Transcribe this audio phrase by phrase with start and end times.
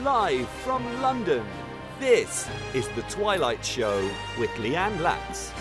[0.00, 1.44] Live from London,
[2.00, 4.10] this is The Twilight Show
[4.40, 5.52] with Leanne Latz.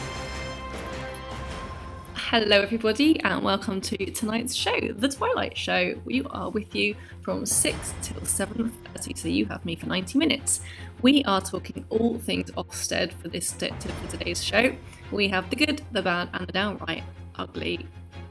[2.13, 5.99] Hello, everybody, and welcome to tonight's show, The Twilight Show.
[6.05, 10.61] We are with you from 6 till 7.30, so you have me for 90 minutes.
[11.02, 14.74] We are talking all things Ofsted for this for today's show.
[15.11, 17.03] We have the good, the bad, and the downright
[17.35, 17.85] ugly.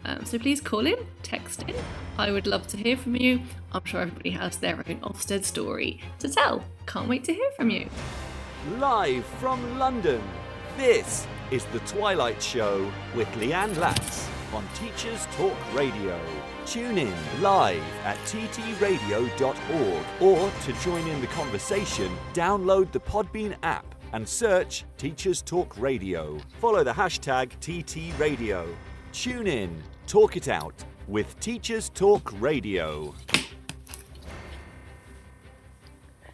[0.04, 1.74] Um, so please call in, text in.
[2.18, 3.40] I would love to hear from you.
[3.72, 6.64] I'm sure everybody has their own Ofsted story to tell.
[6.86, 7.88] Can't wait to hear from you.
[8.78, 10.22] Live from London,
[10.76, 16.20] this is The Twilight Show with Leanne Latz on Teachers Talk Radio.
[16.66, 23.94] Tune in live at ttradio.org or to join in the conversation, download the Podbean app
[24.12, 26.38] and search Teachers Talk Radio.
[26.60, 28.66] Follow the hashtag TTRadio.
[29.12, 30.74] Tune in, talk it out
[31.06, 33.14] with Teachers Talk Radio.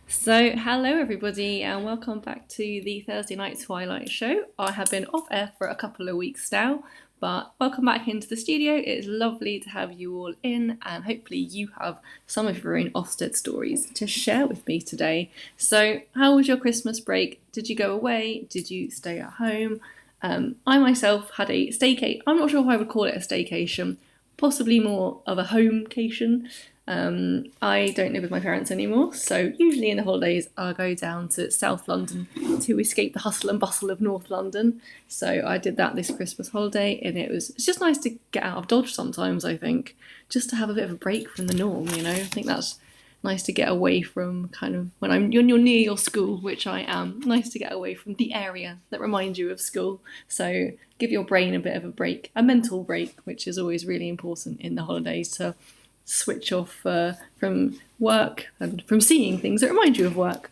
[0.08, 4.44] So, hello everybody, and welcome back to the Thursday Night Twilight Show.
[4.58, 6.84] I have been off air for a couple of weeks now,
[7.20, 8.76] but welcome back into the studio.
[8.82, 12.88] It's lovely to have you all in, and hopefully, you have some of your own
[12.92, 15.30] Ofsted stories to share with me today.
[15.58, 17.42] So, how was your Christmas break?
[17.52, 18.46] Did you go away?
[18.48, 19.80] Did you stay at home?
[20.22, 22.20] Um, I myself had a staycation.
[22.26, 23.96] I'm not sure if I would call it a staycation,
[24.36, 26.48] possibly more of a homecation.
[26.88, 30.94] Um, I don't live with my parents anymore, so usually in the holidays I'll go
[30.94, 32.28] down to South London
[32.60, 34.80] to escape the hustle and bustle of North London.
[35.08, 38.44] So I did that this Christmas holiday, and it was it's just nice to get
[38.44, 39.44] out of Dodge sometimes.
[39.44, 39.96] I think
[40.28, 41.88] just to have a bit of a break from the norm.
[41.88, 42.78] You know, I think that's
[43.26, 46.66] nice to get away from kind of when I'm when you're near your school, which
[46.66, 47.20] I am.
[47.26, 50.00] Nice to get away from the area that reminds you of school.
[50.28, 53.84] So give your brain a bit of a break, a mental break, which is always
[53.84, 55.54] really important in the holidays to
[56.04, 60.50] switch off uh, from work and from seeing things that remind you of work.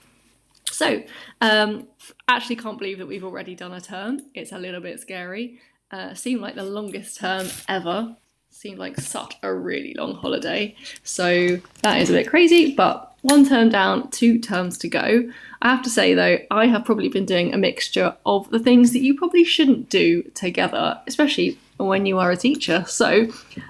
[0.70, 1.04] So,
[1.40, 1.86] um,
[2.26, 4.20] actually, can't believe that we've already done a term.
[4.34, 5.60] It's a little bit scary.
[5.90, 8.16] Uh, seemed like the longest term ever.
[8.64, 10.74] Seemed like such a really long holiday.
[11.02, 15.30] So that is a bit crazy, but one term down, two terms to go.
[15.60, 18.94] I have to say though, I have probably been doing a mixture of the things
[18.94, 22.86] that you probably shouldn't do together, especially when you are a teacher.
[22.88, 23.28] So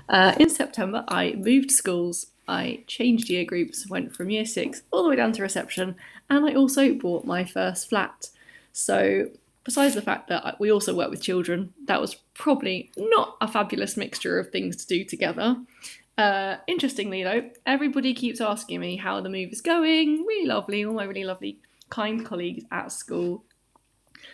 [0.08, 5.02] uh, in September, I moved schools, I changed year groups, went from year six all
[5.02, 5.96] the way down to reception,
[6.30, 8.28] and I also bought my first flat.
[8.72, 9.28] So
[9.64, 13.96] besides the fact that we also work with children, that was probably not a fabulous
[13.96, 15.56] mixture of things to do together.
[16.16, 20.24] Uh, interestingly, though, everybody keeps asking me how the move is going.
[20.26, 21.58] Really lovely, all my really lovely,
[21.90, 23.44] kind colleagues at school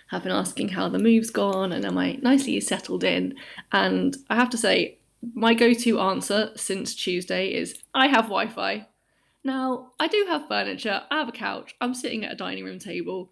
[0.09, 3.35] have been asking how the move's gone and am I nicely settled in.
[3.73, 4.99] And I have to say,
[5.35, 8.87] my go to answer since Tuesday is I have Wi Fi.
[9.43, 12.79] Now, I do have furniture, I have a couch, I'm sitting at a dining room
[12.79, 13.31] table,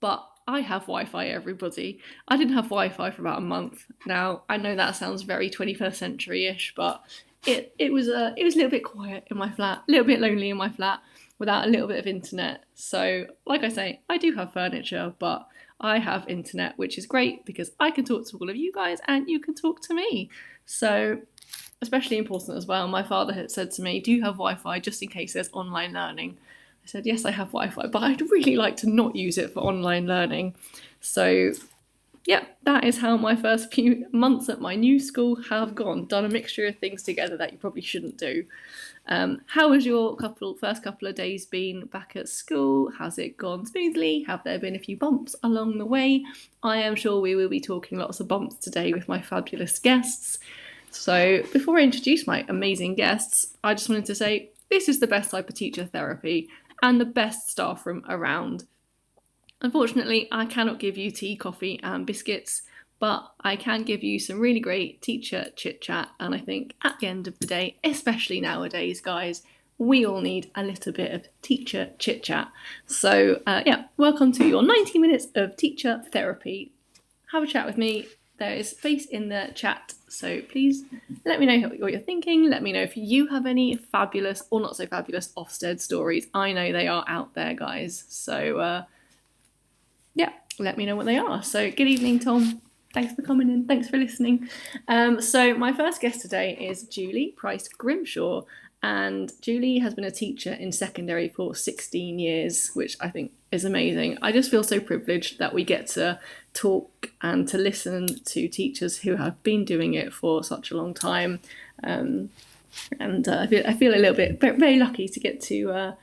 [0.00, 2.00] but I have Wi Fi, everybody.
[2.26, 3.84] I didn't have Wi Fi for about a month.
[4.06, 7.04] Now, I know that sounds very 21st century ish, but
[7.46, 10.06] it, it was a it was a little bit quiet in my flat, a little
[10.06, 11.00] bit lonely in my flat
[11.38, 12.64] without a little bit of internet.
[12.74, 15.46] So, like I say, I do have furniture, but
[15.82, 19.00] I have internet, which is great because I can talk to all of you guys
[19.06, 20.30] and you can talk to me.
[20.64, 21.20] So,
[21.82, 22.88] especially important as well.
[22.88, 25.50] My father had said to me, Do you have Wi Fi just in case there's
[25.52, 26.38] online learning?
[26.88, 29.52] I said, Yes, I have Wi Fi, but I'd really like to not use it
[29.52, 30.54] for online learning.
[31.00, 31.52] So,
[32.24, 36.06] yeah, that is how my first few months at my new school have gone.
[36.06, 38.44] Done a mixture of things together that you probably shouldn't do.
[39.06, 42.90] Um, how has your couple first couple of days been back at school?
[42.92, 44.22] Has it gone smoothly?
[44.22, 46.24] Have there been a few bumps along the way?
[46.62, 50.38] I am sure we will be talking lots of bumps today with my fabulous guests.
[50.90, 55.06] So before I introduce my amazing guests, I just wanted to say this is the
[55.06, 56.48] best type of teacher therapy
[56.82, 58.64] and the best staff room around.
[59.60, 62.62] Unfortunately, I cannot give you tea, coffee, and biscuits
[62.98, 66.10] but I can give you some really great teacher chit chat.
[66.18, 69.42] And I think at the end of the day, especially nowadays, guys,
[69.78, 72.50] we all need a little bit of teacher chit chat.
[72.86, 76.72] So, uh, yeah, welcome to your 90 minutes of teacher therapy.
[77.30, 78.08] Have a chat with me.
[78.38, 80.84] There is space in the chat, so please
[81.24, 82.48] let me know what you're thinking.
[82.48, 86.26] Let me know if you have any fabulous or not so fabulous Ofsted stories.
[86.34, 88.04] I know they are out there, guys.
[88.08, 88.84] So, uh,
[90.14, 91.42] yeah, let me know what they are.
[91.42, 92.62] So, good evening, Tom.
[92.94, 93.66] Thanks for coming in.
[93.66, 94.48] Thanks for listening.
[94.88, 98.42] Um, so, my first guest today is Julie Price Grimshaw.
[98.82, 103.64] And Julie has been a teacher in secondary for 16 years, which I think is
[103.64, 104.18] amazing.
[104.22, 106.20] I just feel so privileged that we get to
[106.54, 110.94] talk and to listen to teachers who have been doing it for such a long
[110.94, 111.40] time.
[111.82, 112.30] Um,
[113.00, 115.94] and uh, I, feel, I feel a little bit very lucky to get to uh,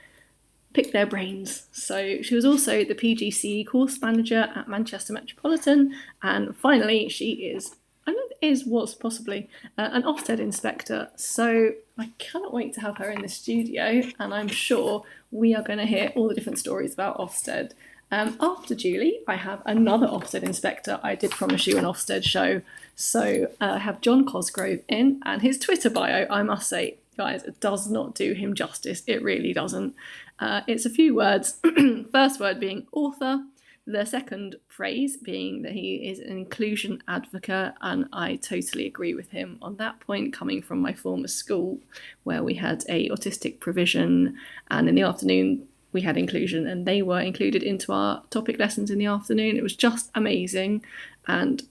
[0.74, 1.68] pick their brains.
[1.72, 7.76] So she was also the PGCE course manager at Manchester Metropolitan, and finally, she is.
[8.08, 12.98] I know is was possibly uh, an Ofsted inspector, so I cannot wait to have
[12.98, 16.60] her in the studio, and I'm sure we are going to hear all the different
[16.60, 17.72] stories about Ofsted.
[18.12, 21.00] Um, after Julie, I have another Ofsted inspector.
[21.04, 22.62] I did promise you an Ofsted show.
[22.96, 27.44] So uh, I have John Cosgrove in, and his Twitter bio, I must say, guys,
[27.44, 29.04] it does not do him justice.
[29.08, 29.96] It really doesn't.
[30.40, 31.60] Uh, it's a few words.
[32.12, 33.44] First word being author,
[33.88, 39.30] the second phrase being that he is an inclusion advocate, and I totally agree with
[39.30, 41.80] him on that point, coming from my former school
[42.24, 44.38] where we had a autistic provision,
[44.72, 48.90] and in the afternoon we had inclusion, and they were included into our topic lessons
[48.90, 49.56] in the afternoon.
[49.56, 50.84] It was just amazing,
[51.28, 51.64] and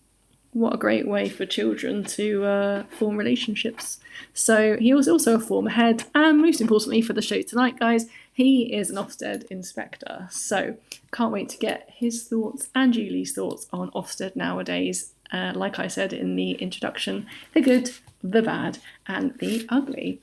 [0.52, 3.98] what a great way for children to uh, form relationships.
[4.32, 8.06] So he was also a former head, and most importantly for the show tonight, guys,
[8.34, 10.28] he is an Ofsted inspector.
[10.30, 10.76] So
[11.12, 15.12] can't wait to get his thoughts and Julie's thoughts on Ofsted nowadays.
[15.32, 17.90] Uh, like I said in the introduction, the good,
[18.22, 20.20] the bad, and the ugly.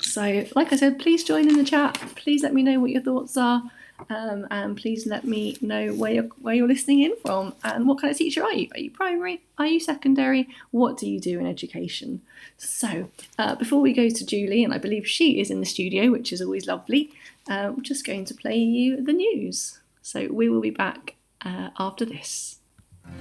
[0.00, 1.94] So, like I said, please join in the chat.
[2.16, 3.62] Please let me know what your thoughts are.
[4.08, 8.00] Um, and please let me know where you're where you're listening in from and what
[8.00, 8.68] kind of teacher are you?
[8.72, 9.42] Are you primary?
[9.58, 10.48] Are you secondary?
[10.70, 12.22] What do you do in education?
[12.56, 16.10] So uh, before we go to Julie, and I believe she is in the studio,
[16.10, 17.10] which is always lovely.
[17.50, 19.80] I'm just going to play you the news.
[20.02, 22.60] So we will be back uh, after this.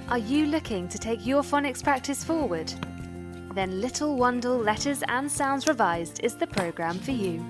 [0.08, 2.72] Are you looking to take your phonics practice forward?
[3.56, 7.44] Then Little Wandle Letters and Sounds Revised is the programme for you.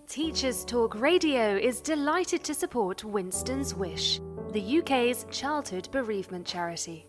[0.08, 4.20] Teachers Talk Radio is delighted to support Winston's Wish,
[4.52, 7.06] the UK's childhood bereavement charity.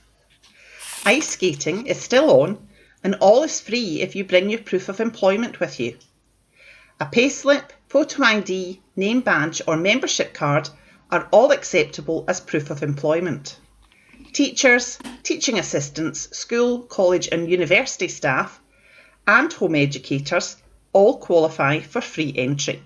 [1.04, 2.66] Ice skating is still on,
[3.04, 5.98] and all is free if you bring your proof of employment with you.
[7.02, 10.68] A payslip, photo ID, name badge, or membership card
[11.09, 13.57] are all acceptable as proof of employment.
[14.33, 18.60] Teachers, teaching assistants, school, college, and university staff,
[19.25, 20.58] and home educators
[20.91, 22.84] all qualify for free entry.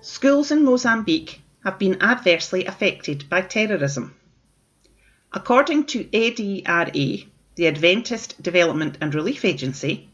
[0.00, 4.16] Schools in Mozambique have been adversely affected by terrorism.
[5.34, 10.08] According to ADRA, the Adventist Development and Relief Agency,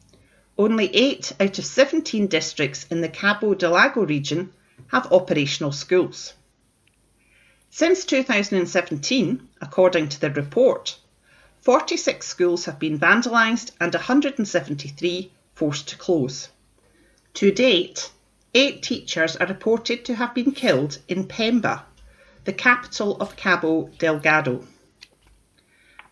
[0.56, 4.52] only 8 out of 17 districts in the Cabo Delgado region
[4.88, 6.34] have operational schools.
[7.70, 10.96] Since 2017, according to the report,
[11.62, 16.48] 46 schools have been vandalised and 173 forced to close.
[17.34, 18.10] To date,
[18.54, 21.82] Eight teachers are reported to have been killed in Pemba,
[22.44, 24.66] the capital of Cabo Delgado.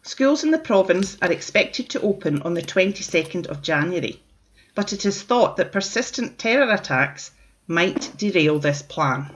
[0.06, 4.22] Schools in the province are expected to open on the 22nd of January,
[4.76, 7.32] but it is thought that persistent terror attacks
[7.66, 9.34] might derail this plan.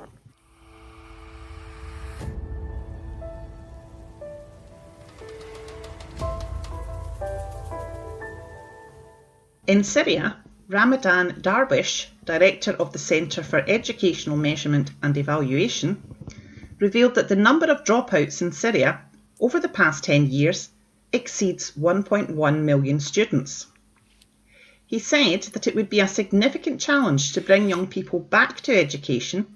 [9.66, 10.36] In Syria,
[10.68, 16.00] Ramadan Darwish, director of the Centre for Educational Measurement and Evaluation,
[16.78, 19.00] revealed that the number of dropouts in Syria
[19.40, 20.68] over the past 10 years
[21.12, 23.66] exceeds 1.1 million students.
[24.86, 28.76] He said that it would be a significant challenge to bring young people back to
[28.76, 29.46] education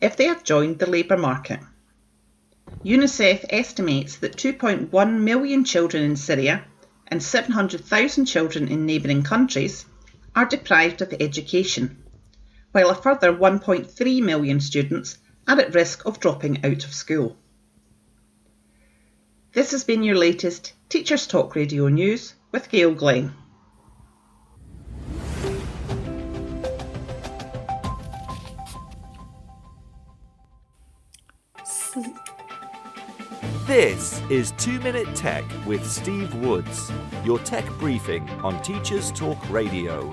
[0.00, 1.60] if they have joined the labour market.
[2.84, 6.64] UNICEF estimates that 2.1 million children in Syria
[7.06, 9.86] and 700,000 children in neighbouring countries
[10.34, 12.02] are deprived of education,
[12.72, 17.36] while a further 1.3 million students are at risk of dropping out of school.
[19.58, 23.34] This has been your latest Teachers Talk Radio News with Gail Glenn.
[33.66, 36.92] This is 2 Minute Tech with Steve Woods,
[37.24, 40.08] your tech briefing on Teachers Talk Radio.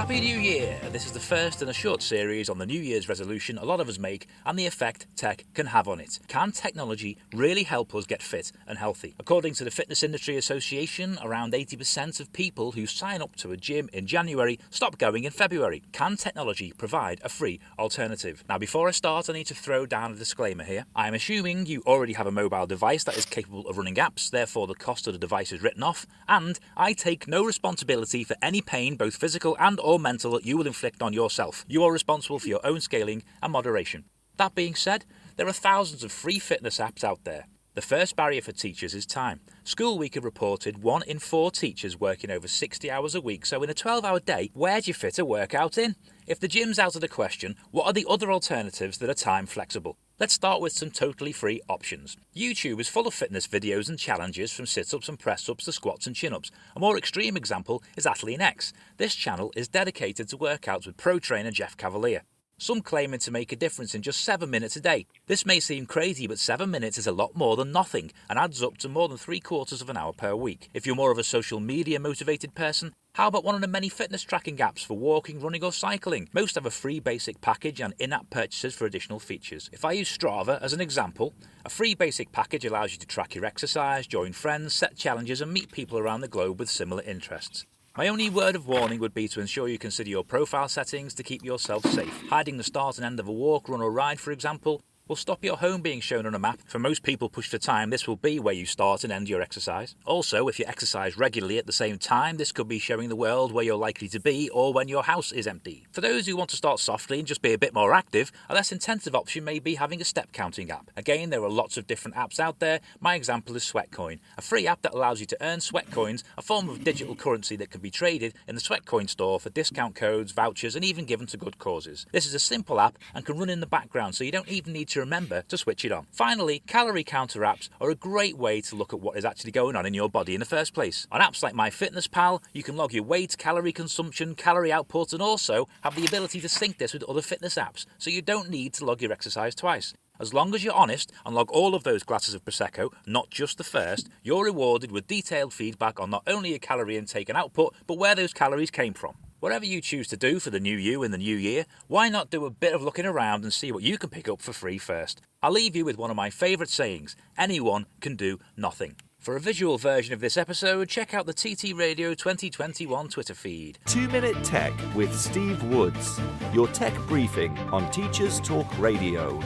[0.00, 0.80] Happy New Year!
[0.92, 3.80] This is the first in a short series on the New Year's resolution a lot
[3.80, 6.18] of us make and the effect tech can have on it.
[6.26, 9.14] Can technology really help us get fit and healthy?
[9.20, 13.58] According to the Fitness Industry Association, around 80% of people who sign up to a
[13.58, 15.82] gym in January stop going in February.
[15.92, 18.42] Can technology provide a free alternative?
[18.48, 20.86] Now, before I start, I need to throw down a disclaimer here.
[20.96, 24.66] I'm assuming you already have a mobile device that is capable of running apps, therefore,
[24.66, 28.62] the cost of the device is written off, and I take no responsibility for any
[28.62, 31.64] pain, both physical and or mental that you will inflict on yourself.
[31.68, 34.04] You are responsible for your own scaling and moderation.
[34.36, 35.04] That being said,
[35.36, 37.46] there are thousands of free fitness apps out there.
[37.74, 39.40] The first barrier for teachers is time.
[39.62, 43.62] School Week have reported one in four teachers working over 60 hours a week, so
[43.62, 45.94] in a 12 hour day, where do you fit a workout in?
[46.26, 49.46] If the gym's out of the question, what are the other alternatives that are time
[49.46, 49.96] flexible?
[50.20, 52.18] Let's start with some totally free options.
[52.36, 55.72] YouTube is full of fitness videos and challenges from sit ups and press ups to
[55.72, 56.50] squats and chin ups.
[56.76, 58.74] A more extreme example is Athlean X.
[58.98, 62.20] This channel is dedicated to workouts with pro trainer Jeff Cavaliere.
[62.62, 65.06] Some claiming to make a difference in just 7 minutes a day.
[65.26, 68.62] This may seem crazy, but 7 minutes is a lot more than nothing and adds
[68.62, 70.68] up to more than 3 quarters of an hour per week.
[70.74, 73.88] If you're more of a social media motivated person, how about one of the many
[73.88, 76.28] fitness tracking apps for walking, running, or cycling?
[76.34, 79.70] Most have a free basic package and in app purchases for additional features.
[79.72, 81.32] If I use Strava as an example,
[81.64, 85.50] a free basic package allows you to track your exercise, join friends, set challenges, and
[85.50, 87.64] meet people around the globe with similar interests.
[87.96, 91.24] My only word of warning would be to ensure you consider your profile settings to
[91.24, 92.22] keep yourself safe.
[92.28, 94.80] Hiding the start and end of a walk, run, or ride, for example,
[95.10, 96.60] will stop your home being shown on a map.
[96.66, 99.42] For most people pushed for time, this will be where you start and end your
[99.42, 99.96] exercise.
[100.06, 103.50] Also, if you exercise regularly at the same time, this could be showing the world
[103.50, 105.84] where you're likely to be or when your house is empty.
[105.90, 108.54] For those who want to start softly and just be a bit more active, a
[108.54, 110.92] less intensive option may be having a step counting app.
[110.96, 112.78] Again, there are lots of different apps out there.
[113.00, 116.42] My example is Sweatcoin, a free app that allows you to earn sweat coins, a
[116.42, 120.30] form of digital currency that can be traded in the Sweatcoin store for discount codes,
[120.30, 122.06] vouchers, and even given to good causes.
[122.12, 124.72] This is a simple app and can run in the background, so you don't even
[124.72, 126.06] need to remember to switch it on.
[126.12, 129.74] Finally, calorie counter apps are a great way to look at what is actually going
[129.74, 131.06] on in your body in the first place.
[131.10, 135.66] On apps like MyFitnessPal, you can log your weight, calorie consumption, calorie output, and also
[135.82, 138.84] have the ability to sync this with other fitness apps, so you don't need to
[138.84, 139.94] log your exercise twice.
[140.20, 143.56] As long as you're honest and log all of those glasses of Prosecco, not just
[143.56, 147.74] the first, you're rewarded with detailed feedback on not only your calorie intake and output,
[147.86, 149.14] but where those calories came from.
[149.40, 152.28] Whatever you choose to do for the new you in the new year, why not
[152.28, 154.76] do a bit of looking around and see what you can pick up for free
[154.76, 155.22] first?
[155.42, 158.96] I'll leave you with one of my favourite sayings anyone can do nothing.
[159.18, 163.78] For a visual version of this episode, check out the TT Radio 2021 Twitter feed.
[163.86, 166.20] 2 Minute Tech with Steve Woods,
[166.52, 169.40] your tech briefing on Teachers Talk Radio.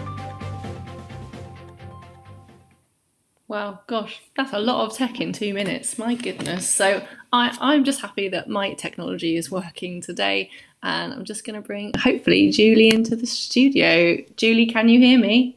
[3.47, 5.99] Wow, gosh, that's a lot of tech in two minutes.
[5.99, 6.69] My goodness.
[6.69, 10.51] So I, I'm just happy that my technology is working today.
[10.83, 14.19] And I'm just going to bring, hopefully, Julie into the studio.
[14.37, 15.57] Julie, can you hear me?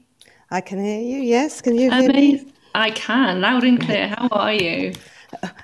[0.52, 1.18] I can hear you.
[1.18, 2.46] Yes, can you hear me?
[2.74, 4.08] I can, loud and clear.
[4.08, 4.94] How are you?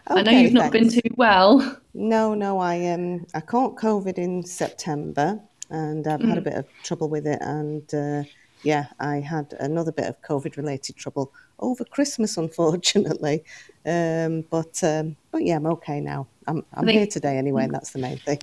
[0.08, 1.80] I know you've not been too well.
[1.94, 5.39] No, no, I um I caught COVID in September
[5.70, 8.24] and I've had a bit of trouble with it and uh,
[8.63, 13.43] yeah, I had another bit of COVID related trouble over Christmas unfortunately.
[13.86, 16.27] Um but um but yeah, I'm okay now.
[16.48, 18.39] I'm I'm think- here today anyway and that's the main thing.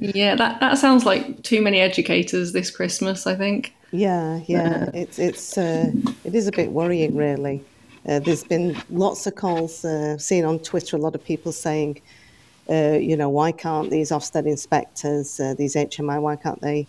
[0.00, 3.74] Yeah, that, that sounds like too many educators this Christmas, I think.
[3.92, 5.92] Yeah, yeah, it's it's uh,
[6.24, 7.62] it is a bit worrying, really.
[8.08, 10.96] Uh, there's been lots of calls uh, seen on Twitter.
[10.96, 12.00] A lot of people saying,
[12.68, 16.86] uh, you know, why can't these Ofsted inspectors, uh, these HMI, why can't they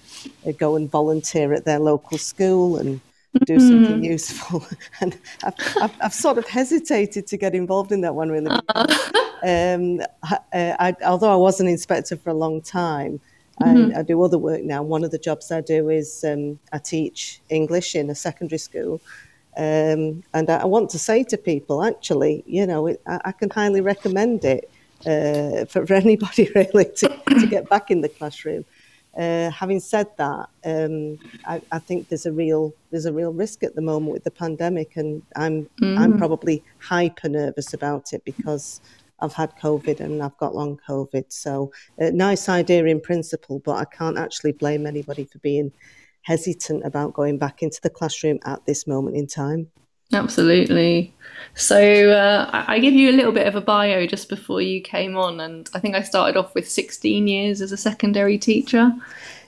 [0.48, 3.01] uh, go and volunteer at their local school and
[3.46, 4.66] do something useful?
[5.01, 8.51] and I've, I've, I've sort of hesitated to get involved in that one, really.
[9.44, 13.20] Um, I, uh, I, although I was an inspector for a long time,
[13.60, 14.84] I, I do other work now.
[14.84, 19.01] One of the jobs I do is um, I teach English in a secondary school.
[19.58, 23.50] Um, and I, want to say to people, actually, you know, it, I, I can
[23.50, 24.70] highly recommend it.
[25.05, 28.65] Uh, for, for anybody really to, to get back in the classroom.
[29.17, 33.62] Uh, having said that, um, I, I, think there's a real there's a real risk
[33.62, 35.98] at the moment with the pandemic, and I'm mm.
[35.98, 38.79] I'm probably hyper nervous about it because
[39.20, 41.25] I've had COVID and I've got long COVID.
[41.27, 45.74] So, uh, nice idea in principle, but I can't actually blame anybody for being
[46.24, 49.70] hesitant about going back into the classroom at this moment in time.
[50.13, 51.13] Absolutely.
[51.53, 55.18] So uh, I give you a little bit of a bio just before you came
[55.18, 58.91] on, and I think I started off with 16 years as a secondary teacher.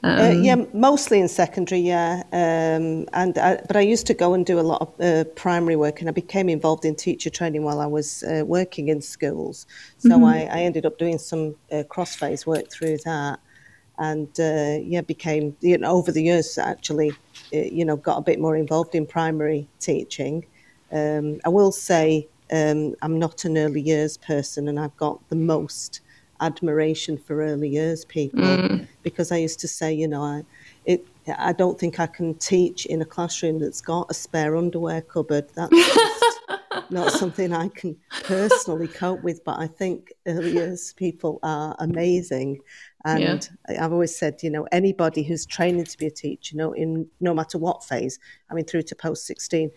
[0.03, 2.24] Uh, um, uh, yeah, mostly in secondary, yeah.
[2.34, 5.77] Um, and I, but I used to go and do a lot of uh, primary
[5.77, 9.65] work, and I became involved in teacher training while I was uh, working in schools.
[10.00, 10.25] So mm-hmm.
[10.25, 13.39] I, I, ended up doing some uh, cross phase work through that,
[13.98, 17.13] and yeah, became you know over the years actually,
[17.51, 20.46] you know, got a bit more involved in primary teaching.
[20.93, 25.35] Um, I will say um, I'm not an early years person, and I've got the
[25.35, 26.01] most
[26.43, 28.88] admiration for early years people mm.
[29.01, 30.43] because I used to say, you know, I,
[30.85, 31.07] it,
[31.38, 35.47] I don't think I can teach in a classroom that's got a spare underwear cupboard.
[35.55, 35.73] That's
[36.89, 39.43] not something I can personally cope with.
[39.43, 42.59] But I think early years people are amazing.
[43.05, 43.83] And yeah.
[43.83, 47.07] I've always said, you know, anybody who's training to be a teacher, you know, in
[47.19, 48.19] no matter what phase,
[48.50, 49.71] I mean, through to post 16,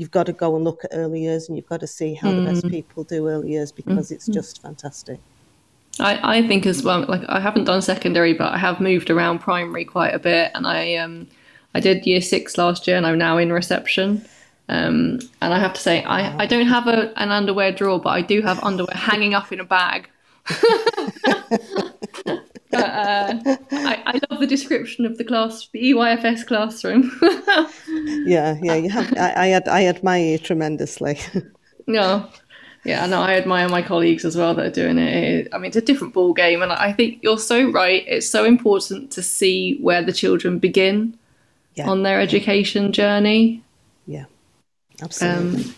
[0.00, 2.30] you've got to go and look at early years and you've got to see how
[2.30, 2.44] mm.
[2.44, 2.70] the best mm.
[2.70, 4.12] people do early years because mm.
[4.12, 5.20] it's just fantastic.
[5.98, 9.40] I, I think as well, like I haven't done secondary, but I have moved around
[9.40, 11.28] primary quite a bit, and I um
[11.74, 14.24] I did year six last year, and I'm now in reception.
[14.70, 18.10] Um, and I have to say, I, I don't have a, an underwear drawer, but
[18.10, 20.08] I do have underwear hanging up in a bag.
[22.70, 27.10] But, uh, I, I, love the description of the class, the EYFS classroom.
[28.26, 29.12] yeah, yeah, you have.
[29.16, 31.18] I, I, I admire you tremendously.
[31.88, 32.28] no,
[32.84, 35.48] yeah, no, I admire my colleagues as well that are doing it.
[35.52, 38.04] I mean, it's a different ball game, and I think you're so right.
[38.06, 41.18] It's so important to see where the children begin
[41.74, 41.90] yeah.
[41.90, 43.62] on their education journey.
[44.06, 44.24] Yeah,
[45.02, 45.64] absolutely.
[45.64, 45.74] Um,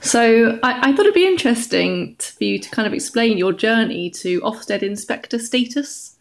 [0.00, 4.10] so I, I, thought it'd be interesting for you to kind of explain your journey
[4.10, 6.16] to Ofsted inspector status,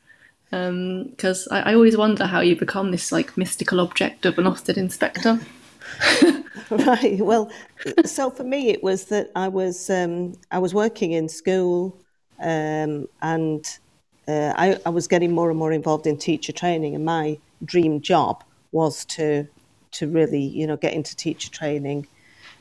[0.50, 4.46] because um, I, I, always wonder how you become this like mystical object of an
[4.46, 5.40] Ofsted inspector.
[6.70, 7.18] right.
[7.20, 7.52] Well,
[8.06, 11.96] so for me, it was that I was um, I was working in school,
[12.40, 13.66] um, and
[14.28, 18.02] uh, I, I was getting more and more involved in teacher training, and my dream
[18.02, 19.48] job was to
[19.92, 22.08] to really you know get into teacher training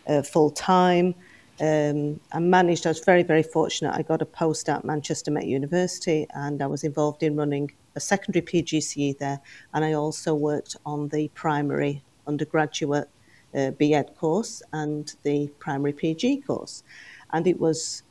[0.09, 1.15] uh, full time.
[1.61, 3.95] Um, I managed, I was very, very fortunate.
[3.95, 8.01] I got a post at Manchester Met University and I was involved in running a
[8.01, 9.41] secondary PGCE there.
[9.75, 13.09] And I also worked on the primary undergraduate
[13.55, 16.85] uh, BEd course and the primary PG course.
[17.33, 18.03] And it was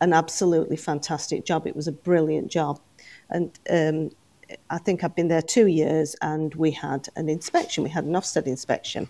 [0.00, 1.66] an absolutely fantastic job.
[1.66, 2.80] It was a brilliant job.
[3.28, 4.10] And um,
[4.70, 8.12] I think I've been there two years and we had an inspection, we had an
[8.12, 9.08] Ofsted inspection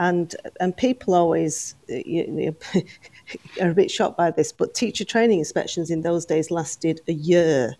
[0.00, 2.56] and and people always uh, you know,
[3.60, 7.12] are a bit shocked by this, but teacher training inspections in those days lasted a
[7.12, 7.76] year.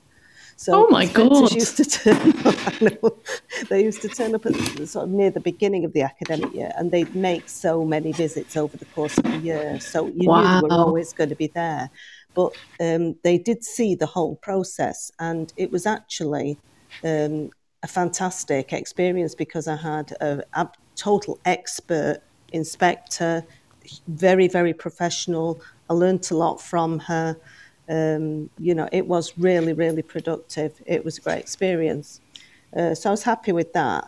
[0.56, 1.50] So oh my god!
[1.52, 3.16] Used to turn up,
[3.70, 4.54] they used to turn up at
[4.87, 8.54] sort of near the beginning of the academic year, and they'd make so many visits
[8.54, 9.80] over the course of the year.
[9.80, 10.61] So you wow.
[10.61, 11.88] knew they were always going to be there,
[12.35, 16.59] but um, they did see the whole process, and it was actually
[17.02, 17.48] um,
[17.83, 20.44] a fantastic experience because I had a
[21.00, 22.20] total expert
[22.52, 23.44] inspector,
[24.06, 25.60] very, very professional.
[25.88, 27.36] I learnt a lot from her.
[27.88, 30.80] Um, you know, it was really, really productive.
[30.86, 32.20] It was a great experience.
[32.76, 34.04] Uh, so I was happy with that.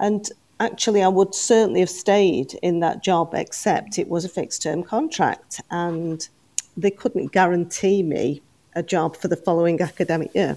[0.00, 4.62] And actually, I would certainly have stayed in that job, except it was a fixed
[4.62, 6.28] term contract and
[6.76, 8.42] they couldn't guarantee me
[8.74, 10.56] a job for the following academic year.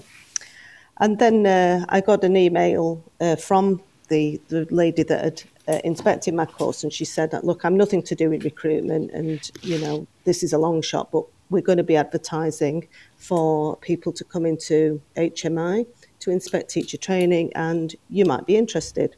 [0.98, 5.80] And then uh, I got an email uh, from the, the lady that had uh,
[5.84, 9.78] inspected my course, and she said, "Look, I'm nothing to do with recruitment, and you
[9.78, 14.24] know this is a long shot, but we're going to be advertising for people to
[14.24, 15.86] come into HMI
[16.20, 19.16] to inspect teacher training, and you might be interested."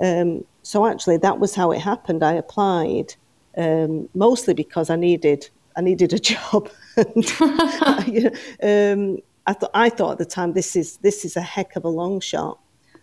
[0.00, 2.22] Um, so actually, that was how it happened.
[2.22, 3.14] I applied
[3.56, 6.70] um, mostly because I needed I needed a job.
[6.96, 7.26] and,
[8.62, 11.84] um, I thought I thought at the time this is this is a heck of
[11.84, 12.58] a long shot.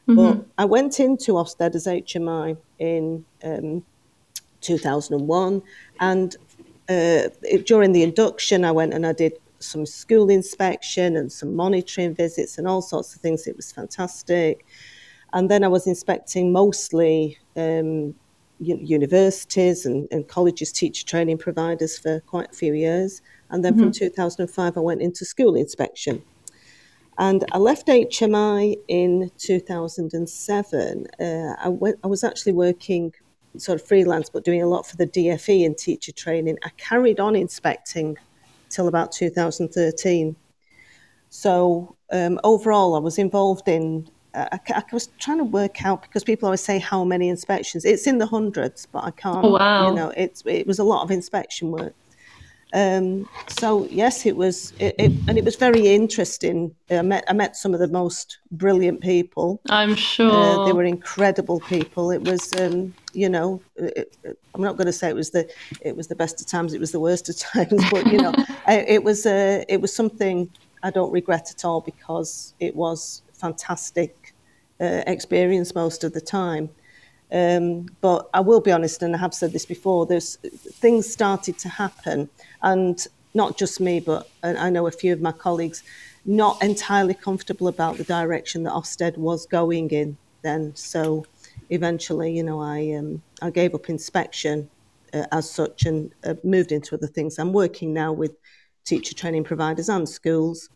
[0.08, 0.16] Mm-hmm.
[0.16, 3.84] But I went into Ofsted as HMI in um,
[4.62, 5.62] 2001,
[6.00, 6.36] and
[6.90, 11.56] uh, it, during the induction, I went and I did some school inspection and some
[11.56, 13.48] monitoring visits and all sorts of things.
[13.48, 14.66] It was fantastic.
[15.34, 18.16] And then I was inspecting mostly um,
[18.60, 23.22] universities and, and colleges, teacher training providers for quite a few years.
[23.50, 23.84] And then mm-hmm.
[23.84, 26.24] from 2005, I went into school inspection.
[27.20, 31.08] And I left HMI in 2007.
[31.20, 33.14] Uh, I, went, I was actually working
[33.58, 36.58] sort of freelance, but doing a lot for the DFE in teacher training.
[36.64, 38.18] I carried on inspecting
[38.70, 40.36] till about 2013.
[41.30, 44.10] So um, overall, I was involved in.
[44.34, 47.86] Uh, I, I, was trying to work out because people always say how many inspections.
[47.86, 49.44] It's in the hundreds, but I can't.
[49.44, 49.90] Oh, wow.
[49.90, 51.96] You know, it's it was a lot of inspection work.
[52.78, 56.76] Um, so yes, it was, it, it, and it was very interesting.
[56.92, 59.60] I met I met some of the most brilliant people.
[59.70, 62.12] I'm sure uh, they were incredible people.
[62.12, 64.16] It was, um, you know, it,
[64.54, 65.50] I'm not going to say it was the
[65.82, 66.76] it was the best of times.
[66.76, 68.34] It was the worst of times, but you know,
[68.68, 70.48] it was uh, it was something
[70.84, 74.36] I don't regret at all because it was fantastic
[74.80, 76.70] uh, experience most of the time.
[77.32, 80.06] Um, but I will be honest, and I have said this before.
[80.06, 82.30] There's things started to happen
[82.62, 85.84] and not just me, but I know a few of my colleagues,
[86.26, 90.76] not entirely comfortable about the direction that Ofsted was going in then.
[90.76, 91.26] So
[91.70, 94.70] eventually, you know, I um, I gave up inspection
[95.14, 97.38] uh, as such and uh, moved into other things.
[97.38, 98.34] I'm working now with
[98.86, 100.70] teacher training providers and schools,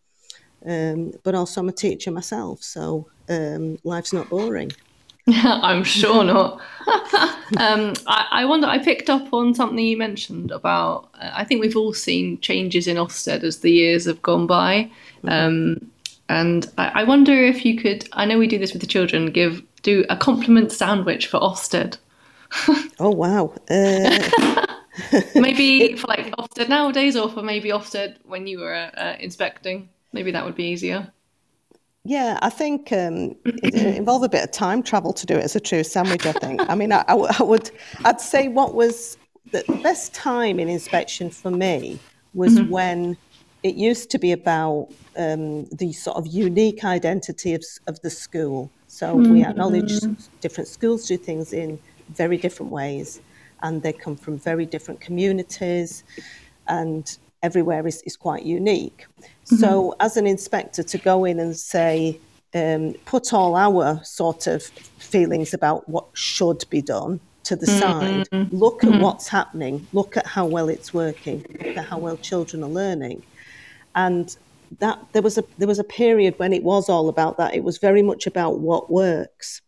[0.66, 4.72] um, but also I'm a teacher myself, so um, life's not boring.
[5.28, 6.62] I'm sure not.
[7.58, 8.68] um, I, I, wonder.
[8.68, 11.10] I picked up on something you mentioned about.
[11.16, 14.90] Uh, I think we've all seen changes in Ofsted as the years have gone by,
[15.24, 15.30] mm-hmm.
[15.30, 15.92] um,
[16.28, 18.08] and I, I, wonder if you could.
[18.14, 19.32] I know we do this with the children.
[19.32, 21.98] Give do a compliment sandwich for Ofsted.
[23.00, 23.54] oh wow!
[23.70, 24.66] Uh...
[25.36, 29.90] maybe for like Ofsted nowadays, or for maybe Ofsted when you were uh, inspecting.
[30.14, 31.12] Maybe that would be easier.
[32.04, 35.56] Yeah, I think um, it involved a bit of time travel to do it as
[35.56, 36.26] a true sandwich.
[36.26, 36.62] I think.
[36.70, 37.70] I mean, I, I would,
[38.06, 39.18] I'd say what was
[39.52, 42.00] the best time in inspection for me
[42.34, 42.70] was mm-hmm.
[42.70, 43.18] when
[43.64, 44.88] it used to be about
[45.18, 48.72] um, the sort of unique identity of, of the school.
[48.88, 49.34] So mm-hmm.
[49.34, 50.00] we acknowledge
[50.40, 53.22] different schools do things in very different ways,
[53.62, 56.04] and they come from very different communities,
[56.68, 59.06] and everywhere is, is quite unique.
[59.20, 59.56] Mm-hmm.
[59.58, 62.20] So, as an inspector, to go in and say,
[62.54, 67.80] um, put all our sort of feelings about what should be done to the mm-hmm.
[67.80, 69.02] side, look at mm-hmm.
[69.02, 73.24] what's happening, look at how well it's working, look at how well children are learning.
[73.96, 74.36] And
[74.80, 77.54] that there was a there was a period when it was all about that.
[77.54, 79.62] It was very much about what works.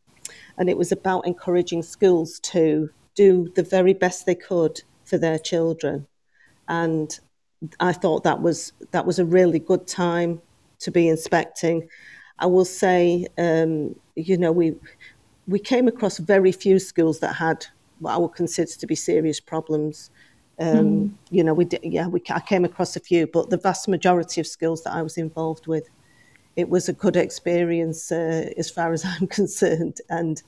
[0.57, 5.39] And it was about encouraging schools to do the very best they could for their
[5.39, 6.07] children.
[6.67, 7.19] And
[7.79, 10.41] I thought that was that was a really good time
[10.79, 11.87] to be inspecting.
[12.39, 14.75] I will say, um, you know, we
[15.47, 17.65] we came across very few schools that had
[17.99, 20.09] what I would consider to be serious problems.
[20.59, 21.11] Um, mm.
[21.31, 24.41] You know, we did, yeah, we I came across a few, but the vast majority
[24.41, 25.89] of schools that I was involved with,
[26.55, 30.41] it was a good experience uh, as far as I'm concerned, and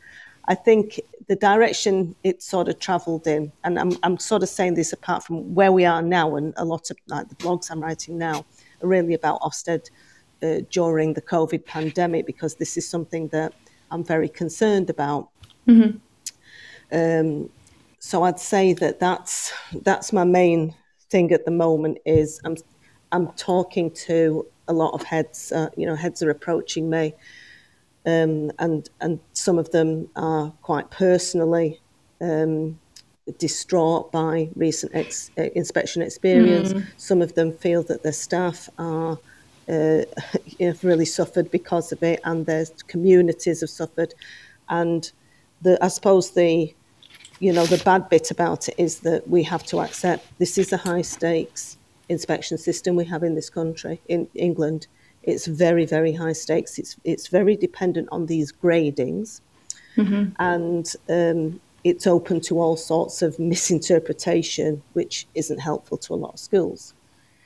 [0.47, 4.75] I think the direction it sort of travelled in, and I'm, I'm sort of saying
[4.75, 7.81] this apart from where we are now, and a lot of like the blogs I'm
[7.81, 8.45] writing now
[8.81, 9.89] are really about Ofsted
[10.43, 13.53] uh, during the COVID pandemic because this is something that
[13.91, 15.29] I'm very concerned about.
[15.67, 15.97] Mm-hmm.
[16.91, 17.49] Um,
[17.99, 20.75] so I'd say that that's that's my main
[21.10, 22.58] thing at the moment is I'm
[23.12, 25.51] I'm talking to a lot of heads.
[25.51, 27.15] Uh, you know, heads are approaching me
[28.06, 31.80] um, and and some of them are quite personally
[32.22, 32.80] um,
[33.39, 36.74] distraught by recent ex- uh, inspection experience.
[36.74, 36.86] Mm.
[36.98, 39.18] Some of them feel that their staff are
[39.68, 40.02] uh,
[40.60, 44.13] have really suffered because of it, and their communities have suffered.
[44.70, 45.12] And
[45.62, 46.74] the I suppose the
[47.39, 50.72] you know the bad bit about it is that we have to accept this is
[50.72, 54.88] a high stakes inspection system we have in this country in England
[55.26, 56.78] it's very, very high stakes.
[56.80, 59.42] It's it's very dependent on these gradings,
[59.98, 60.32] mm-hmm.
[60.40, 66.34] and um, it's open to all sorts of misinterpretation, which isn't helpful to a lot
[66.34, 66.94] of schools.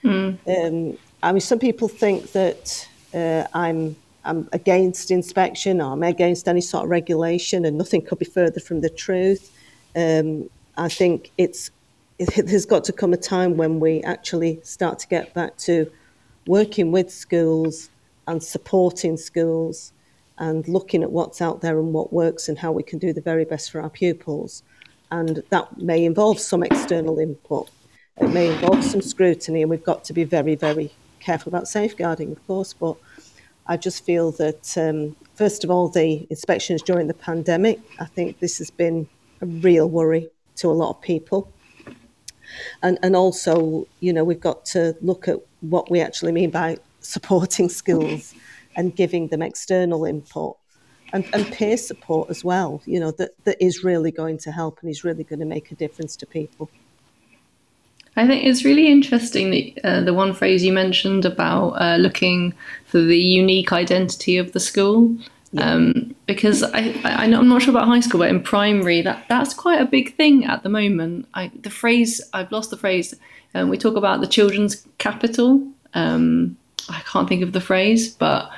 [0.04, 0.38] Mm.
[0.48, 6.48] Um, I mean, some people think that uh, I'm I'm against inspection or I'm against
[6.48, 9.52] any sort of regulation, and nothing could be further from the truth.
[9.96, 11.72] Um, I think it's
[12.18, 15.92] it, there's got to come a time when we actually start to get back to
[16.50, 17.92] working with schools
[18.28, 19.94] and supporting schools
[20.40, 23.22] and looking at what's out there and what works and how we can do the
[23.22, 24.64] very best for our pupils.
[25.12, 27.70] And that may involve some external input.
[28.18, 32.32] It may involve some scrutiny, and we've got to be very, very careful about safeguarding,
[32.32, 32.74] of course.
[32.74, 32.98] But
[33.68, 38.40] I just feel that, um, first of all, the inspections during the pandemic, I think
[38.40, 39.08] this has been
[39.42, 41.52] a real worry to a lot of people.
[42.82, 46.78] And, and also, you know, we've got to look at what we actually mean by
[47.02, 48.34] supporting schools
[48.76, 50.58] and giving them external input
[51.14, 54.80] and, and peer support as well, you know, that, that is really going to help
[54.82, 56.70] and is really going to make a difference to people.
[58.16, 62.54] I think it's really interesting that uh, the one phrase you mentioned about uh, looking
[62.86, 65.16] for the unique identity of the school.
[65.52, 65.74] Yeah.
[65.74, 69.54] Um, because I, I, am not sure about high school, but in primary, that, that's
[69.54, 71.28] quite a big thing at the moment.
[71.34, 73.16] I, the phrase, I've lost the phrase.
[73.56, 75.68] Um, we talk about the children's capital.
[75.96, 76.56] Um,
[76.88, 78.52] I can't think of the phrase, but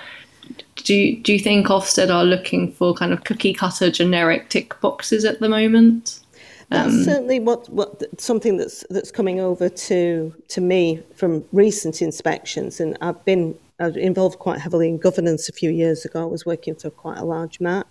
[0.75, 5.25] do do you think Ofsted are looking for kind of cookie cutter generic tick boxes
[5.25, 6.19] at the moment?
[6.69, 12.01] That's um, certainly what, what something that's that's coming over to to me from recent
[12.01, 16.21] inspections, and I've been I was involved quite heavily in governance a few years ago.
[16.21, 17.87] I was working for quite a large MAT,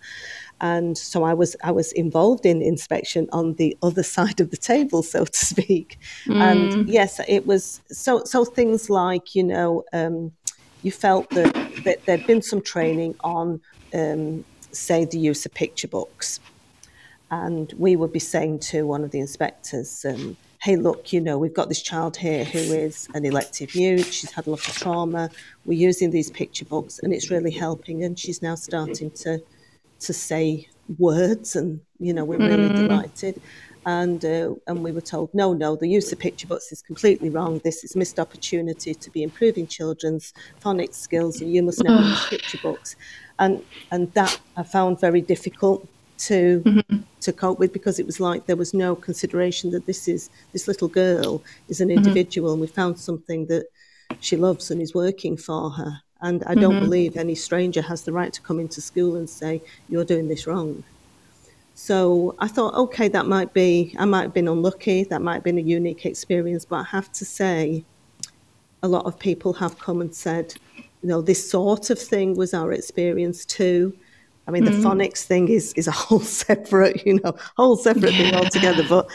[0.60, 4.56] and so I was I was involved in inspection on the other side of the
[4.56, 5.98] table, so to speak.
[6.26, 6.40] Mm.
[6.40, 9.84] And yes, it was so so things like you know.
[9.92, 10.32] Um,
[10.82, 11.52] you felt that,
[11.84, 13.60] that there'd been some training on,
[13.94, 16.40] um, say, the use of picture books.
[17.30, 21.38] And we would be saying to one of the inspectors, um, hey, look, you know,
[21.38, 24.74] we've got this child here who is an elective mute, she's had a lot of
[24.74, 25.30] trauma,
[25.64, 28.04] we're using these picture books and it's really helping.
[28.04, 29.42] And she's now starting to,
[30.00, 30.68] to say
[30.98, 32.76] words and, you know, we're really mm.
[32.76, 33.40] delighted
[33.86, 37.30] and uh, and we were told no no the use of picture books is completely
[37.30, 42.02] wrong this is missed opportunity to be improving children's phonics skills and you must never
[42.02, 42.96] use picture books
[43.38, 45.88] and and that I found very difficult
[46.28, 46.98] to mm-hmm.
[47.20, 50.68] to cope with because it was like there was no consideration that this is this
[50.68, 51.98] little girl is an mm-hmm.
[51.98, 52.62] individual mm-hmm.
[52.62, 53.66] and we found something that
[54.20, 56.84] she loves and is working for her and I don't mm-hmm.
[56.84, 60.46] believe any stranger has the right to come into school and say you're doing this
[60.46, 60.84] wrong
[61.74, 65.44] so I thought, okay, that might be, I might have been unlucky, that might have
[65.44, 67.84] been a unique experience, but I have to say,
[68.82, 72.52] a lot of people have come and said, you know, this sort of thing was
[72.52, 73.96] our experience too.
[74.50, 74.82] I mean, mm-hmm.
[74.82, 78.30] the phonics thing is is a whole separate, you know, whole separate yeah.
[78.30, 78.82] thing altogether.
[78.88, 79.06] But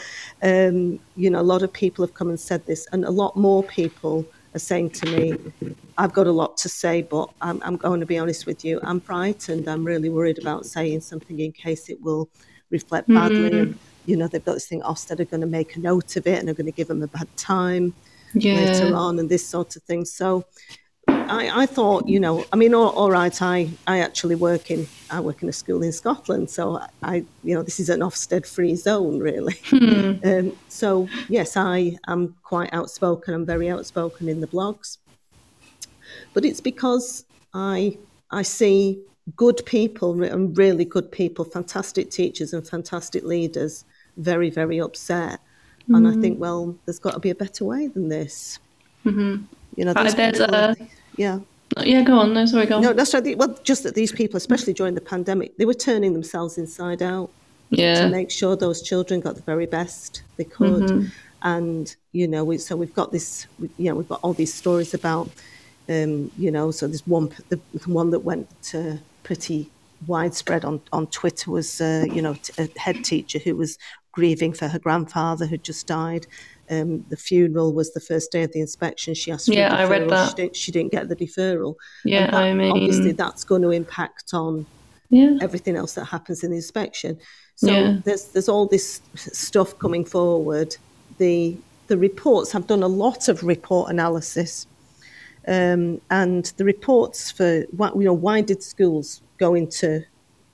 [0.42, 3.36] um, you know, a lot of people have come and said this, and a lot
[3.36, 7.76] more people are saying to me, "I've got a lot to say, but I'm, I'm
[7.76, 8.80] going to be honest with you.
[8.82, 9.68] I'm frightened.
[9.68, 12.30] I'm really worried about saying something in case it will
[12.70, 13.50] reflect badly.
[13.50, 13.62] Mm.
[13.62, 16.26] And, you know, they've got this thing, Ofsted are going to make a note of
[16.26, 17.94] it and are going to give them a bad time
[18.34, 18.54] yeah.
[18.54, 20.04] later on and this sort of thing.
[20.04, 20.44] So
[21.28, 24.86] I, I thought, you know, I mean, all, all right, I, I actually work in,
[25.10, 26.50] I work in a school in Scotland.
[26.50, 29.56] So I, you know, this is an Ofsted free zone, really.
[29.64, 30.12] Hmm.
[30.24, 33.34] Um, so yes, I am quite outspoken.
[33.34, 34.98] I'm very outspoken in the blogs.
[36.34, 37.98] But it's because I,
[38.30, 39.00] I see
[39.36, 43.84] good people and really good people, fantastic teachers and fantastic leaders,
[44.16, 45.40] very, very upset.
[45.88, 46.40] And I think, mm.
[46.40, 48.58] well, there's got to be a better way than this.
[49.04, 49.44] Mm-hmm.
[49.76, 50.74] You know, there's a,
[51.16, 51.40] yeah.
[51.82, 52.32] Yeah, go on.
[52.32, 52.82] No, sorry, go on.
[52.82, 53.36] No, that's right.
[53.36, 57.30] Well, just that these people, especially during the pandemic, they were turning themselves inside out
[57.70, 58.02] yeah.
[58.02, 60.84] to make sure those children got the very best they could.
[60.84, 61.08] Mm-hmm.
[61.42, 63.46] And you know, we, so we've got this.
[63.78, 65.28] You know, we've got all these stories about.
[65.88, 69.70] Um, you know, so there's one, the one that went to pretty
[70.06, 73.78] widespread on, on Twitter was, uh, you know, a head teacher who was
[74.10, 76.26] grieving for her grandfather who just died.
[76.68, 79.14] Um, the funeral was the first day of the inspection.
[79.14, 80.30] She asked for yeah, I read that.
[80.30, 81.76] She didn't, she didn't, get the deferral.
[82.04, 84.66] Yeah, that, I mean, obviously that's going to impact on
[85.10, 85.38] yeah.
[85.40, 87.18] everything else that happens in the inspection.
[87.54, 87.98] So yeah.
[88.04, 90.76] there's there's all this stuff coming forward.
[91.18, 94.66] The the reports have done a lot of report analysis
[95.48, 100.04] um, and the reports for what, you know, why did schools go into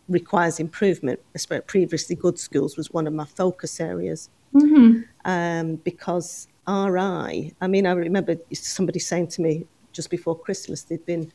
[0.09, 4.29] requires improvement, especially previously good schools was one of my focus areas.
[4.55, 5.01] Mm-hmm.
[5.25, 11.05] Um, because RI, I mean, I remember somebody saying to me just before Christmas they'd
[11.05, 11.31] been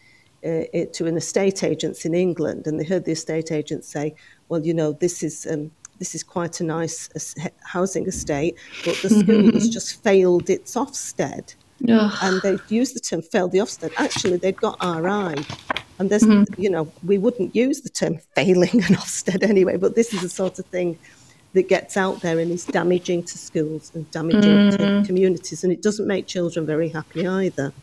[0.46, 4.16] uh, to an estate agent in England and they heard the estate agent say,
[4.50, 7.10] well, you know, this is um, this is quite a nice
[7.64, 11.56] housing estate, but the school has just failed its Ofsted.
[11.88, 12.18] Ugh.
[12.24, 13.92] and they used the term failed the Ofsted.
[13.98, 15.44] Actually, they'd got RI.
[16.00, 16.62] And there's, mm-hmm.
[16.62, 20.30] you know, we wouldn't use the term failing an Ofsted anyway, but this is the
[20.30, 20.98] sort of thing
[21.54, 25.02] that gets out there and is damaging to schools and damaging mm-hmm.
[25.02, 27.74] to communities, and it doesn't make children very happy either.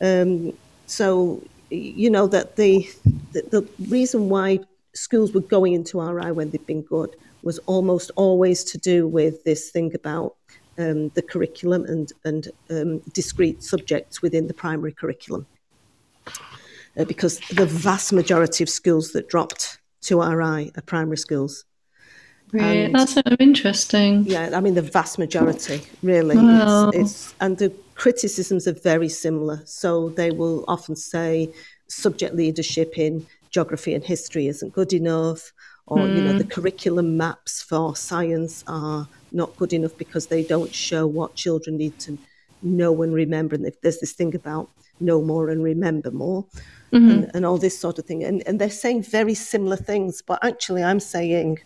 [0.00, 0.52] Um,
[0.86, 2.88] so, you know, that the,
[3.32, 4.60] the, the reason why
[4.94, 9.44] schools were going into RI when they'd been good was almost always to do with
[9.44, 10.36] this thing about
[10.78, 15.46] um, the curriculum and, and um, discrete subjects within the primary curriculum.
[16.96, 21.64] Uh, because the vast majority of schools that dropped to RI are primary schools.
[22.52, 22.84] Really?
[22.84, 24.24] And- That's so interesting.
[24.24, 26.36] Yeah, I mean the vast majority, really.
[26.36, 26.90] Wow.
[26.90, 29.62] It's, it's and the criticisms are very similar.
[29.64, 31.52] So they will often say
[31.88, 35.52] subject leadership in geography and history isn't good enough,
[35.86, 36.38] or you know hmm.
[36.38, 41.76] the curriculum maps for science are not good enough because they don't show what children
[41.76, 42.18] need to
[42.62, 43.54] know and remember.
[43.54, 46.44] And if there's this thing about know more and remember more.
[46.92, 47.10] Mm-hmm.
[47.10, 48.24] And, and all this sort of thing.
[48.24, 51.58] And, and they're saying very similar things, but actually, I'm saying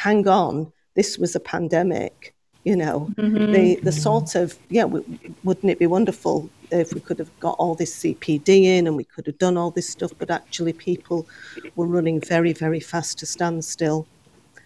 [0.00, 2.34] hang on, this was a pandemic.
[2.64, 3.52] You know, mm-hmm.
[3.52, 5.04] the the sort of yeah, w-
[5.44, 9.04] wouldn't it be wonderful if we could have got all this CPD in and we
[9.04, 10.12] could have done all this stuff?
[10.18, 11.26] But actually, people
[11.74, 14.06] were running very very fast to stand still.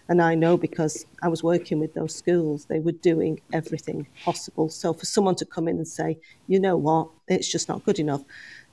[0.09, 4.69] And I know because I was working with those schools, they were doing everything possible.
[4.69, 7.97] So for someone to come in and say, you know what, it's just not good
[7.97, 8.23] enough,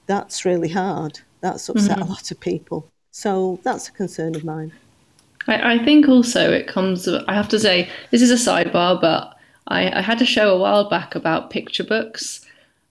[0.07, 1.20] that's really hard.
[1.40, 2.11] That's upset a mm-hmm.
[2.11, 2.92] lot of people.
[3.12, 4.72] So that's a concern of mine.
[5.47, 7.09] I, I think also it comes.
[7.09, 9.37] I have to say this is a sidebar, but
[9.69, 12.45] I, I had a show a while back about picture books,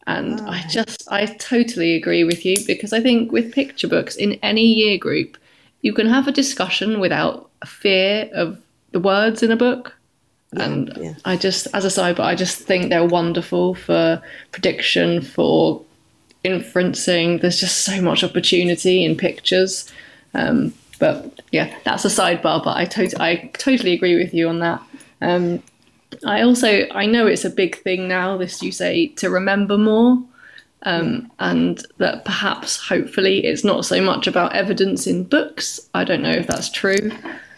[0.08, 4.34] and I just I totally agree with you because I think with picture books in
[4.44, 5.38] any year group,
[5.82, 8.62] you can have a discussion without fear of
[8.92, 9.96] the words in a book.
[10.54, 11.14] And yeah.
[11.24, 15.82] I just, as a sidebar, I just think they're wonderful for prediction, for
[16.44, 17.40] inferencing.
[17.40, 19.90] There's just so much opportunity in pictures.
[20.34, 22.64] Um, but yeah, that's a sidebar.
[22.64, 24.82] But I, tot- I totally agree with you on that.
[25.20, 25.62] Um,
[26.26, 28.38] I also I know it's a big thing now.
[28.38, 30.24] This you say to remember more,
[30.84, 35.90] um, and that perhaps hopefully it's not so much about evidence in books.
[35.96, 37.12] I don't know if that's true,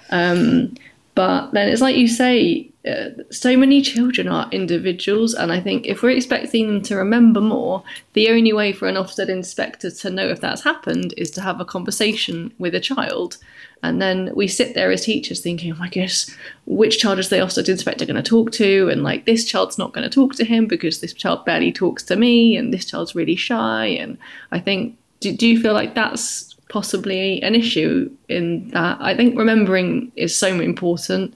[0.09, 0.75] um,
[1.13, 2.69] but then it's like you say.
[2.85, 7.39] Uh, so many children are individuals, and I think if we're expecting them to remember
[7.39, 11.41] more, the only way for an Ofsted inspector to know if that's happened is to
[11.41, 13.37] have a conversation with a child.
[13.83, 17.37] And then we sit there as teachers thinking, oh my goodness, which child is the
[17.37, 18.89] Ofsted inspector going to talk to?
[18.89, 22.03] And like, this child's not going to talk to him because this child barely talks
[22.03, 23.85] to me, and this child's really shy.
[23.85, 24.17] And
[24.51, 28.97] I think, do, do you feel like that's possibly an issue in that?
[28.99, 31.33] I think remembering is so important.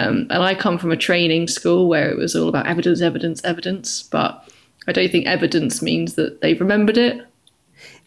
[0.00, 3.44] Um, and I come from a training school where it was all about evidence, evidence,
[3.44, 4.02] evidence.
[4.02, 4.48] But
[4.86, 7.26] I don't think evidence means that they've remembered it.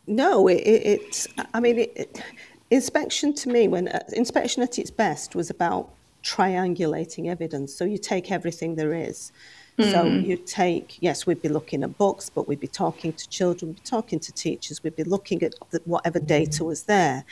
[0.08, 1.28] No, it, it, it's.
[1.54, 2.24] I mean, it, it,
[2.72, 5.90] inspection to me, when uh, inspection at its best was about
[6.24, 7.74] triangulating evidence.
[7.76, 9.32] So you take everything there is.
[9.80, 13.70] So you take, yes, we'd be looking at books, but we'd be talking to children,
[13.70, 17.26] we'd be talking to teachers, we'd be looking at the, whatever data was there,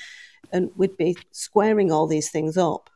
[0.51, 2.89] and we'd be squaring all these things up.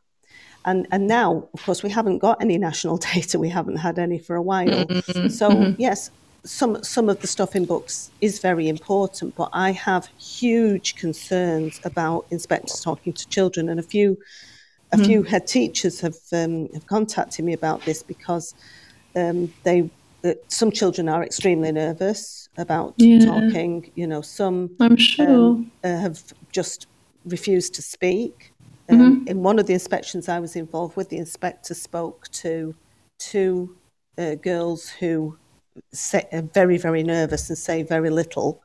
[0.65, 3.39] And, and now, of course, we haven't got any national data.
[3.39, 4.89] We haven't had any for a while.
[5.29, 6.09] So yes,
[6.45, 11.79] some some of the stuff in books is very important, but I have huge concerns
[11.83, 14.17] about inspectors talking to children, and a few
[14.91, 18.53] a few head teachers have um, have contacted me about this because
[19.15, 19.89] um, they
[20.23, 23.25] uh, some children are extremely nervous about Yeah.
[23.25, 23.91] talking.
[23.95, 25.27] You know, some I'm sure.
[25.27, 26.19] um, uh, have
[26.51, 26.87] just
[27.25, 28.53] refused to speak.
[28.89, 32.75] Um, In one of the inspections I was involved with, the inspector spoke to
[33.17, 33.75] two
[34.17, 35.37] uh, girls who
[35.91, 38.61] say, are very, very nervous and say very little.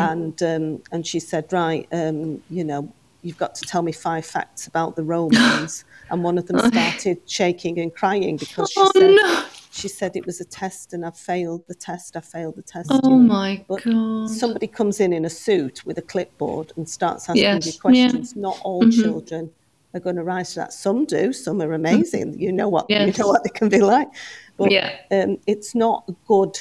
[0.00, 4.24] And um, and she said, right, um, you know, you've got to tell me five
[4.24, 5.84] facts about the Romans.
[6.10, 9.44] and one of them started shaking and crying because she oh said no!
[9.76, 12.16] She said it was a test and I failed the test.
[12.16, 12.88] I failed the test.
[12.90, 13.16] Oh you know.
[13.18, 14.30] my But god!
[14.30, 17.80] somebody comes in in a suit with a clipboard and starts asking Yes, you yeah.
[17.80, 18.36] questions.
[18.36, 19.50] Not all children
[19.94, 20.72] are going to rise to that.
[20.72, 21.32] Some do.
[21.32, 22.38] Some are amazing.
[22.38, 23.16] You know what Yes.
[23.16, 24.08] you know what they can be like.
[24.56, 24.96] But Yeah.
[25.10, 26.58] um, it's not good.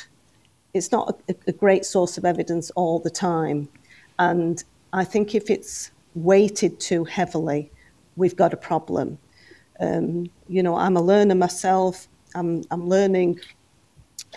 [0.74, 3.70] It's not a, a great source of evidence all the time.
[4.20, 7.72] And I think if it's weighted too heavily,
[8.18, 9.18] we've got a problem.
[9.80, 12.08] Um, you know, I'm a learner myself.
[12.36, 13.40] I'm, I'm learning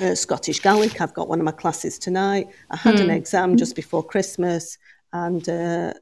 [0.01, 1.01] uh, Scottish Gaelic.
[1.01, 2.49] I've got one of my classes tonight.
[2.71, 4.79] I had an exam just before Christmas
[5.13, 5.93] and uh,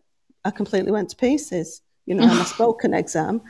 [0.44, 1.82] I completely went to pieces.
[2.06, 3.40] You know, my spoken exam.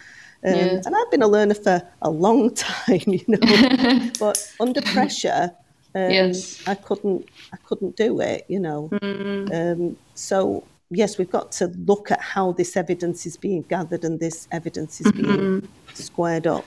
[0.45, 0.81] Um, Yeah.
[0.85, 5.53] And I've been a learner for a long time, you know, but under pressure,
[5.95, 6.63] um, Yes.
[6.67, 8.89] I couldn't, I couldn't do it, you know.
[9.03, 14.21] Um, so yes, we've got to look at how this evidence is being gathered and
[14.21, 16.65] this evidence is being squared up.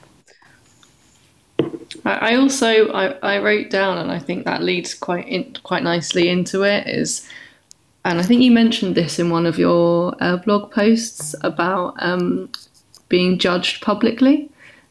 [2.05, 6.29] I also I, I wrote down, and I think that leads quite in, quite nicely
[6.29, 6.87] into it.
[6.87, 7.27] Is
[8.05, 12.49] and I think you mentioned this in one of your uh, blog posts about um,
[13.09, 14.49] being judged publicly.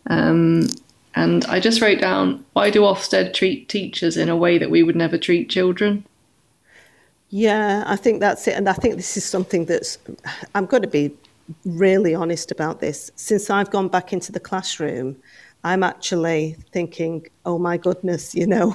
[0.09, 0.69] Um,
[1.15, 4.83] and I just wrote down, why do Ofsted treat teachers in a way that we
[4.83, 6.05] would never treat children?
[7.31, 8.55] Yeah, I think that's it.
[8.55, 9.99] And I think this is something that's,
[10.55, 11.13] I'm going to be
[11.65, 13.11] really honest about this.
[13.17, 15.17] Since I've gone back into the classroom,
[15.65, 18.71] I'm actually thinking, oh my goodness, you know,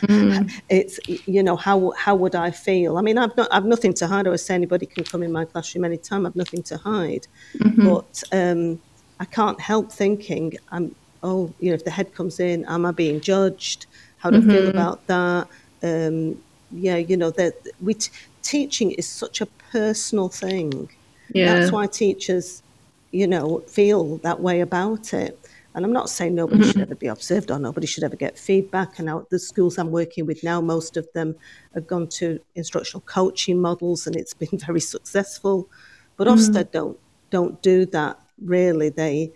[0.00, 0.52] mm.
[0.68, 2.98] it's you know how how would I feel?
[2.98, 4.26] I mean, I've not I've nothing to hide.
[4.26, 6.26] I always say anybody can come in my classroom anytime.
[6.26, 7.88] I've nothing to hide, mm-hmm.
[7.88, 8.80] but um,
[9.20, 12.92] I can't help thinking, I'm oh, you know, if the head comes in, am I
[12.92, 13.86] being judged?
[14.18, 14.50] How do mm-hmm.
[14.50, 14.78] I feel mm-hmm.
[14.78, 15.48] about that?
[15.82, 18.10] Um, yeah, you know, that we t-
[18.42, 20.88] teaching is such a personal thing.
[21.32, 21.54] Yeah.
[21.54, 22.62] That's why teachers,
[23.10, 25.38] you know, feel that way about it.
[25.78, 26.70] And I'm not saying nobody mm-hmm.
[26.72, 28.98] should ever be observed or nobody should ever get feedback.
[28.98, 31.36] And now the schools I'm working with now, most of them
[31.72, 35.70] have gone to instructional coaching models, and it's been very successful.
[36.16, 36.36] But mm-hmm.
[36.36, 36.98] Ofsted don't
[37.30, 38.88] don't do that really.
[38.88, 39.32] They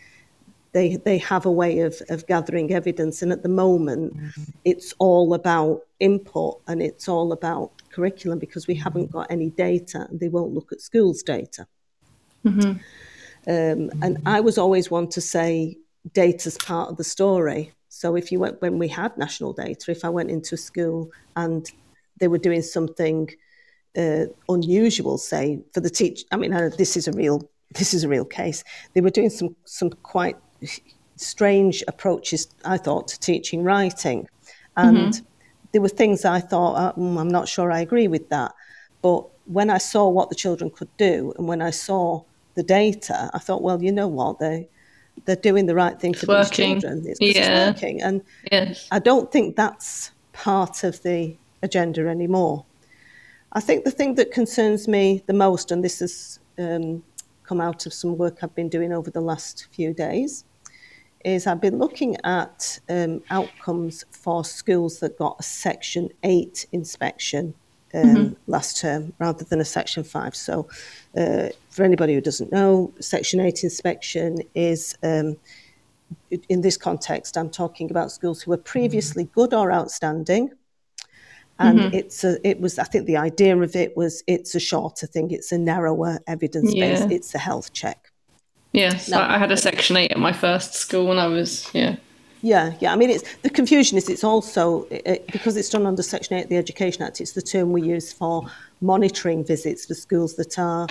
[0.72, 4.42] they they have a way of, of gathering evidence, and at the moment, mm-hmm.
[4.64, 10.08] it's all about input and it's all about curriculum because we haven't got any data,
[10.10, 11.68] and they won't look at schools' data.
[12.44, 12.72] Mm-hmm.
[13.46, 15.76] Um, and I was always one to say
[16.12, 17.72] data's part of the story.
[17.88, 21.10] So if you went when we had national data, if I went into a school
[21.36, 21.70] and
[22.18, 23.30] they were doing something
[23.96, 28.08] uh, unusual, say for the teach, I mean, this is a real this is a
[28.08, 28.64] real case.
[28.94, 30.36] They were doing some some quite
[31.16, 34.28] strange approaches, I thought, to teaching writing,
[34.76, 35.24] and mm-hmm.
[35.72, 38.52] there were things I thought, uh, mm, I'm not sure I agree with that,
[39.02, 42.22] but when I saw what the children could do, and when I saw
[42.54, 44.68] the data, I thought, well, you know what, they
[45.24, 47.04] they're doing the right thing for these children.
[47.06, 47.70] It's, yeah.
[47.70, 48.88] it's working, and yes.
[48.90, 52.64] I don't think that's part of the agenda anymore.
[53.52, 57.02] I think the thing that concerns me the most, and this has um,
[57.44, 60.44] come out of some work I've been doing over the last few days,
[61.24, 67.54] is I've been looking at um, outcomes for schools that got a Section 8 inspection
[67.94, 68.34] um, mm-hmm.
[68.46, 70.34] last term rather than a Section 5.
[70.34, 70.68] So,
[71.16, 75.36] uh, for anybody who doesn't know, Section 8 inspection is, um,
[76.48, 79.40] in this context, I'm talking about schools who were previously mm-hmm.
[79.40, 80.52] good or outstanding.
[81.58, 81.94] And mm-hmm.
[81.94, 85.30] it's a, it was, I think the idea of it was it's a shorter thing,
[85.30, 87.08] it's a narrower evidence base, yeah.
[87.10, 88.10] it's a health check.
[88.72, 89.20] Yes, no.
[89.20, 91.96] I had a Section 8 at my first school when I was, yeah.
[92.42, 92.92] Yeah, yeah.
[92.92, 96.42] I mean, it's the confusion is it's also it, because it's done under Section 8
[96.42, 97.20] of the Education Act.
[97.20, 98.44] It's the term we use for
[98.80, 100.88] monitoring visits for schools that are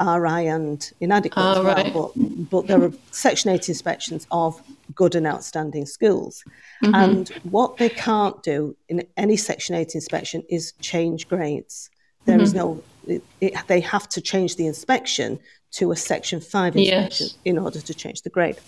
[0.00, 1.42] RI and inadequate.
[1.44, 1.92] Oh, right.
[1.92, 2.12] but
[2.50, 4.60] but there are Section 8 inspections of
[4.94, 6.44] good and outstanding schools,
[6.84, 6.94] mm-hmm.
[6.94, 11.90] and what they can't do in any Section 8 inspection is change grades.
[12.26, 12.44] There mm-hmm.
[12.44, 12.82] is no.
[13.06, 15.40] It, it, they have to change the inspection
[15.72, 17.38] to a Section 5 inspection yes.
[17.44, 18.58] in order to change the grade.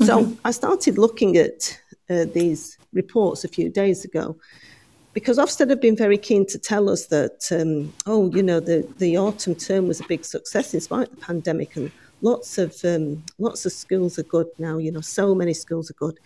[0.00, 0.04] Mm-hmm.
[0.04, 1.80] So I started looking at
[2.10, 4.36] uh, these reports a few days ago
[5.12, 8.86] because Ofsted have been very keen to tell us that, um, oh, you know, the,
[8.98, 12.74] the autumn term was a big success in spite of the pandemic, and lots of
[12.84, 14.78] um, lots of schools are good now.
[14.78, 16.18] You know, so many schools are good,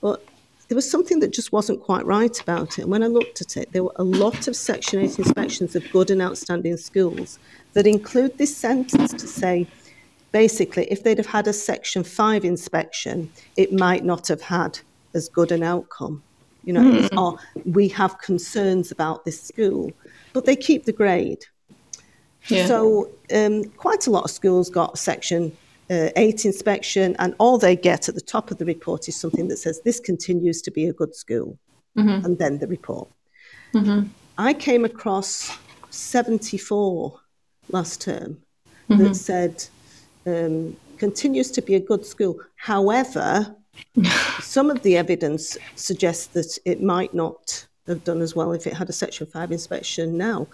[0.00, 0.24] but
[0.68, 2.82] there was something that just wasn't quite right about it.
[2.82, 5.90] And when I looked at it, there were a lot of Section 8 inspections of
[5.92, 7.38] good and outstanding schools
[7.74, 9.66] that include this sentence to say,
[10.32, 14.78] basically, if they'd have had a Section 5 inspection, it might not have had
[15.14, 16.22] as good an outcome.
[16.64, 17.18] You know, mm.
[17.18, 19.90] or we have concerns about this school,
[20.32, 21.44] but they keep the grade.
[22.46, 22.66] Yeah.
[22.66, 25.56] So, um, quite a lot of schools got Section
[25.90, 29.48] uh, 8 inspection, and all they get at the top of the report is something
[29.48, 31.58] that says this continues to be a good school,
[31.98, 32.24] mm-hmm.
[32.24, 33.08] and then the report.
[33.74, 34.08] Mm-hmm.
[34.38, 35.56] I came across
[35.90, 37.20] 74
[37.70, 38.38] last term
[38.88, 39.02] mm-hmm.
[39.02, 39.64] that said
[40.26, 42.38] um, continues to be a good school.
[42.56, 43.54] However,
[44.40, 48.74] some of the evidence suggests that it might not have done as well if it
[48.74, 50.46] had a Section 5 inspection now.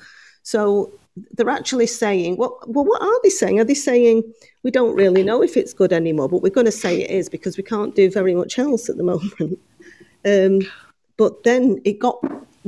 [0.42, 0.92] So
[1.32, 3.60] they're actually saying, well, well, what are they saying?
[3.60, 4.22] Are they saying
[4.62, 7.28] we don't really know if it's good anymore, but we're going to say it is
[7.28, 9.58] because we can't do very much else at the moment?
[10.24, 10.60] Um,
[11.16, 12.18] but then it got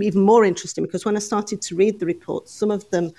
[0.01, 3.12] even more interesting because when I started to read the reports, some of them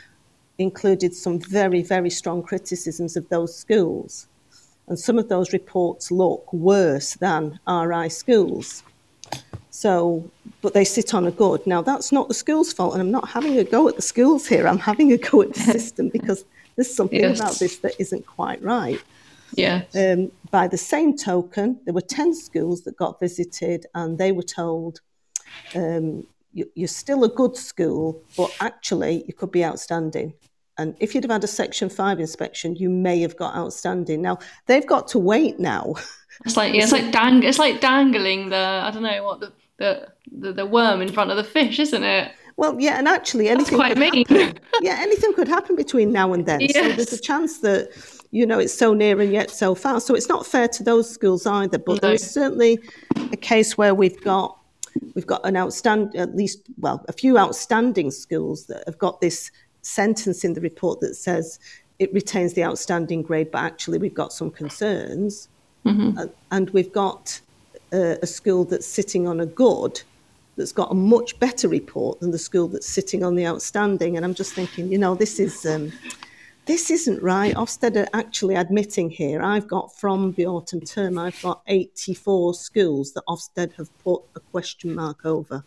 [0.58, 4.28] included some very, very strong criticisms of those schools.
[4.88, 8.84] And some of those reports look worse than RI schools.
[9.70, 10.30] So,
[10.62, 11.66] but they sit on a good.
[11.66, 14.46] Now, that's not the school's fault, and I'm not having a go at the schools
[14.46, 14.68] here.
[14.68, 16.44] I'm having a go at the system because
[16.76, 17.40] there's something yes.
[17.40, 19.02] about this that isn't quite right.
[19.56, 19.84] Yeah.
[19.96, 24.44] Um, by the same token, there were 10 schools that got visited, and they were
[24.44, 25.02] told,
[25.76, 30.34] um, you, are still a good school, but actually, you could be outstanding.
[30.78, 34.22] And if you'd have had a Section 5 inspection, you may have got outstanding.
[34.22, 35.96] Now, they've got to wait now.
[36.46, 39.52] It's like, yeah, it's like, dang, it's like dangling the, I don't know what, the,
[39.78, 42.32] the, the, the worm in front of the fish, isn't it?
[42.56, 44.26] Well, yeah, and actually, anything quite could mean.
[44.26, 44.60] happen.
[44.82, 46.68] yeah, anything could happen between now and then.
[46.70, 47.90] So there's a chance that
[48.32, 50.00] you know it's so near and yet so far.
[50.00, 51.78] So it's not fair to those schools either.
[51.78, 52.16] But there No.
[52.16, 52.80] is certainly
[53.32, 54.58] a case where we've got
[55.16, 59.52] we've got an outstanding, at least well, a few outstanding schools that have got this
[59.82, 61.60] sentence in the report that says
[62.00, 65.50] it retains the outstanding grade, but actually we've got some concerns,
[66.18, 67.42] Uh, and we've got
[67.94, 70.02] uh, a school that's sitting on a good
[70.58, 74.16] that's got a much better report than the school that's sitting on the outstanding.
[74.16, 75.92] And I'm just thinking, you know, this is um,
[76.66, 77.56] this isn't right.
[77.56, 79.42] Ofsted are actually admitting here.
[79.42, 84.40] I've got from the autumn term, I've got 84 schools that Ofsted have put a
[84.40, 85.64] question mark over.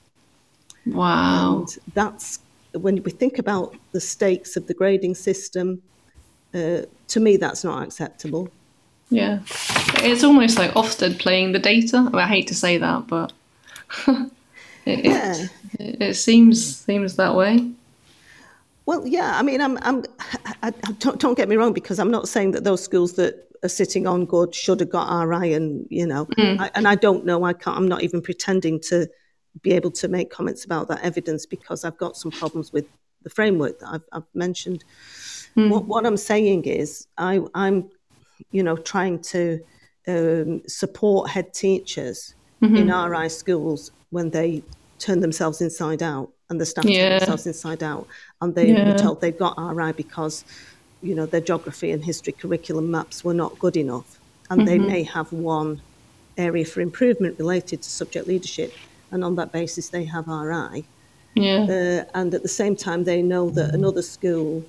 [0.86, 1.59] Wow.
[1.61, 2.38] And that's
[2.72, 5.82] when we think about the stakes of the grading system.
[6.55, 8.49] Uh, to me, that's not acceptable.
[9.11, 9.40] Yeah.
[9.99, 11.99] It's almost like Ofsted playing the data.
[11.99, 13.32] I, mean, I hate to say that, but
[14.86, 15.47] it, Yeah.
[15.78, 17.72] it, it seems seems that way.
[18.87, 19.39] Well, yeah.
[19.39, 20.05] I mean, I'm, I'm,
[20.45, 23.49] I, I, don't, don't get me wrong, because I'm not saying that those schools that
[23.62, 26.61] are sitting on good should have got RI, and you know, mm.
[26.61, 27.45] I, and I don't know.
[27.45, 27.76] I can't.
[27.76, 29.09] I'm not even pretending to
[29.62, 32.87] be able to make comments about that evidence because I've got some problems with
[33.22, 34.85] the framework that I've, I've mentioned.
[35.57, 35.70] Mm.
[35.70, 37.91] What, what I'm saying is, I, I'm,
[38.51, 39.61] you know, trying to
[40.07, 42.76] um, support head teachers mm-hmm.
[42.76, 44.62] in RI schools when they
[44.99, 47.11] turn themselves inside out and the staff Yeah.
[47.11, 48.07] turn themselves inside out,
[48.41, 48.93] and they Yeah.
[48.93, 50.45] were told they've got RI because,
[51.03, 54.18] you know, their geography and history curriculum maps were not good enough,
[54.51, 55.80] and they may have one
[56.37, 58.72] area for improvement related to subject leadership,
[59.11, 60.85] and on that basis they have RI.
[61.35, 61.62] Yeah.
[61.64, 64.64] Uh, and at the same time, they know that another school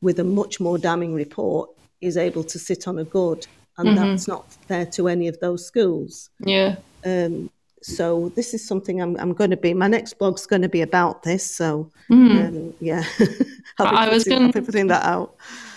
[0.00, 3.46] with a much more damning report is able to sit on a good,
[3.76, 6.30] and that's not fair to any of those schools.
[6.40, 6.76] yeah.
[7.04, 7.50] Um,
[7.82, 9.74] so this is something I'm, I'm going to be.
[9.74, 11.44] My next blog's going to be about this.
[11.48, 13.04] So um, yeah,
[13.78, 15.34] I'll was putting, gonna- I'll putting that out.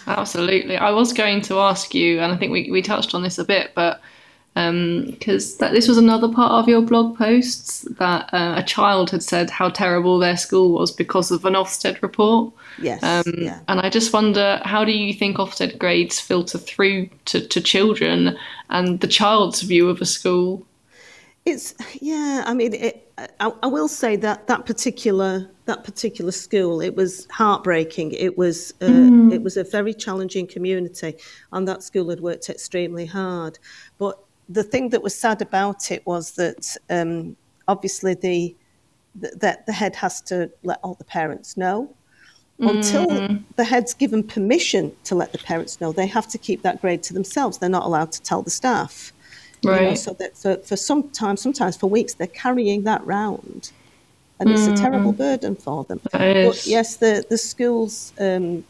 [0.07, 0.77] Absolutely.
[0.77, 3.45] I was going to ask you, and I think we, we touched on this a
[3.45, 4.01] bit, but
[4.53, 9.23] because that this was another part of your blog posts that uh, a child had
[9.23, 12.53] said how terrible their school was because of an Ofsted report.
[12.81, 13.59] Yes, Um, yeah.
[13.69, 18.37] And I just wonder, how do you think Ofsted grades filter through to, to children
[18.69, 20.65] and the child's view of a school?
[21.45, 22.43] It's yeah.
[22.45, 27.27] I mean, it, I, I will say that that particular that particular school, it was
[27.31, 28.11] heartbreaking.
[28.11, 31.15] It was uh, it was a very challenging community,
[31.51, 33.57] and that school had worked extremely hard.
[33.97, 34.19] But
[34.49, 37.35] the thing that was sad about it was that um,
[37.67, 38.55] obviously the
[39.15, 41.93] that the head has to let all the parents know.
[42.59, 46.79] Until the head's given permission to let the parents know, they have to keep that
[46.79, 47.57] grade to themselves.
[47.57, 49.11] They're not allowed to tell the staff.
[49.61, 49.97] You know, Right.
[49.97, 53.71] so that for, for some time, sometimes for weeks, they're carrying that round.
[54.39, 56.01] And it's a terrible burden for them.
[56.41, 58.65] But yes, the, the schools, um,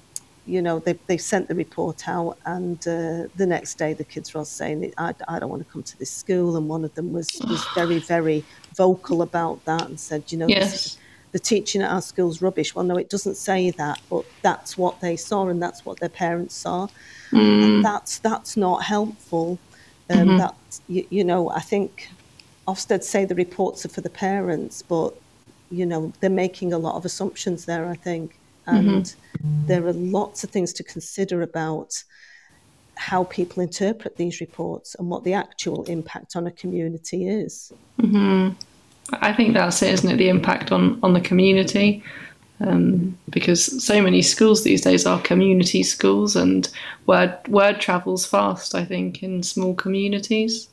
[0.45, 4.33] you know, they, they sent the report out, and uh, the next day the kids
[4.33, 6.57] were all saying, I, I don't want to come to this school.
[6.57, 8.43] And one of them was, was very, very
[8.75, 10.97] vocal about that and said, you know, this Yes.
[11.31, 12.75] the teaching at our school's rubbish.
[12.75, 16.09] Well, no, it doesn't say that, but that's what they saw and that's what their
[16.09, 16.89] parents saw.
[17.31, 19.57] And that's that's not helpful.
[20.12, 20.38] Um, mm-hmm.
[20.38, 20.55] That
[20.88, 22.09] you, you know, I think
[22.68, 25.14] Ofsted say the reports are for the parents, but
[25.70, 27.86] you know they're making a lot of assumptions there.
[27.86, 28.38] I think,
[28.68, 28.89] mm-hmm.
[28.89, 29.16] and
[29.68, 32.03] there are lots of things to consider about
[32.95, 37.74] how people interpret these reports and what the actual impact on a community is.
[37.99, 38.55] Mm-hmm.
[39.14, 40.18] I think that's it, isn't it?
[40.18, 42.03] The impact on, on the community.
[42.64, 46.70] Um, because so many schools these days are community schools, and
[47.05, 48.76] word word travels fast.
[48.76, 50.68] I think in small communities.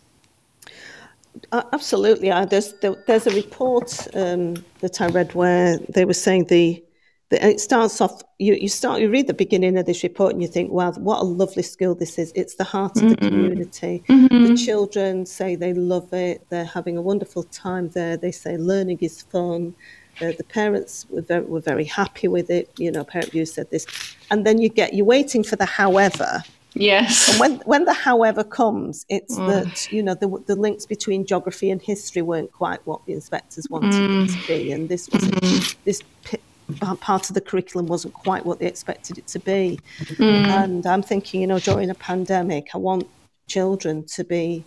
[1.53, 2.31] Uh, absolutely.
[2.31, 6.83] Uh, there's there, there's a report um, that I read where they were saying the,
[7.31, 8.23] the it starts off.
[8.39, 11.21] You you start you read the beginning of this report and you think, wow, what
[11.21, 12.33] a lovely school this is.
[12.35, 14.03] It's the heart of the community.
[14.09, 16.47] The children say they love it.
[16.49, 18.17] They're having a wonderful time there.
[18.17, 19.75] They say learning is fun.
[20.21, 22.71] Uh, the parents were very, were very happy with it.
[22.77, 23.87] You know, parent view said this,
[24.31, 26.43] and then you get you're waiting for the however
[26.75, 27.39] Yes.
[27.41, 29.47] when when the however comes, it's mm.
[29.49, 33.67] that you know the the links between geography and history weren't quite what the inspectors
[33.69, 34.41] wanted it mm.
[34.41, 35.77] to be, and this was mm.
[35.85, 39.81] this pi- part of the curriculum wasn't quite what they expected it to be.
[40.19, 43.09] And I'm thinking, you know, during a pandemic, I want
[43.47, 44.65] children to be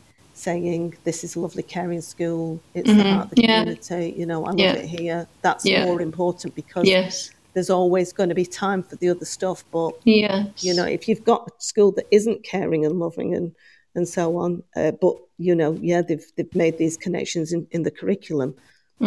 [0.48, 2.60] saying, "This is a lovely, caring school.
[2.74, 3.60] It's heart of the Yeah.
[3.60, 4.04] community.
[4.20, 4.74] You know, I love Yeah.
[4.84, 5.86] it here." That's Yeah.
[5.86, 7.32] more important because Yes.
[7.54, 10.64] there's always going to be time for the other stuff, but Yes.
[10.68, 13.52] you know, if you've got a school that isn't caring and loving and
[13.94, 17.84] and so on, uh, but you know, yeah, they've they've made these connections in, in
[17.84, 18.56] the curriculum.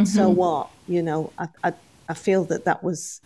[0.04, 0.68] So what?
[0.88, 1.72] You know, I, I
[2.12, 3.20] I feel that that was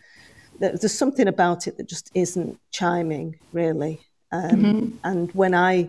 [0.61, 3.95] there's something about it that just isn't chiming really.
[4.31, 4.89] Um, mm-hmm.
[5.05, 5.89] And when I,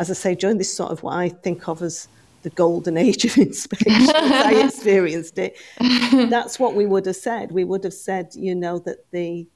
[0.00, 2.08] as I say, during this sort of what I think of as
[2.42, 5.58] the golden age of inspection, I experienced it.
[6.30, 7.52] That's what we would have said.
[7.52, 9.46] We would have said, you know, that the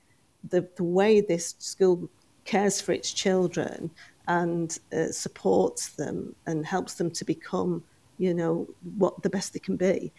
[0.50, 2.10] the, the way this school
[2.44, 3.90] cares for its children
[4.28, 7.82] and uh, supports them and helps them to become,
[8.18, 8.68] you know,
[8.98, 10.12] what the best they can be.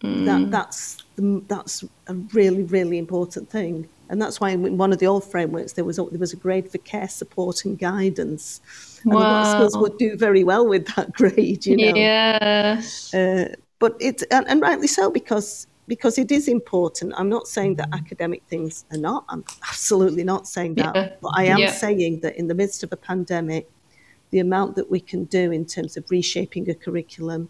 [0.00, 0.24] Mm.
[0.24, 4.98] That that's the, that's a really really important thing, and that's why in one of
[4.98, 8.60] the old frameworks there was a, there was a grade for care, support, and guidance.
[9.04, 9.18] And wow.
[9.18, 11.94] a lot of schools would do very well with that grade, you know.
[11.94, 12.82] Yeah.
[13.12, 17.12] Uh, but it's and, and rightly so because because it is important.
[17.16, 19.24] I'm not saying that academic things are not.
[19.28, 20.94] I'm absolutely not saying that.
[20.94, 21.12] Yeah.
[21.20, 21.70] But I am yeah.
[21.70, 23.70] saying that in the midst of a pandemic,
[24.30, 27.48] the amount that we can do in terms of reshaping a curriculum,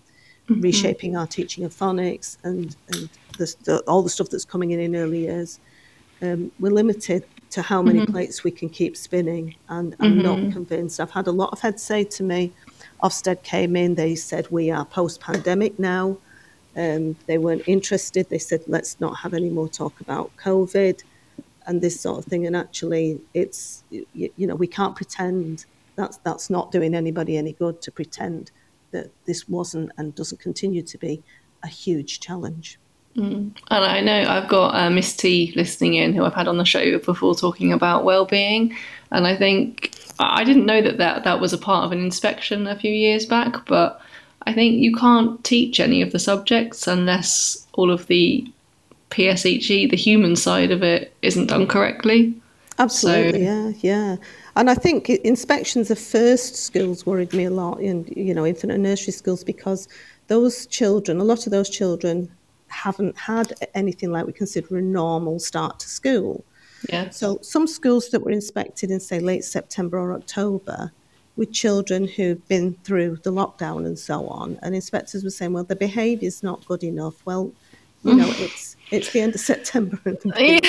[0.48, 0.61] mm-hmm.
[0.61, 4.80] reshaping our teaching of phonics, and, and the, the, all the stuff that's coming in
[4.80, 5.59] in early years,
[6.23, 8.12] um, we're limited to how many mm-hmm.
[8.12, 9.55] plates we can keep spinning.
[9.69, 10.23] And I'm mm-hmm.
[10.23, 11.01] not convinced.
[11.01, 12.53] I've had a lot of heads say to me,
[13.03, 16.19] Ofsted came in, they said, We are post pandemic now.
[16.77, 18.29] Um, they weren't interested.
[18.29, 21.03] They said, let's not have any more talk about COVID
[21.67, 22.47] and this sort of thing.
[22.47, 25.64] And actually, it's, you, you know, we can't pretend
[25.97, 28.51] that's, that's not doing anybody any good to pretend
[28.91, 31.23] that this wasn't and doesn't continue to be
[31.62, 32.79] a huge challenge.
[33.17, 33.57] Mm.
[33.71, 36.64] And I know I've got uh, Miss T listening in, who I've had on the
[36.64, 38.77] show before talking about well-being,
[39.11, 42.67] and I think I didn't know that that, that was a part of an inspection
[42.67, 44.01] a few years back, but
[44.47, 48.47] I think you can't teach any of the subjects unless all of the
[49.11, 52.35] PSHE, the human side of it, isn't done correctly.
[52.79, 54.17] Absolutely, so, yeah, yeah.
[54.57, 58.73] And I think inspections of first schools worried me a lot, in you know, infant
[58.73, 59.89] and nursery schools, because
[60.29, 62.31] those children, a lot of those children,
[62.69, 66.45] haven't had anything like we consider a normal start to school.
[66.89, 67.11] Yeah.
[67.11, 70.93] So some schools that were inspected in say late September or October
[71.37, 75.64] with children who've been through the lockdown and so on, and inspectors were saying, well,
[75.64, 77.25] the behaviour's not good enough.
[77.27, 77.53] Well,
[78.03, 80.61] you know, it's it's the end of September, and yeah.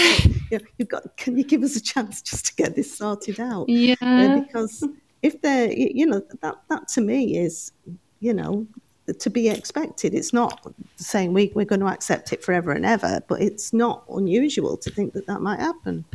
[0.51, 1.15] you know, you've got.
[1.17, 3.69] Can you give us a chance just to get this sorted out?
[3.69, 4.83] Yeah, because
[5.21, 7.71] if they're, you know, that that to me is,
[8.19, 8.67] you know,
[9.13, 10.13] to be expected.
[10.13, 14.03] It's not saying we, we're going to accept it forever and ever, but it's not
[14.09, 16.05] unusual to think that that might happen.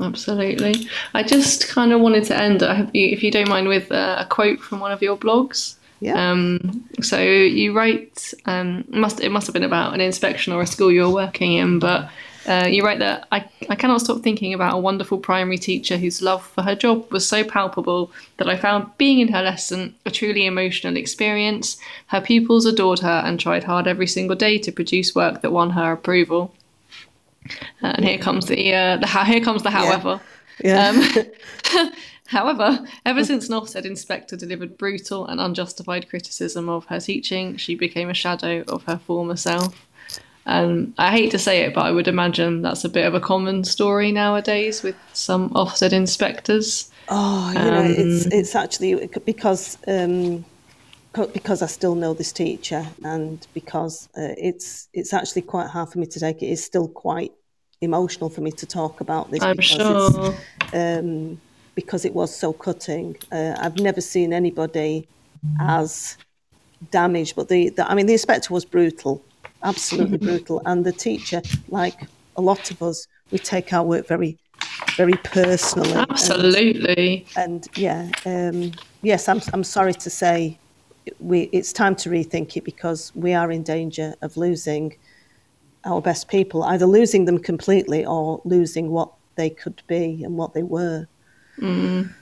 [0.00, 0.88] Absolutely.
[1.14, 2.62] I just kind of wanted to end,
[2.94, 5.76] if you don't mind, with a quote from one of your blogs.
[6.00, 6.30] Yeah.
[6.30, 10.66] Um, so you write, um, must it must have been about an inspection or a
[10.66, 12.10] school you were working in, but
[12.46, 16.20] uh, you write that I, I cannot stop thinking about a wonderful primary teacher whose
[16.20, 20.10] love for her job was so palpable that I found being in her lesson a
[20.10, 21.78] truly emotional experience.
[22.08, 25.70] Her pupils adored her and tried hard every single day to produce work that won
[25.70, 26.54] her approval.
[27.82, 30.20] Uh, and here comes the uh, the here comes the however.
[30.62, 30.92] Yeah.
[30.92, 31.24] yeah.
[31.74, 31.92] Um,
[32.26, 37.74] however, ever since an Ofsted inspector delivered brutal and unjustified criticism of her teaching, she
[37.74, 39.86] became a shadow of her former self.
[40.46, 43.20] Um, I hate to say it, but I would imagine that's a bit of a
[43.20, 46.90] common story nowadays with some Ofsted inspectors.
[47.08, 50.44] Oh, you um, know, it's it's actually because um,
[51.32, 55.98] because I still know this teacher and because uh, it's it's actually quite hard for
[55.98, 56.46] me to take it.
[56.46, 57.32] It's still quite
[57.80, 59.42] emotional for me to talk about this.
[59.42, 60.34] I'm sure.
[60.72, 61.40] Um,
[61.74, 63.16] because it was so cutting.
[63.32, 65.08] Uh, I've never seen anybody
[65.60, 66.16] as
[66.90, 69.22] damaged, but the, the I mean, the inspector was brutal,
[69.64, 72.06] absolutely brutal, and the teacher, like
[72.36, 74.38] a lot of us, we take our work very,
[74.96, 75.92] very personally.
[75.94, 77.26] Absolutely.
[77.36, 80.58] And, and yeah, um, yes, I'm I'm sorry to say
[81.18, 84.96] we, it's time to rethink it because we are in danger of losing
[85.84, 90.54] our best people, either losing them completely or losing what they could be and what
[90.54, 91.06] they were.
[91.58, 92.12] Mm.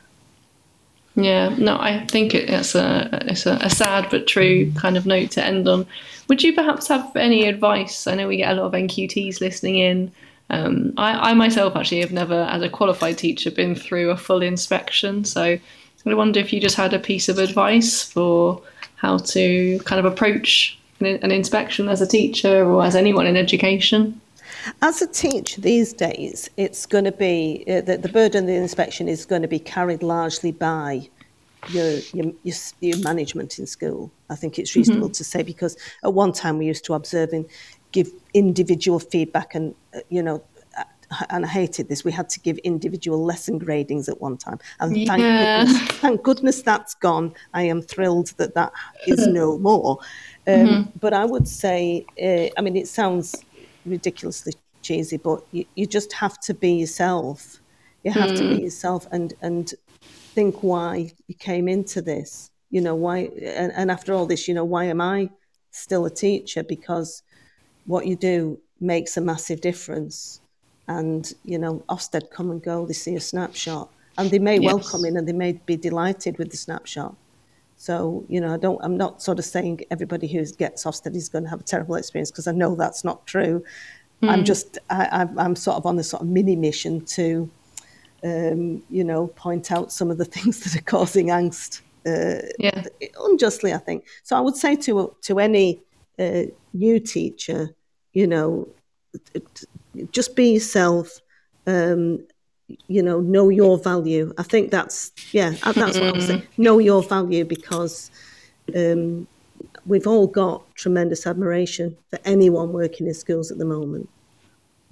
[1.14, 5.32] Yeah, no, I think it's a it's a, a, sad but true kind of note
[5.32, 5.86] to end on.
[6.28, 8.06] Would you perhaps have any advice?
[8.06, 10.12] I know we get a lot of NQTs listening in.
[10.48, 14.42] Um, I, I myself actually have never, as a qualified teacher, been through a full
[14.42, 15.24] inspection.
[15.24, 15.58] So
[16.06, 18.62] I wonder if you just had a piece of advice for
[18.96, 23.36] how to kind of approach an, an inspection as a teacher or as anyone in
[23.36, 24.20] education?
[24.80, 28.55] As a teacher these days, it's going to be uh, the, the burden of the
[28.55, 31.09] inspection is going to be carried largely by
[31.68, 34.11] your, your, your, your management in school.
[34.30, 35.12] I think it's reasonable mm-hmm.
[35.12, 37.46] to say because at one time we used to observe and
[37.92, 40.42] give individual feedback and, uh, you know,
[41.30, 42.05] and I hated this.
[42.05, 46.62] We had to give individual lesson gradings at one time, and thank goodness, thank goodness
[46.62, 47.34] that's gone.
[47.53, 48.72] I am thrilled that that
[49.07, 49.98] is no more.
[50.46, 50.98] Um, mm-hmm.
[50.98, 53.44] But I would say, uh, I mean, it sounds
[53.85, 57.61] ridiculously cheesy, but you, you just have to be yourself.
[58.05, 58.37] You have mm.
[58.37, 58.64] to be hmm.
[58.64, 59.72] yourself and and
[60.35, 62.51] think why you came into this.
[62.70, 65.30] You know why, and, and after all this, you know why am I
[65.70, 66.62] still a teacher?
[66.62, 67.22] Because
[67.87, 70.41] what you do makes a massive difference.
[70.89, 72.87] And you know, Ofsted come and go.
[72.87, 74.72] They see a snapshot, and they may yes.
[74.72, 77.14] well come in and they may be delighted with the snapshot.
[77.83, 81.28] So, you know, I don't, I'm not sort of saying everybody who gets Ofsted is
[81.28, 83.64] going to have a terrible experience because I know that's not true.
[84.22, 84.28] Mm.
[84.28, 87.51] I'm just, I, I'm sort of on a sort of mini mission to,
[88.22, 91.80] um, you know, point out some of the things that are causing angst.
[92.07, 92.85] Uh, yeah.
[93.18, 94.07] Unjustly, I think.
[94.22, 95.83] So I would say to to any
[96.20, 97.74] uh, new teacher,
[98.12, 98.68] you know,
[100.12, 101.20] just be yourself.
[101.66, 102.28] Um,
[102.88, 104.32] you know, know your value.
[104.38, 106.42] I think that's yeah, that's what I am saying.
[106.56, 108.10] Know your value because
[108.74, 109.26] um,
[109.86, 114.08] we've all got tremendous admiration for anyone working in schools at the moment.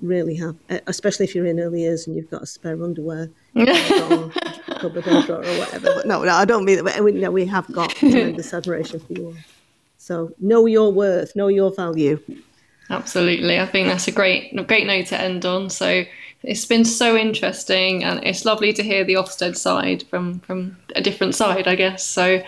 [0.01, 0.57] Really have,
[0.87, 3.67] especially if you're in early years and you've got a spare underwear or
[4.79, 5.95] cupboard or or whatever.
[5.95, 7.05] But no, no, I don't mean that.
[7.05, 9.37] We, no, we have got tremendous admiration for you.
[9.99, 12.19] So know your worth, know your value.
[12.89, 15.69] Absolutely, I think that's a great, great note to end on.
[15.69, 16.05] So
[16.43, 21.01] it's been so interesting, and it's lovely to hear the Ofsted side from from a
[21.01, 22.05] different side, I guess.
[22.05, 22.43] So,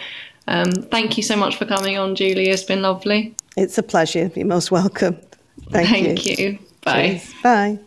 [0.49, 2.49] um, thank you so much for coming on, Julie.
[2.49, 3.34] It's been lovely.
[3.57, 4.30] It's a pleasure.
[4.34, 5.18] You're most welcome.
[5.70, 6.36] Thank, thank you.
[6.38, 6.59] you.
[6.82, 7.09] Bye.
[7.09, 7.34] Cheers.
[7.43, 7.78] Bye.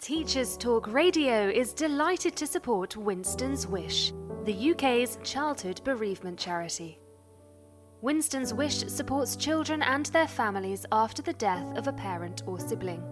[0.00, 4.12] Teachers Talk Radio is delighted to support Winston's Wish,
[4.44, 6.98] the UK's childhood bereavement charity.
[8.04, 13.02] Winston's Wish supports children and their families after the death of a parent or sibling.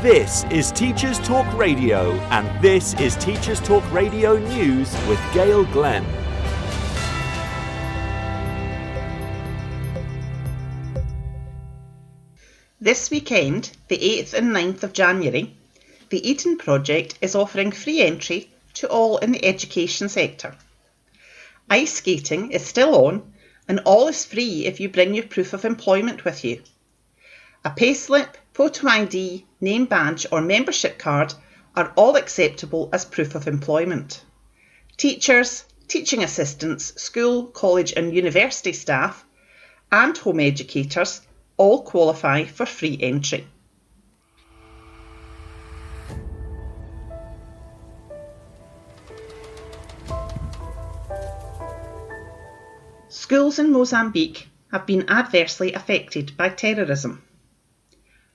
[0.06, 6.06] This is Teachers Talk Radio, and this is Teachers Talk Radio News with Gail Glenn.
[12.80, 15.58] This weekend, the 8th and 9th of January,
[16.12, 20.56] the Eden Project is offering free entry to all in the education sector.
[21.68, 23.34] Ice skating is still on,
[23.68, 26.62] and all is free if you bring your proof of employment with you.
[27.64, 31.34] A payslip, photo ID, name badge, or membership card
[31.76, 34.24] are all acceptable as proof of employment.
[34.95, 39.26] Teachers, teaching assistants, school, college, and university staff,
[39.91, 41.20] and home educators
[41.58, 43.45] all qualify for free entry.
[53.10, 57.24] Schools in Mozambique have been adversely affected by terrorism.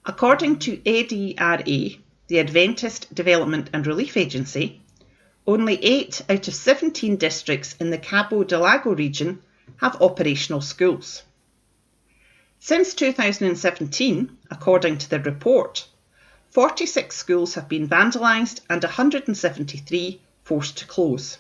[0.07, 1.99] According to ADRA,
[2.29, 4.81] the Adventist Development and Relief Agency,
[5.47, 9.43] only 8 out of 17 districts in the Cabo Delgado region
[9.77, 11.23] have operational schools.
[12.59, 15.87] Since 2017, according to the report,
[16.51, 21.37] 46 schools have been vandalised and 173 forced to close.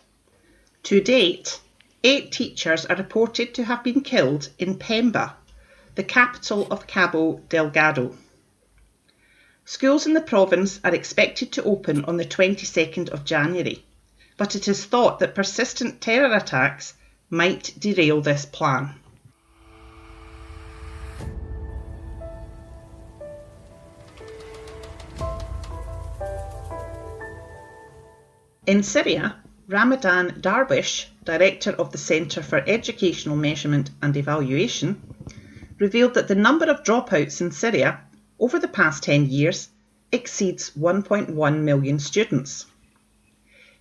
[0.82, 1.60] To date,
[2.04, 5.32] eight teachers are reported to have been killed in Pemba,
[5.94, 8.16] the capital of Cabo Delgado.
[9.70, 13.84] Schools in the province are expected to open on the 22nd of January,
[14.36, 16.94] but it is thought that persistent terror attacks
[17.30, 18.96] might derail this plan.
[28.66, 29.36] In Syria,
[29.68, 35.00] Ramadan Darwish, Director of the Centre for Educational Measurement and Evaluation,
[35.78, 38.00] revealed that the number of dropouts in Syria
[38.40, 39.68] over the past 10 years
[40.10, 42.64] exceeds 1.1 million students.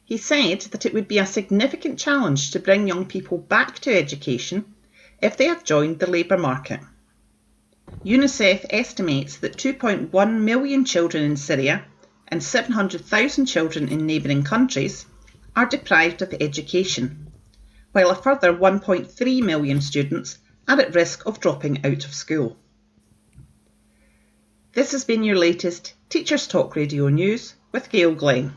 [0.03, 3.97] He said that it would be a significant challenge to bring young people back to
[3.97, 4.65] education
[5.21, 6.81] if they have joined the labour market.
[8.03, 11.85] UNICEF estimates that 2.1 million children in Syria
[12.27, 15.05] and 700,000 children in neighbouring countries
[15.55, 17.31] are deprived of education,
[17.91, 20.37] while a further 1.3 million students
[20.67, 22.57] are at risk of dropping out of school.
[24.71, 28.53] This has been your latest Teachers Talk Radio News with Gail Glenn.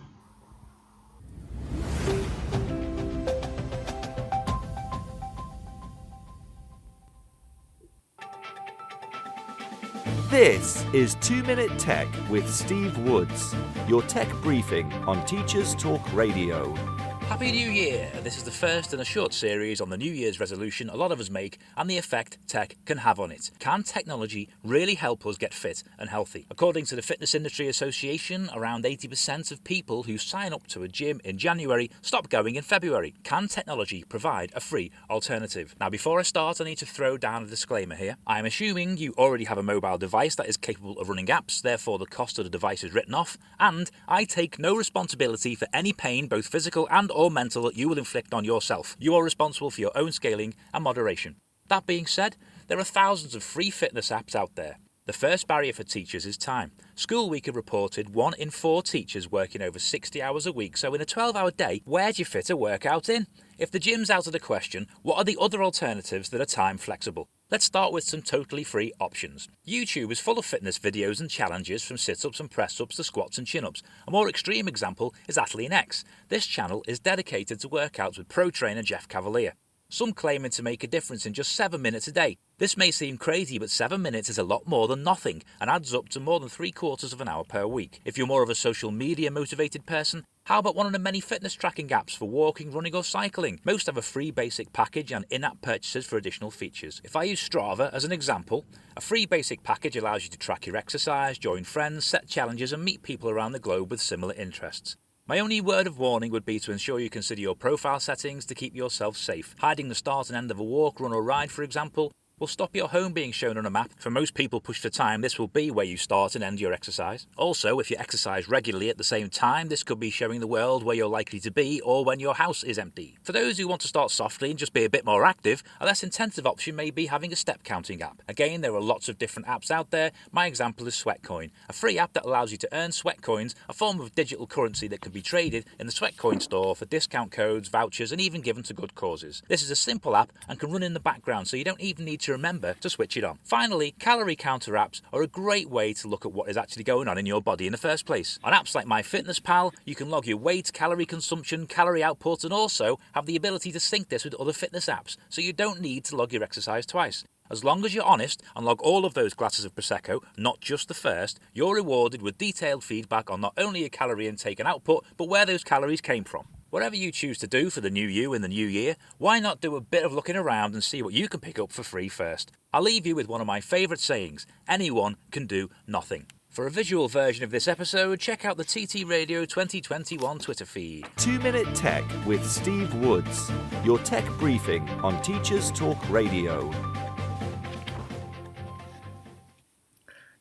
[10.29, 13.55] This is 2 Minute Tech with Steve Woods,
[13.89, 16.92] your tech briefing on Teachers Talk Radio.
[17.33, 18.11] Happy New Year!
[18.23, 21.13] This is the first in a short series on the New Year's resolution a lot
[21.13, 23.51] of us make and the effect tech can have on it.
[23.59, 26.45] Can technology really help us get fit and healthy?
[26.51, 30.89] According to the Fitness Industry Association, around 80% of people who sign up to a
[30.89, 33.15] gym in January stop going in February.
[33.25, 35.75] Can technology provide a free alternative?
[35.81, 38.19] Now, before I start, I need to throw down a disclaimer here.
[38.27, 41.63] I am assuming you already have a mobile device that is capable of running apps,
[41.63, 45.67] therefore, the cost of the device is written off, and I take no responsibility for
[45.73, 48.97] any pain, both physical and or mental that you will inflict on yourself.
[48.99, 51.37] You are responsible for your own scaling and moderation.
[51.69, 52.37] That being said,
[52.69, 54.79] there are thousands of free fitness apps out there.
[55.05, 56.71] The first barrier for teachers is time.
[56.95, 60.95] School Week have reported one in four teachers working over 60 hours a week, so
[60.95, 63.27] in a 12 hour day, where do you fit a workout in?
[63.59, 66.79] If the gym's out of the question, what are the other alternatives that are time
[66.79, 67.29] flexible?
[67.53, 69.47] Let's start with some totally free options.
[69.69, 73.05] YouTube is full of fitness videos and challenges from sit ups and press ups to
[73.05, 73.83] squats and chin ups.
[74.09, 76.03] A more extreme example is Athlean X.
[76.31, 79.53] This channel is dedicated to workouts with pro trainer Jeff Cavaliere.
[79.93, 82.39] Some claiming to make a difference in just 7 minutes a day.
[82.57, 85.95] This may seem crazy, but 7 minutes is a lot more than nothing and adds
[85.95, 88.01] up to more than 3 quarters of an hour per week.
[88.03, 91.21] If you're more of a social media motivated person, how about one of the many
[91.21, 93.61] fitness tracking apps for walking, running, or cycling?
[93.67, 97.03] Most have a free basic package and in app purchases for additional features.
[97.05, 98.65] If I use Strava as an example,
[98.97, 102.83] a free basic package allows you to track your exercise, join friends, set challenges, and
[102.83, 104.97] meet people around the globe with similar interests.
[105.29, 108.57] My only word of warning would be to ensure you consider your profile settings to
[108.57, 109.55] keep yourself safe.
[109.61, 112.11] Hiding the start and end of a walk, run, or ride, for example,
[112.43, 113.93] will stop your home being shown on a map.
[113.99, 116.73] For most people pushed for time, this will be where you start and end your
[116.73, 117.29] exercise.
[117.37, 120.83] Also, if you exercise regularly at the same time, this could be showing the world
[120.83, 123.17] where you're likely to be or when your house is empty.
[123.23, 125.87] For those who want to start softly and just be a bit more active, a
[125.87, 128.21] less intensive option may be having a step counting app.
[128.27, 130.11] Again, there are lots of different apps out there.
[130.33, 133.73] My example is Sweatcoin, a free app that allows you to earn sweat coins, a
[133.73, 137.69] form of digital currency that can be traded in the Sweatcoin store for discount codes,
[137.69, 139.45] vouchers, and even given to good causes.
[139.47, 142.05] This is a simple app and can run in the background, so you don't even
[142.05, 143.39] need to remember to switch it on.
[143.45, 147.07] Finally, calorie counter apps are a great way to look at what is actually going
[147.07, 148.39] on in your body in the first place.
[148.43, 152.99] On apps like MyFitnessPal, you can log your weight, calorie consumption, calorie output, and also
[153.13, 156.17] have the ability to sync this with other fitness apps, so you don't need to
[156.17, 157.25] log your exercise twice.
[157.51, 160.89] As long as you're honest and log all of those glasses of Prosecco, not just
[160.89, 165.05] the first, you're rewarded with detailed feedback on not only your calorie intake and output,
[165.19, 166.47] but where those calories came from.
[166.73, 169.61] Whatever you choose to do for the new you in the new year, why not
[169.61, 172.09] do a bit of looking around and see what you can pick up for free
[172.09, 172.51] first?
[172.73, 176.29] I'll leave you with one of my favourite sayings anyone can do nothing.
[176.49, 181.07] For a visual version of this episode, check out the TT Radio 2021 Twitter feed.
[181.19, 183.53] 2 Minute Tech with Steve Woods,
[183.85, 186.73] your tech briefing on Teachers Talk Radio.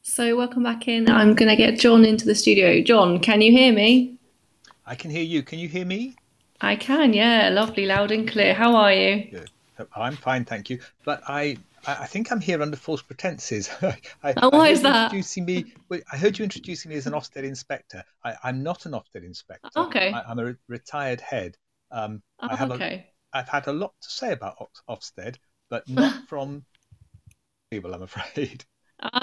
[0.02, 1.10] So, welcome back in.
[1.10, 2.82] I'm going to get John into the studio.
[2.82, 4.18] John, can you hear me?
[4.86, 5.44] I can hear you.
[5.44, 6.16] Can you hear me?
[6.62, 7.50] I can, yeah.
[7.50, 8.54] Lovely, loud and clear.
[8.54, 9.32] How are you?
[9.32, 9.50] Good.
[9.96, 10.80] I'm fine, thank you.
[11.04, 11.58] But I,
[11.88, 13.70] I think I'm here under false pretenses.
[14.24, 15.06] I, oh, why is that?
[15.06, 15.74] Introducing me,
[16.12, 18.04] I heard you introducing me as an Ofsted inspector.
[18.24, 19.70] I, am not an Ofsted inspector.
[19.76, 20.12] Okay.
[20.12, 21.58] I, am a re- retired head.
[21.92, 23.08] Um, oh, I have okay.
[23.34, 25.38] A, I've had a lot to say about Ofsted,
[25.70, 26.66] but not from
[27.72, 28.66] people, I'm afraid.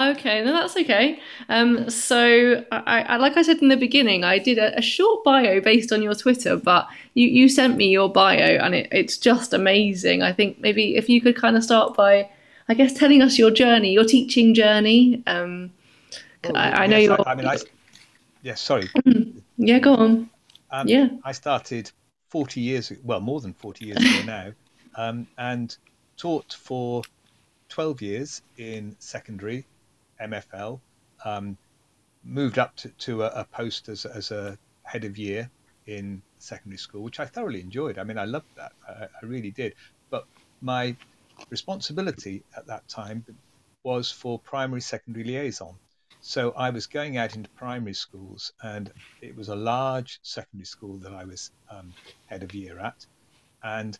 [0.01, 1.19] Okay, no, that's okay.
[1.47, 5.23] Um, so, I, I, like I said in the beginning, I did a, a, short
[5.23, 9.17] bio based on your Twitter, but you, you sent me your bio, and it, it's
[9.17, 10.21] just amazing.
[10.21, 12.29] I think maybe if you could kind of start by,
[12.67, 15.23] I guess, telling us your journey, your teaching journey.
[15.27, 15.71] Um,
[16.43, 17.27] well, I, I yes, know you're.
[17.27, 17.57] I, I mean, I.
[18.41, 18.89] Yeah, sorry.
[19.57, 20.29] yeah, go on.
[20.71, 21.07] Um, yeah.
[21.23, 21.91] I started
[22.29, 24.51] 40 years, well, more than 40 years ago now,
[24.95, 25.75] um, and
[26.17, 27.01] taught for
[27.69, 29.65] 12 years in secondary
[30.21, 30.79] MFL,
[31.23, 31.57] um,
[32.23, 35.49] moved up to, to a, a, post as, as a head of year
[35.85, 37.97] in secondary school, which I thoroughly enjoyed.
[37.97, 38.73] I mean, I loved that.
[38.87, 39.75] I, I really did.
[40.09, 40.25] But
[40.61, 40.95] my
[41.49, 43.25] responsibility at that time
[43.83, 45.75] was for primary secondary liaison.
[46.21, 48.91] So I was going out into primary schools, and
[49.21, 51.93] it was a large secondary school that I was um,
[52.25, 53.05] head of year at.
[53.63, 53.97] And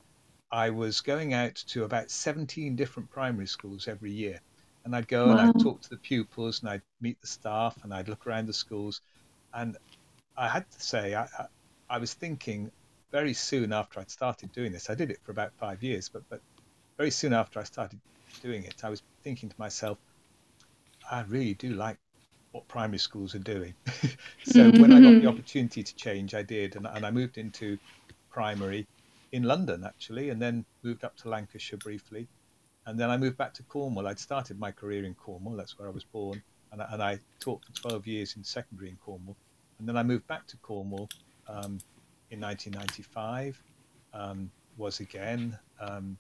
[0.52, 4.40] I was going out to about 17 different primary schools every year.
[4.86, 5.38] And I'd go wow.
[5.38, 8.48] and I'd talk to the pupils and I'd meet the staff and I'd look around
[8.48, 9.02] the schools.
[9.54, 9.78] And
[10.38, 11.46] I had to say, I, I,
[11.90, 12.72] I was thinking
[13.12, 16.24] very soon after I'd started doing this, I did it for about five years, but,
[16.30, 16.42] but
[16.98, 18.00] very soon after I started
[18.42, 19.98] doing it, I was thinking to myself,
[21.12, 21.98] I really do like
[22.52, 23.74] what primary schools are doing.
[24.44, 25.28] so when I got the mm-hmm.
[25.28, 27.78] opportunity to change, I did, and, and I moved into
[28.32, 28.88] primary
[29.32, 32.28] in London actually, and then moved up to Lancashire briefly,
[32.86, 34.08] and then I moved back to Cornwall.
[34.08, 37.20] I'd started my career in Cornwall, that's where I was born, and I, and I
[37.40, 39.36] taught for 12 years in secondary in Cornwall,
[39.78, 41.10] and then I moved back to Cornwall
[41.48, 41.80] um,
[42.32, 43.62] in 1995.
[44.12, 44.50] Um,
[44.80, 46.18] was again um,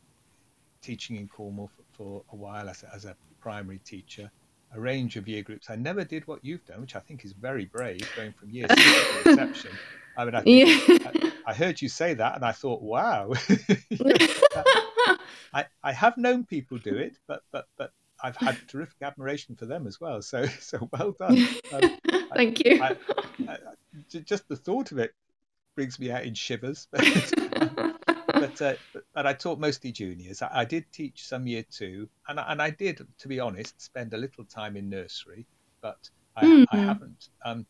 [0.81, 4.29] teaching in Cornwall for, for a while as as a primary teacher,
[4.73, 5.69] a range of year groups.
[5.69, 8.67] I never did what you've done, which I think is very brave, going from year
[8.69, 9.71] six to reception.
[10.17, 11.11] I mean, I, think, yeah.
[11.45, 13.33] I, I, heard you say that, and I thought, wow.
[15.53, 17.91] I, I have known people do it, but but but
[18.21, 20.21] I've had terrific admiration for them as well.
[20.21, 21.47] So so well done.
[21.71, 21.97] Um,
[22.33, 22.81] Thank you.
[22.81, 22.95] I,
[24.07, 25.13] just the thought of it
[25.75, 26.87] brings me out in shivers.
[28.57, 30.41] but, uh, but, I taught mostly juniors.
[30.41, 33.81] I, I, did teach some year two, and I, and I did, to be honest,
[33.81, 35.45] spend a little time in nursery.
[35.81, 36.75] But I, mm-hmm.
[36.75, 37.65] I haven't um,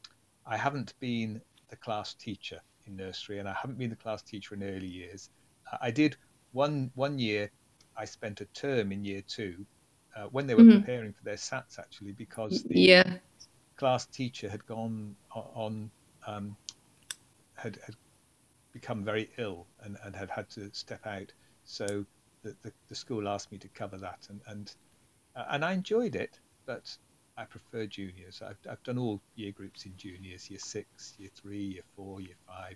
[0.46, 4.56] I haven't been the class teacher in nursery, and I haven't been the class teacher
[4.56, 5.30] in early years.
[5.82, 6.16] I did
[6.52, 7.52] one one year.
[7.96, 9.66] I spent a term in year two
[10.16, 10.80] uh, when they were mm-hmm.
[10.80, 13.18] preparing for their SATs, actually, because the yeah.
[13.78, 15.92] class teacher had gone on,
[16.26, 16.56] um,
[17.56, 17.96] had, had
[18.74, 21.32] become very ill and, and had had to step out.
[21.64, 22.06] So
[22.44, 24.76] the, the, the school asked me to cover that, and and
[25.36, 26.96] uh, and I enjoyed it, but
[27.38, 28.42] I prefer juniors.
[28.46, 32.36] I've I've done all year groups in juniors, year six, year three, year four, year
[32.48, 32.76] five,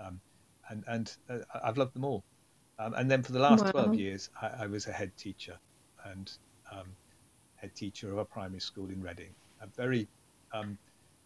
[0.00, 0.20] um,
[0.68, 2.24] and and uh, I've loved them all.
[2.78, 3.70] Um, and then for the last wow.
[3.70, 5.56] twelve years, I, I, was a head teacher
[6.06, 6.32] and
[6.72, 6.86] um,
[7.56, 9.34] head teacher of a primary school in Reading.
[9.60, 10.08] A very
[10.52, 10.78] um,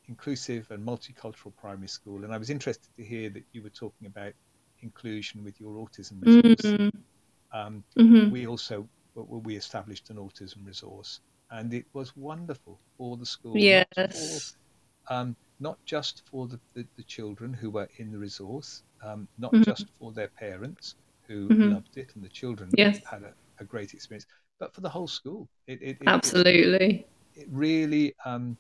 [0.08, 2.24] inclusive and multicultural primary school.
[2.24, 4.32] And I was interested to hear that you were talking about
[4.80, 6.62] inclusion with your autism resource.
[6.62, 7.58] Mm-hmm.
[7.58, 8.30] Um, mm-hmm.
[8.30, 13.56] We also we established an autism resource, and it was wonderful for the school.
[13.56, 13.86] Yes.
[13.96, 18.82] Not, for, um, not just for the, the, the, children who were in the resource,
[19.02, 19.62] um, not mm-hmm.
[19.62, 20.96] just for their parents
[21.26, 21.72] who mm-hmm.
[21.72, 23.00] loved it and the children yes.
[23.10, 24.26] had a, a, great experience,
[24.58, 25.48] but for the whole school.
[25.66, 27.06] It, it, it Absolutely.
[27.34, 28.56] It, really um,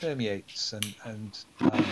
[0.00, 1.86] permeates and, and um,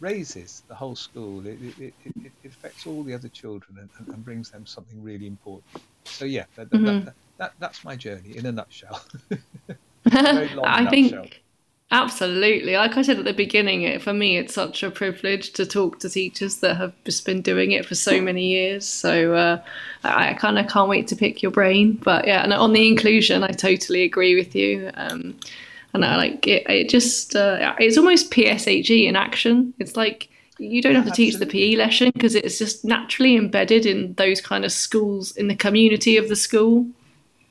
[0.00, 1.46] raises the whole school.
[1.46, 5.26] It, it, it, it, affects all the other children and, and, brings them something really
[5.26, 5.82] important.
[6.04, 7.04] So yeah, that, mm-hmm.
[7.04, 9.02] that, that, that's my journey in a nutshell.
[10.12, 10.90] I nutshell.
[10.90, 11.42] think
[11.90, 12.76] absolutely.
[12.76, 15.98] Like I said at the beginning, it, for me, it's such a privilege to talk
[16.00, 18.86] to teachers that have just been doing it for so many years.
[18.86, 19.62] So uh,
[20.04, 22.00] I, I kind of can't wait to pick your brain.
[22.02, 24.90] But yeah, and on the inclusion, I totally agree with you.
[24.94, 25.36] Um,
[25.92, 26.68] and I like it.
[26.68, 29.74] It just uh, it's almost PSHE in action.
[29.78, 30.28] It's like
[30.58, 34.40] you don't have to teach the PE lesson because it's just naturally embedded in those
[34.40, 36.86] kind of schools in the community of the school.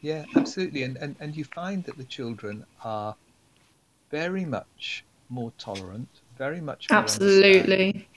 [0.01, 3.15] Yeah, absolutely, and and, and you find that the children are
[4.11, 8.07] very much more tolerant, very much more absolutely,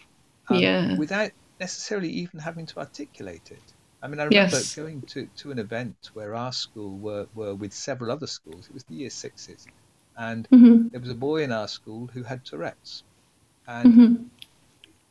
[0.48, 3.62] um, yeah, without necessarily even having to articulate it.
[4.02, 4.74] I mean, I remember yes.
[4.74, 8.66] going to, to an event where our school were, were with several other schools.
[8.66, 9.68] It was the year sixes,
[10.16, 10.88] and mm-hmm.
[10.88, 13.02] there was a boy in our school who had Tourette's.
[13.66, 14.24] And mm-hmm.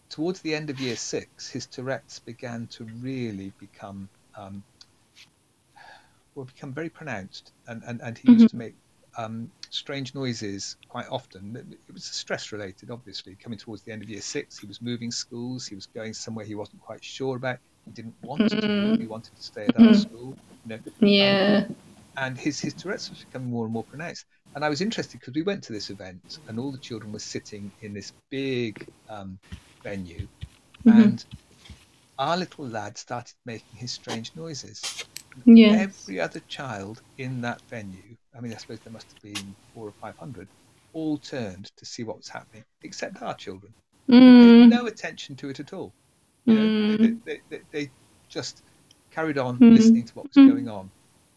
[0.10, 4.64] towards the end of year six, his Tourette's began to really become um,
[6.36, 8.40] well, become very pronounced, and, and, and he mm-hmm.
[8.42, 8.76] used to make
[9.18, 11.78] um, strange noises quite often.
[11.88, 13.36] It was stress related, obviously.
[13.36, 15.68] Coming towards the end of year six, he was moving schools.
[15.68, 17.60] He was going somewhere he wasn't quite sure about.
[17.86, 19.00] He didn't want to move.
[19.00, 19.94] He wanted to stay at our mm-hmm.
[19.94, 20.36] school.
[20.66, 21.66] You know, yeah.
[21.68, 21.76] Um,
[22.18, 24.26] and his his Tourette's was becoming more and more pronounced.
[24.56, 27.20] And I was interested because we went to this event, and all the children were
[27.20, 29.40] sitting in this big um,
[29.84, 30.28] venue,
[30.86, 31.02] mm-hmm.
[31.02, 31.26] and
[32.20, 35.06] our little lad started making his strange noises.
[35.46, 35.82] Yes.
[35.82, 39.88] Every other child in that venue, I mean, I suppose there must have been four
[39.88, 40.48] or five hundred,
[40.94, 43.74] all turned to see what was happening, except our children.
[44.10, 44.68] Mm.
[44.70, 45.94] no attention to it at all.
[46.46, 47.24] You know, mm.
[47.24, 47.92] they, they, they, they,
[48.28, 48.64] just
[49.12, 49.76] carried on mm.
[49.76, 50.90] listening to what was going on.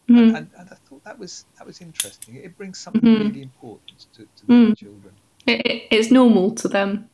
[0.09, 0.37] Mm.
[0.37, 2.35] And, and, I thought that was that was interesting.
[2.35, 3.19] It brings something mm.
[3.19, 4.77] really important to, to the mm.
[4.77, 5.13] children.
[5.47, 7.09] It, it's normal to them.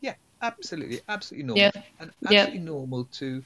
[0.00, 1.82] Yeah, absolutely, absolutely normal, Yeah.
[1.98, 2.30] and Yeah.
[2.30, 3.42] absolutely normal to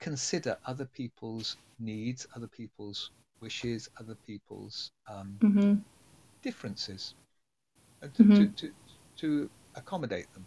[0.00, 3.10] consider other people's needs, other people's
[3.40, 5.74] wishes, other people's um, hmm
[6.42, 7.14] differences,
[8.00, 8.56] and to, to, Mhm.
[8.56, 8.72] to,
[9.16, 10.46] to accommodate them.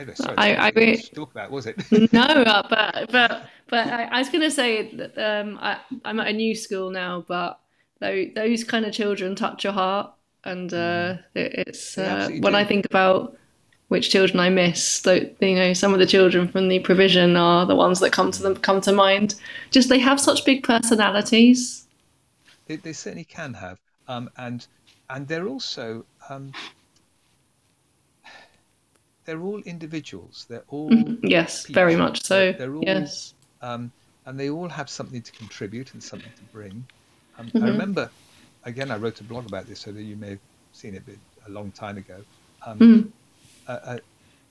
[0.00, 1.76] Anyway, sorry, I- I really to talk about, was it?
[2.12, 6.28] no, uh, but but but I, I was gonna say that um, I, I'm at
[6.28, 7.60] a new school now, but
[8.00, 10.10] those, those kind of children touch your heart,
[10.44, 13.36] and uh, it, it's uh, when I think about
[13.88, 15.02] which children I miss.
[15.02, 18.30] Though you know, some of the children from the provision are the ones that come
[18.30, 19.34] to them come to mind.
[19.70, 21.86] Just they have such big personalities.
[22.66, 23.78] They, they certainly can have,
[24.08, 24.66] um, and
[25.10, 26.52] and they're also um,
[29.26, 30.46] they're all individuals.
[30.48, 32.54] They're all Yes, very much so.
[32.56, 33.34] They're, all yes.
[33.60, 33.92] um,
[34.26, 36.86] and they all have something to contribute and something to bring.
[37.38, 37.64] Um, Mm-hmm.
[37.64, 38.12] I remember,
[38.64, 40.40] again, I wrote a blog about this, so that you may have
[40.72, 41.04] seen it
[41.46, 42.24] a long time ago.
[42.66, 43.12] Um, Mhm.
[43.68, 44.00] a, a,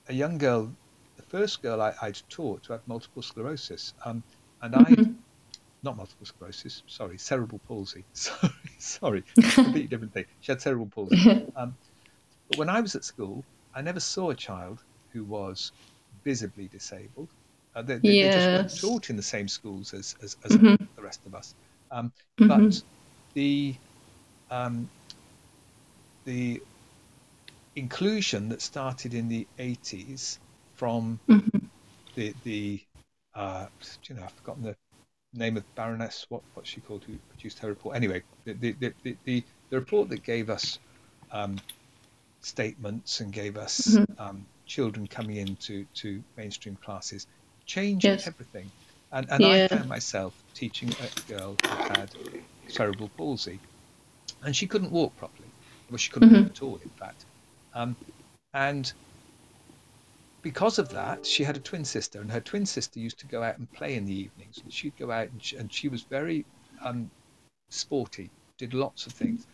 [0.10, 0.76] a young girl,
[1.18, 4.24] the first girl I, I'd taught to have multiple sclerosis, um,
[4.62, 5.20] and I, Mm-hmm.
[5.84, 8.06] not multiple sclerosis, sorry, cerebral palsy.
[8.14, 9.24] Sorry, sorry,
[9.64, 10.26] completely different thing.
[10.42, 11.26] She had cerebral palsy.
[11.56, 11.78] Um,
[12.50, 13.46] but when I was at school,
[13.76, 15.72] I never saw a child who was
[16.24, 17.32] visibly disabled.
[17.76, 20.78] Uh, they, they, they just weren't taught in the same schools as, as, as Mhm.
[20.98, 21.56] the rest of us.
[21.92, 22.48] Um, Mhm.
[22.48, 22.84] But
[23.36, 23.76] the
[24.50, 24.90] um,
[26.26, 26.64] the
[27.76, 30.40] inclusion that started in the 80s
[30.76, 31.70] from Mhm.
[32.16, 32.82] the the
[33.36, 33.68] uh,
[34.04, 34.76] do you know I've forgotten the
[35.34, 38.94] name of Baroness what what she called who produced her report anyway the the the,
[39.04, 40.80] the, the, the report that gave us
[41.32, 41.64] um,
[42.42, 44.18] statements and gave us Mhm.
[44.18, 47.28] um, children coming into to mainstream classes
[47.66, 48.26] changed Yes.
[48.26, 48.74] everything
[49.12, 52.16] and and I found myself teaching a girl who had
[52.68, 53.64] cerebral palsy
[54.42, 55.56] and she couldn't walk properly
[55.90, 56.32] well she couldn't Mhm.
[56.32, 57.26] walk at all in fact
[57.74, 57.98] um,
[58.54, 58.94] and
[60.42, 63.44] because of that, she had a twin sister, and her twin sister used to go
[63.44, 64.64] out and play in the evenings.
[64.68, 66.48] She'd go out, and she, and she was very
[66.84, 67.12] um,
[67.70, 69.48] sporty, did lots of things.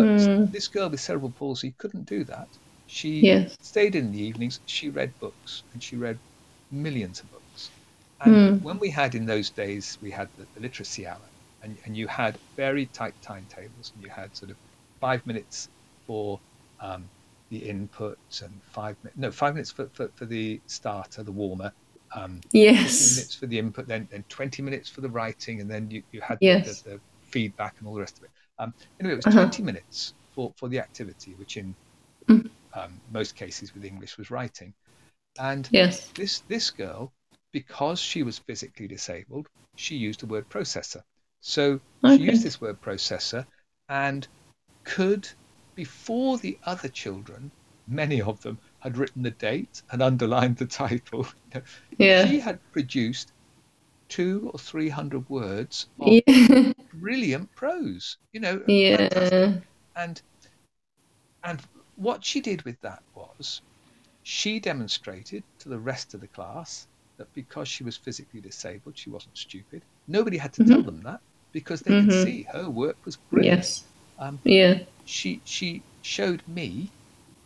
[0.00, 0.52] But Mm.
[0.52, 2.48] this girl with cerebral palsy couldn't do that.
[2.86, 3.56] She Yes.
[3.60, 4.60] stayed in the evenings.
[4.64, 6.20] She read books, and she read
[6.70, 7.72] millions of books.
[8.20, 8.60] And Mm.
[8.60, 11.28] when we had in those days, we had the, the literacy hour,
[11.62, 14.58] and, and you had very tight timetables, and you had sort of
[15.00, 15.68] five minutes
[16.06, 16.40] for
[16.80, 17.10] um,
[17.50, 21.72] the input and five minutes no five minutes for, for, for the starter the warmer
[22.14, 22.94] um, Yes.
[22.98, 26.20] minutes for the input then then 20 minutes for the writing and then you, you
[26.20, 26.60] had Yes.
[26.64, 28.30] the, the, the feedback and all the rest of it
[28.60, 29.42] um, anyway it was Uh-huh.
[29.42, 31.76] 20 minutes for, for the activity which in
[32.28, 32.50] Mm.
[32.74, 34.74] um, most cases with english was writing
[35.38, 36.10] and Yes.
[36.16, 37.12] this this girl
[37.52, 41.02] because she was physically disabled she used a word processor
[41.40, 41.80] so
[42.16, 43.46] she used this word processor
[43.88, 44.28] and
[44.84, 45.28] could
[45.76, 47.52] before the other children
[47.88, 51.26] many of them had written the date and underlined the title
[51.98, 52.26] Yeah.
[52.26, 53.32] she had produced
[54.10, 56.72] two or three hundred words of Yeah.
[56.92, 59.60] brilliant prose you know fantastic Yeah.
[59.96, 60.22] and
[61.44, 61.60] and
[61.96, 63.62] what she did with that was
[64.22, 66.86] she demonstrated to the rest of the class
[67.18, 71.20] that because she was physically disabled she wasn't stupid nobody had to tell them that
[71.52, 72.12] because they could Mhm.
[72.12, 73.84] see her work was brilliant Yes.
[74.18, 74.84] um, Yeah.
[75.04, 76.92] she she showed me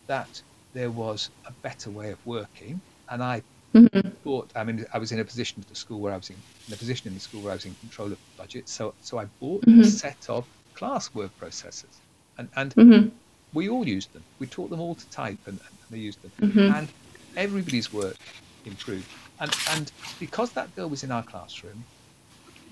[0.07, 0.43] that
[0.73, 3.43] there was a better way of working and i
[3.75, 4.11] Mhm.
[4.23, 6.35] thought i mean i was in a position at the school where i was in,
[6.67, 9.17] in a position in the school where i was in control of budget so so
[9.19, 9.85] i bought a Mhm.
[9.85, 11.97] set of class word processors
[12.37, 13.11] and and Mhm.
[13.53, 16.31] we all used them we taught them all to type and, and they used them
[16.41, 16.69] Mhm.
[16.77, 16.87] and
[17.35, 18.17] everybody's work
[18.65, 19.09] improved
[19.41, 21.83] and and because that girl was in our classroom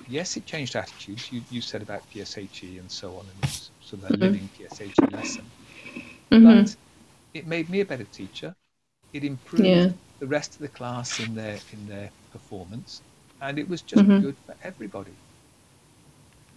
[0.07, 3.51] yes it changed attitudes you, you said about pshe and so on and
[3.81, 4.19] sort of a Mhm.
[4.21, 5.45] living pshe lesson
[6.31, 6.43] Mhm.
[6.65, 6.75] but
[7.33, 8.55] it made me a better teacher.
[9.11, 9.91] It improved Yeah.
[10.23, 13.01] The rest of the class in their in their performance,
[13.41, 14.21] and it was just Mhm.
[14.21, 15.11] good for everybody.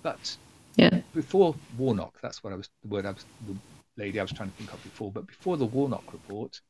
[0.05, 0.39] But
[0.77, 1.01] Yeah.
[1.13, 3.57] before Warnock, that's what I was the word I was the
[3.97, 5.11] lady I was trying to think of before.
[5.11, 6.61] But before the Warnock report,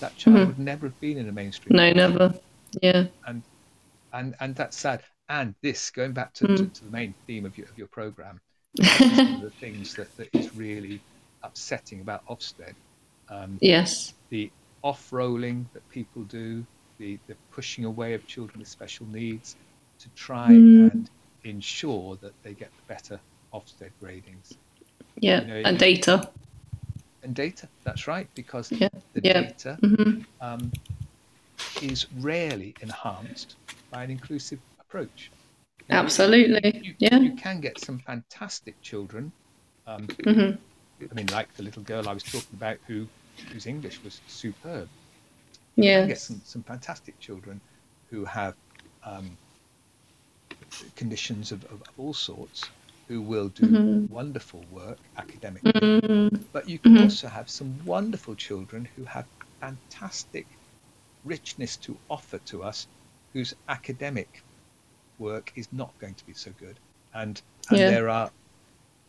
[0.00, 0.46] that child Mhm.
[0.48, 1.74] would never have been in a mainstream.
[1.74, 2.38] No, never.
[2.82, 3.06] Yeah.
[3.26, 3.42] And
[4.12, 5.02] and and that's sad.
[5.30, 6.74] And this going back to, to, Mm.
[6.74, 8.42] to the main theme of your of your program,
[8.76, 11.00] one of the things that, that is really
[11.42, 12.74] upsetting about Ofsted.
[13.28, 14.12] Um, Yes.
[14.28, 16.64] the off-rolling that people do,
[16.98, 19.56] the, the pushing away of children with special needs
[19.98, 20.92] to try Mm.
[20.92, 21.10] and
[21.44, 23.20] ensure that they get the better
[23.52, 24.56] Ofsted gradings.
[25.18, 25.42] Yeah.
[25.42, 26.30] You know, and data.
[27.22, 28.88] And data, that's right, because Yeah.
[29.12, 29.40] the Yeah.
[29.42, 30.24] data Mhm.
[30.40, 30.72] um,
[31.80, 33.56] is rarely enhanced
[33.90, 35.30] by an inclusive approach.
[35.80, 36.80] You know, Absolutely.
[36.82, 37.18] You, Yeah.
[37.18, 39.32] you can get some fantastic children.
[39.86, 40.58] Um, Mhm.
[41.10, 43.06] I mean, like the little girl I was talking about who
[43.50, 44.90] whose English was superb.
[45.76, 46.00] Yeah.
[46.00, 47.62] can get some, some fantastic children
[48.10, 48.56] who have
[49.04, 49.38] um,
[50.96, 52.70] conditions of, of, of all sorts
[53.08, 54.06] who will do Mm-hmm.
[54.08, 55.70] wonderful work academically.
[55.74, 57.04] Mm, But you can Mhm.
[57.04, 59.28] also have some wonderful children who have
[59.60, 60.58] fantastic
[61.24, 62.88] richness to offer to us,
[63.32, 64.44] whose academic
[65.18, 66.80] work is not going to be so good.
[67.12, 67.88] And, and Yeah.
[67.88, 68.32] there are,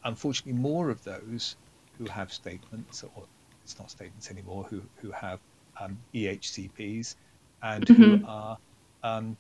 [0.04, 1.58] unfortunately, more of those
[1.98, 3.28] who have statements, or
[3.64, 5.40] it's not statements anymore, who, who have
[5.80, 7.16] um, EHCPs
[7.64, 8.26] and who Mhm.
[8.26, 8.58] are
[9.04, 9.38] um,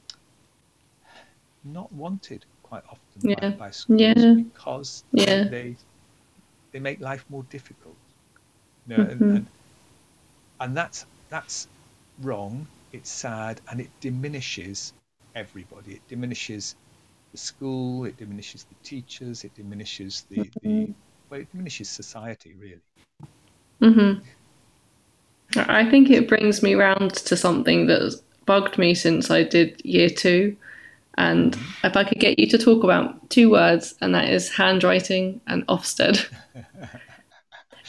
[1.63, 3.57] not wanted quite often by, Yeah.
[3.57, 4.35] by schools Yeah.
[4.35, 5.45] because Yeah.
[5.49, 5.77] they
[6.73, 7.97] they make life more difficult.
[8.85, 9.29] You know, and, Mhm.
[9.29, 9.47] and,
[10.59, 11.67] and that's that's
[12.19, 12.67] wrong.
[12.91, 14.93] It's sad, and it diminishes
[15.35, 15.93] everybody.
[15.95, 16.75] It diminishes
[17.33, 18.05] the school.
[18.05, 19.43] It diminishes the teachers.
[19.43, 20.93] It diminishes the, the
[21.29, 22.81] well, it diminishes society really.
[23.83, 24.13] Hmm
[25.55, 28.15] I think it brings me round to something that's
[28.45, 30.57] bugged me since I did year two.
[31.17, 35.41] And if I could get you to talk about two words, and that is handwriting
[35.47, 36.25] and Ofsted.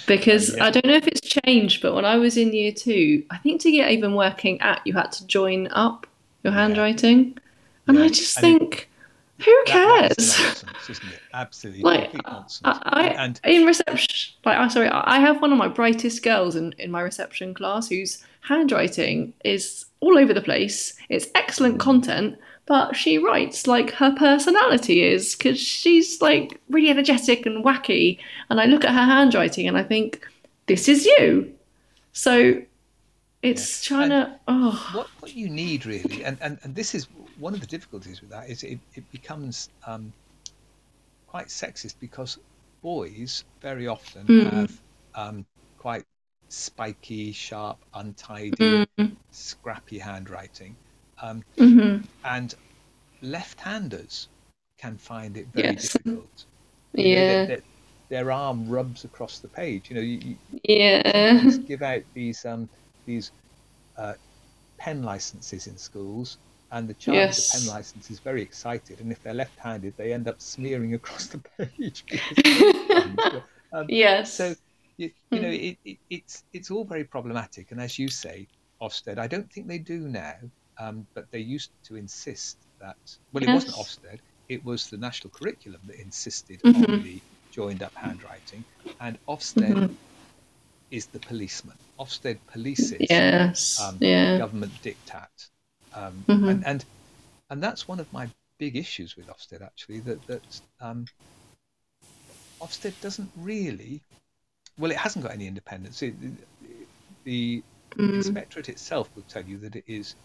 [0.07, 0.67] Because Yeah.
[0.67, 3.63] I don't know if it's changed, but when I was in year two, I think
[3.63, 6.07] to get even working at, you had to join up
[6.43, 6.61] your Yeah.
[6.61, 7.39] handwriting.
[7.87, 8.89] And I just think,
[9.45, 10.65] who That- that is cares?
[10.65, 11.21] nonsense, isn't it?
[11.33, 12.61] Absolutely like nonsense.
[12.65, 16.57] I, I and in reception like I'm sorry I have one of my brightest girls
[16.57, 21.81] in, in my reception class whose handwriting is all over the place it's excellent hmm.
[21.81, 28.19] content but she writes like her personality is because she's like really energetic and wacky
[28.51, 30.27] and I look at her handwriting and I think
[30.67, 31.53] this is you
[32.13, 32.63] so
[33.43, 33.89] it's Yeah.
[33.97, 37.07] trying And- to oh what what you need really, and, and, and this is
[37.37, 40.15] one of the difficulties with that is it, it becomes um,
[41.27, 42.39] quite sexist because
[42.83, 44.67] boys very often Mm.
[44.67, 44.81] have
[45.15, 45.47] um,
[45.79, 46.05] quite
[46.49, 49.17] spiky, sharp, untidy, Mm.
[49.31, 50.79] scrappy handwriting,
[51.23, 52.05] um, mhm.
[52.25, 52.55] and
[53.23, 54.29] left-handers
[54.79, 55.97] can find it very Yes.
[55.99, 56.47] difficult.
[56.97, 57.63] You know, yeah their, their,
[58.11, 59.91] their arm rubs across the page.
[59.91, 62.71] You know, you, you, yeah give out these um,
[63.07, 63.33] these
[63.99, 64.15] uh,
[64.79, 66.39] pen licenses in schools,
[66.75, 67.53] and the child with Yes.
[67.53, 71.29] the pen license is very excited, and if they're left-handed, they end up smearing across
[71.29, 72.05] the page.
[73.73, 74.55] um, yes so
[74.99, 75.71] you, you know, Mm.
[75.73, 78.49] it, it, it's it's all very problematic, and as you say,
[78.83, 80.35] Ofsted, I don't think they do now,
[80.81, 82.97] um, but they used to insist that.
[83.33, 84.19] Well, it wasn't Ofsted;
[84.49, 86.85] it was the national curriculum that insisted Mhm.
[86.89, 87.23] on the
[87.53, 88.65] joined-up handwriting,
[89.01, 89.97] and Ofsted Mhm.
[90.91, 91.77] is the policeman.
[92.01, 93.81] Ofsted polices Yes.
[93.81, 94.39] um, yeah.
[94.39, 95.51] government diktat,
[95.95, 96.51] um, Mhm.
[96.51, 96.85] and and
[97.51, 101.07] and that's one of my big issues with Ofsted actually that that um,
[102.61, 104.03] Ofsted doesn't really,
[104.79, 106.03] well, it hasn't got any independence.
[106.03, 106.15] It,
[107.25, 107.65] the
[107.97, 108.17] Mm.
[108.17, 110.17] inspectorate itself will tell you that it is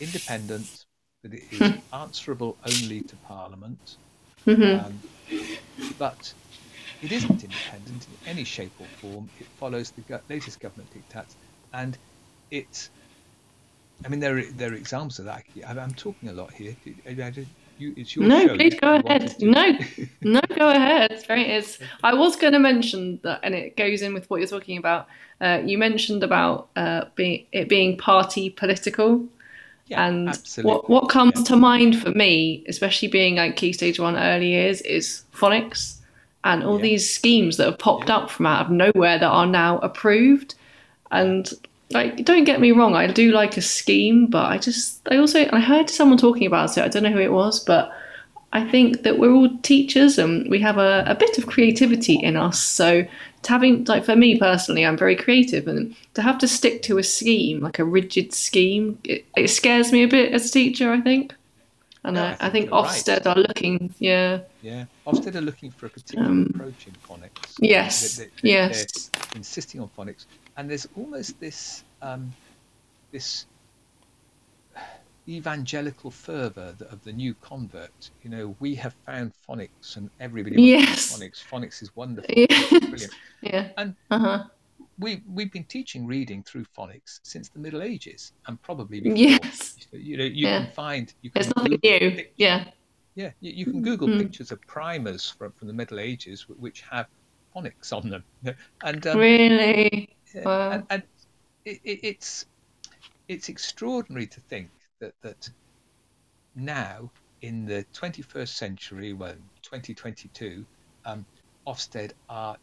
[0.00, 0.86] independent,
[1.22, 1.78] that it is Hmm.
[1.92, 3.98] answerable only to Parliament,
[4.46, 4.86] Mhm.
[4.86, 5.04] um,
[5.98, 6.34] but
[7.00, 9.30] it isn't independent in any shape or form.
[9.36, 11.36] It follows the latest government diktats,
[11.72, 11.98] and
[12.50, 12.90] it.
[14.04, 15.44] I mean, there are, there are examples of that.
[15.66, 16.74] I'm, talking a lot here.
[17.06, 17.46] I- I don't-
[17.78, 18.56] you- it's your No, show.
[18.56, 19.34] please go ahead.
[19.40, 19.76] No,
[20.22, 21.10] no, go ahead.
[21.10, 21.44] It's very.
[21.44, 21.78] It's.
[22.04, 25.08] I was going to mention that, and it goes in with what you're talking about.
[25.40, 29.24] Uh, you mentioned about uh, being it being party political,
[29.88, 30.70] Yeah, and absolutely.
[30.70, 31.44] what what comes Yeah.
[31.44, 35.96] to mind for me, especially being like key stage one early years, is phonics,
[36.44, 36.82] and all Yeah.
[36.82, 40.54] these schemes that have popped up from out of nowhere that are now approved,
[41.10, 41.52] and.
[41.92, 45.48] Like, don't get me wrong, I do like a scheme, but I just, I also,
[45.52, 46.82] I heard someone talking about it.
[46.84, 47.92] I don't know who it was, but
[48.52, 52.36] I think that we're all teachers and we have a, a bit of creativity in
[52.36, 52.60] us.
[52.60, 53.02] So
[53.42, 56.98] to having like for me personally, I'm very creative and to have to stick to
[56.98, 60.92] a scheme, like a rigid scheme, it, it scares me a bit as a teacher,
[60.92, 61.34] I think.
[62.04, 62.90] And No, I I, I think think you're right.
[62.90, 67.56] Ofsted are looking, yeah, Yeah, Ofsted are looking for a particular Um, approach in phonics.
[67.60, 69.08] yes, They- they- they- yes.
[69.12, 70.26] They're insisting on phonics,
[70.56, 72.32] and there's almost this um,
[73.12, 73.46] this
[75.28, 78.10] evangelical fervor of the new convert.
[78.22, 81.12] You know, we have found phonics, and everybody Yes.
[81.16, 81.42] phonics.
[81.44, 82.34] Phonics is wonderful.
[82.36, 82.70] Yes.
[82.70, 83.14] Brilliant.
[83.42, 84.44] yeah, And uh-huh.
[84.98, 89.16] we we've been teaching reading through phonics since the Middle Ages, and probably before.
[89.18, 89.76] Yes.
[89.92, 90.64] You know, you Yeah.
[90.64, 92.10] can find you can It's nothing Google new.
[92.16, 92.64] pictures- Yeah,
[93.14, 94.18] yeah, you, you can Google Mm.
[94.22, 97.06] pictures of primers from, from the Middle Ages which have
[97.54, 98.24] phonics on them,
[98.82, 100.08] and um, really.
[100.34, 100.70] Yeah, Wow.
[100.70, 101.02] and, and
[101.64, 102.46] it, it, it's
[103.28, 105.48] it's extraordinary to think that that
[106.54, 107.10] now
[107.42, 110.66] in the 21st century, well, 2022,
[111.04, 111.26] um,
[111.66, 112.56] Ofsted are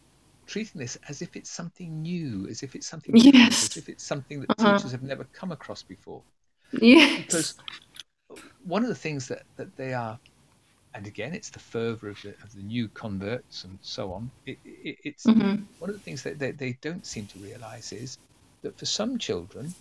[0.47, 3.21] treating this as if it's something new, as if it's something Yes.
[3.21, 4.57] different, as if it's something that Uh-huh.
[4.57, 6.23] teachers have never come across before.
[6.81, 7.17] Yes.
[7.17, 7.55] Because
[8.63, 10.19] one of the things that, that they are,
[10.93, 14.31] and again, it's the fervour of the, of the new converts and so on.
[14.45, 15.67] It, it, it's Mhm.
[15.79, 18.17] one of the things that they, they don't seem to realise is
[18.63, 19.75] that for some children,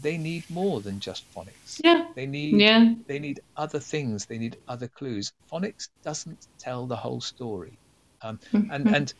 [0.00, 1.80] they need more than just phonics.
[1.84, 2.06] Yeah.
[2.16, 2.94] They need Yeah.
[3.06, 4.26] they need other things.
[4.26, 5.32] They need other clues.
[5.52, 7.78] Phonics doesn't tell the whole story,
[8.22, 8.40] um,
[8.70, 8.94] and Mhm.
[8.96, 9.14] and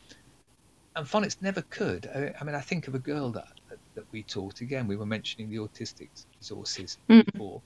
[0.97, 2.07] and phonics never could.
[2.07, 4.61] I, I mean, I think of a girl that, that that we taught.
[4.61, 6.11] Again, we were mentioning the autistic
[6.41, 7.25] resources Mm.
[7.27, 7.63] before.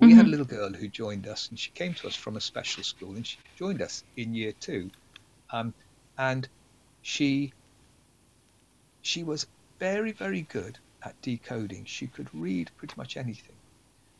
[0.00, 0.22] We had a Mhm.
[0.36, 3.24] Little girl who joined us, and she came to us from a special school, and
[3.26, 4.90] she joined us in year two,
[5.50, 5.72] um,
[6.18, 6.48] and
[7.02, 7.52] she
[9.02, 9.46] she was
[9.78, 11.84] very very good at decoding.
[11.84, 13.56] She could read pretty much anything.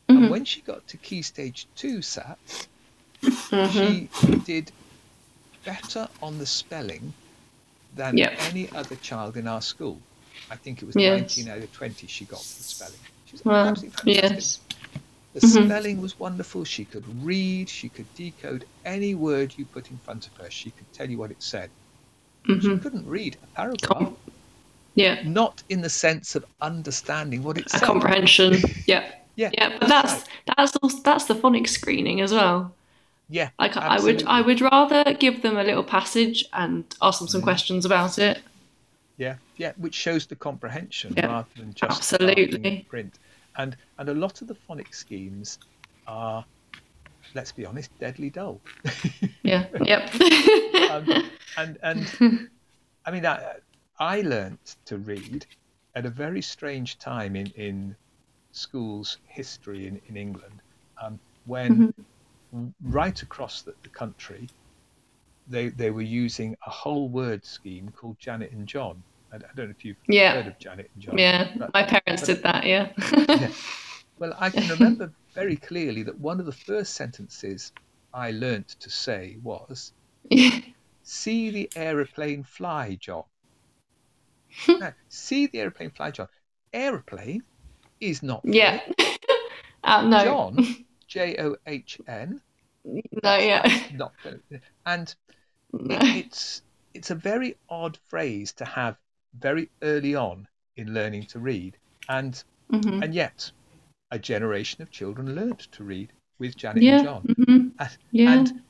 [0.09, 0.17] Mhm.
[0.17, 2.67] And when she got to key stage two SAT,
[3.21, 3.71] Mhm.
[3.73, 4.09] she
[4.45, 4.71] did
[5.65, 7.13] better on the spelling
[7.95, 8.33] than Yep.
[8.39, 9.99] any other child in our school.
[10.49, 11.37] I think it was Yes.
[11.37, 12.99] 19 out of 20 she got for the spelling.
[13.25, 14.31] She was Well, absolutely fantastic.
[14.37, 14.59] yes.
[15.35, 15.65] The Mhm.
[15.65, 16.65] spelling was wonderful.
[16.65, 20.49] She could read, she could decode any word you put in front of her.
[20.49, 21.71] She could tell you what it said.
[22.57, 22.81] She Mhm.
[22.81, 24.17] couldn't read a paragraph, Com-
[24.95, 25.21] Yeah.
[25.23, 27.81] not in the sense of understanding what it A said.
[27.81, 28.53] comprehension.
[28.87, 29.11] Yeah.
[29.35, 30.23] Yeah, Yeah, but that's
[30.57, 32.75] that's also, that's the phonics screening as well.
[33.27, 37.27] Yeah, Like I would I would rather give them a little passage and ask them
[37.27, 37.49] some Mm-hmm.
[37.49, 38.41] questions about it.
[39.17, 42.85] Yeah, yeah, which shows the comprehension Yeah, rather than just absolutely.
[42.89, 43.19] print.
[43.57, 45.59] And and a lot of the phonic schemes
[46.07, 46.45] are,
[47.33, 48.61] let's be honest, deadly dull.
[49.43, 49.67] Yeah.
[49.79, 50.09] Yep.
[50.91, 52.49] um, and and
[53.05, 53.57] I mean, I,
[53.99, 55.45] I learnt to read
[55.93, 57.95] at a very strange time in in
[58.51, 60.61] school's history in in England,
[61.01, 61.93] um, when
[62.83, 64.47] right across the, the country,
[65.47, 69.03] they they were using a whole word scheme called Janet and John.
[69.35, 70.33] I, I don't know if you've Yeah.
[70.33, 71.17] heard of Janet and John.
[71.17, 71.51] yeah.
[71.57, 72.91] but- My parents did that, yeah.
[73.29, 73.49] yeah.
[74.17, 77.73] Well, I can remember very clearly that one of the first sentences
[78.13, 79.91] I learnt to say was,
[81.03, 83.25] "See the aeroplane fly, John."
[84.69, 86.29] now, see the aeroplane fly, John.
[86.71, 87.43] Aeroplane
[87.99, 88.79] is not Yeah.
[89.83, 90.23] Uh, no.
[90.23, 92.41] John, J O H N.
[92.85, 93.67] No, yeah.
[93.93, 94.13] Not
[94.85, 95.13] and
[95.73, 95.95] No.
[95.97, 96.61] it, it's
[96.93, 98.95] it's a very odd phrase to have
[99.39, 100.47] very early on
[100.77, 101.77] in learning to read,
[102.09, 103.03] and Mhm.
[103.03, 103.51] and yet
[104.11, 106.91] a generation of children learned to read with Janet Yeah.
[106.91, 108.33] and John, mhm, and, Yeah.
[108.33, 108.61] and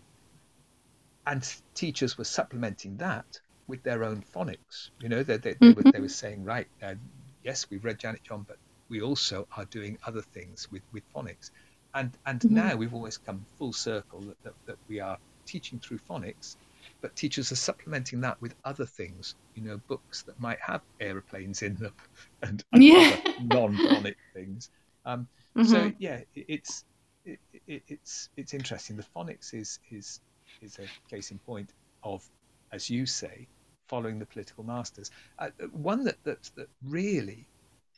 [1.25, 3.25] and teachers were supplementing that
[3.67, 4.89] with their own phonics.
[4.99, 6.95] You know, they, they, they, were, they were saying, right, uh,
[7.43, 8.57] yes, we've read Janet John, but
[8.89, 11.49] we also are doing other things with, with phonics.
[11.93, 12.51] And and Mhm.
[12.51, 15.17] now we've almost come full circle that, that, that we are
[15.47, 16.57] teaching through phonics,
[17.01, 21.61] but teachers are supplementing that with other things, you know, books that might have aeroplanes
[21.61, 21.93] in them
[22.41, 22.93] and, and Yeah.
[22.93, 24.69] other non-phonic things.
[25.05, 25.27] Um,
[25.61, 25.95] So Mhm.
[25.97, 26.83] yeah, it, it's
[27.25, 28.97] it, it, it's it's interesting.
[28.97, 30.19] The phonics is is
[30.61, 31.73] is a case in point
[32.03, 32.23] of,
[32.71, 33.47] as you say,
[33.87, 35.09] following the political masters.
[35.39, 37.49] Uh, one that, that that really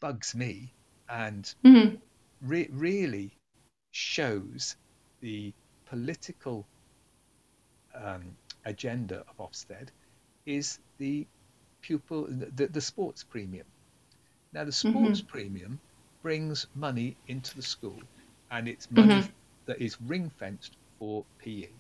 [0.01, 0.75] bugs me
[1.09, 2.01] and Mhm.
[2.41, 3.39] re- really
[3.91, 4.77] shows
[5.21, 5.53] the
[5.87, 6.69] political
[7.95, 8.37] um,
[8.68, 9.89] agenda of Ofsted
[10.45, 11.27] is the
[11.81, 13.68] pupil the, the sports premium.
[14.53, 15.81] Now the sports premium
[16.23, 18.10] brings money into the school,
[18.52, 19.34] and it's money Mhm.
[19.68, 21.80] that is ring fenced for PE.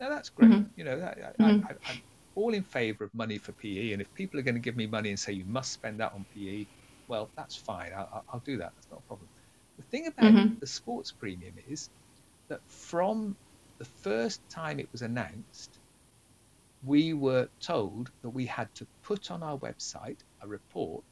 [0.00, 0.62] Now that's great.
[0.62, 0.70] Mhm.
[0.76, 1.52] You know, I, I.
[1.70, 2.02] I, I'm
[2.36, 4.86] all in favour of money for PE, and if people are going to give me
[4.86, 6.68] money and say you must spend that on PE,
[7.08, 7.92] well, that's fine.
[7.92, 8.72] I'll, I'll- I'll do that.
[8.76, 9.30] That's not a problem.
[9.78, 10.60] The thing about Mhm.
[10.60, 11.90] the sports premium is
[12.50, 13.38] that from
[13.80, 15.79] the first time it was announced,
[16.82, 21.04] we were told that we had to put on our website a report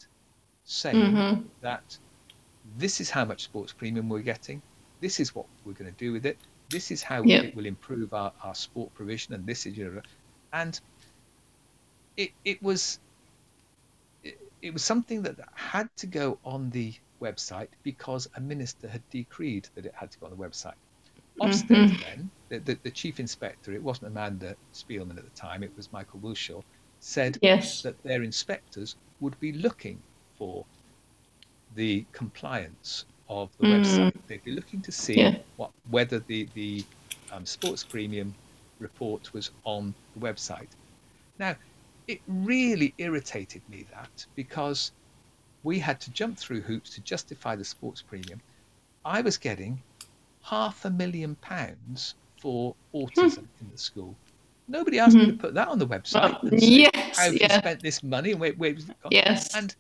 [0.65, 1.51] saying Mhm.
[1.63, 1.99] that
[2.65, 4.63] this is how much sports premium we're getting,
[5.01, 6.39] this is what we're going to do with it,
[6.69, 7.41] this is how Yep.
[7.41, 10.03] it will improve our, our sport provision, and this is you know,
[10.53, 10.81] and
[12.17, 13.01] it it was
[14.23, 19.03] it, it was something that had to go on the website because a minister had
[19.11, 20.75] decreed that it had to go on the website.
[21.41, 21.99] Ofsted Mhm.
[22.01, 25.93] then, the, the, the chief inspector, it wasn't Amanda Spielman at the time, it was
[25.93, 26.63] Michael Wilshaw,
[27.01, 27.83] said Yes.
[27.83, 30.05] that their inspectors would be looking
[30.37, 30.67] for
[31.71, 33.67] the compliance of the Mm.
[33.67, 34.13] website.
[34.27, 35.43] They'd be looking to see Yeah.
[35.57, 36.87] what whether the the
[37.31, 38.37] um, sports premium
[38.79, 40.73] report was on the website.
[41.39, 41.59] Now,
[42.09, 44.93] it really irritated me that because
[45.63, 48.43] we had to jump through hoops to justify the sports premium.
[49.05, 49.85] I was getting
[50.49, 54.15] half a million pounds for autism in the school.
[54.69, 56.43] Nobody asked me to put that on the website.
[56.43, 57.59] Well, yes, how yeah.
[57.59, 59.11] spent this money and where, where was it gone?
[59.13, 59.55] Yes.
[59.55, 59.75] And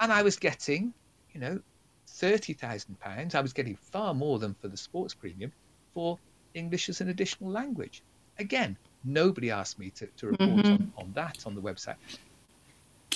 [0.00, 0.92] and I was getting,
[1.32, 1.60] you know,
[2.08, 3.34] thirty thousand pounds.
[3.34, 5.52] I was getting far more than for the sports premium
[5.94, 6.18] for
[6.54, 8.02] English as an additional language.
[8.38, 10.72] Again, nobody asked me to, to report Mm-hmm.
[10.72, 11.96] on, on that on the website.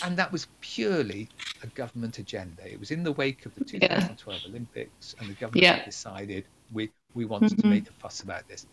[0.03, 1.29] And that was purely
[1.63, 2.71] a government agenda.
[2.71, 5.85] It was in the wake of the 2012 Olympics, and the government Yeah.
[5.85, 8.67] decided we, we wanted to make a fuss about this.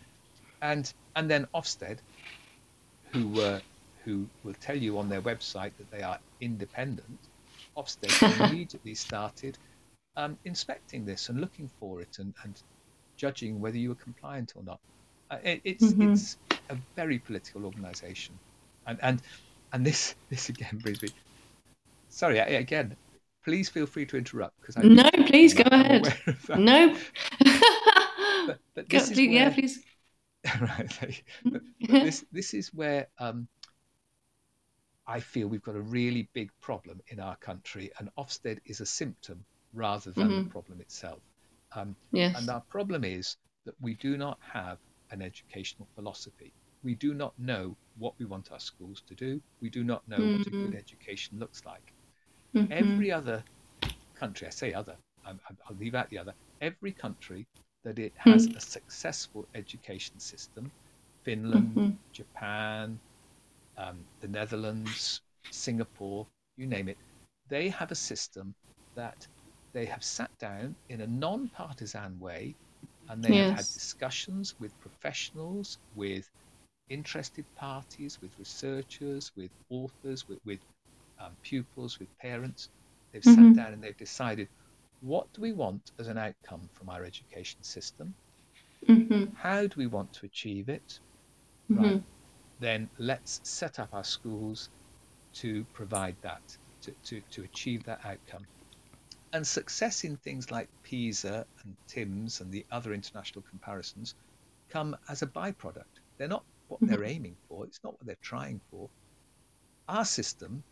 [0.62, 2.00] And and then Ofsted,
[3.14, 3.62] who uh,
[4.04, 7.30] who will tell you on their website that they are independent,
[7.78, 9.58] Ofsted immediately started
[10.18, 12.62] um, inspecting this and looking for it and, and
[13.18, 14.82] judging whether you were compliant or not.
[15.32, 16.38] Uh, it, it's it's
[16.70, 18.40] a very political organisation,
[18.88, 19.22] and and
[19.74, 21.10] and this this again brings me.
[22.10, 22.98] Sorry, I- again,
[23.44, 26.02] please feel free to interrupt because I No, please go ahead.
[26.08, 26.60] aware of that.
[26.72, 26.96] No.
[28.48, 29.84] But, but Go- this is please- yeah, where- please.
[30.62, 31.24] right.
[31.46, 33.48] But, but this this is where um,
[35.06, 38.86] I feel we've got a really big problem in our country, and Ofsted is a
[38.86, 41.20] symptom rather than the problem itself.
[41.76, 42.36] Um, Yes.
[42.38, 44.80] and our problem is that we do not have
[45.12, 46.52] an educational philosophy.
[46.84, 49.40] We do not know what we want our schools to do.
[49.62, 51.94] We do not know what a good education looks like.
[52.56, 53.18] Every mm-hmm.
[53.18, 53.44] other
[54.16, 54.96] country, I say other,
[55.26, 57.48] I'm, I'm- I'll leave out the other, every country
[57.84, 58.32] that it hmm.
[58.32, 60.72] has a successful education system,
[61.24, 61.90] Finland, mm-hmm.
[62.12, 63.00] Japan,
[63.78, 66.98] um, the Netherlands, Singapore, you name it,
[67.50, 68.54] they have a system
[68.96, 69.28] that
[69.74, 72.54] they have sat down in a non partisan way
[73.10, 76.30] and they have had discussions with professionals, with
[76.90, 80.60] interested parties, with researchers, with authors, with, with
[81.24, 82.70] um, pupils, with parents.
[83.12, 83.54] They've sat mm-hmm.
[83.54, 84.48] down and they've decided
[85.02, 88.14] what do we want as an outcome from our education system?
[88.88, 89.36] Mm-hmm.
[89.36, 91.00] How do we want to achieve it?
[91.70, 91.84] Mm-hmm.
[91.84, 92.04] Right.
[92.60, 94.70] Then let's set up our schools
[95.34, 96.42] to provide that,
[96.82, 98.46] to, to, to achieve that outcome.
[99.34, 104.14] And success in things like PISA and TIMSS and the other international comparisons
[104.70, 105.86] come as a byproduct.
[106.18, 108.90] They're not what they're aiming for, it's not what they're trying for.
[109.88, 110.64] Our system,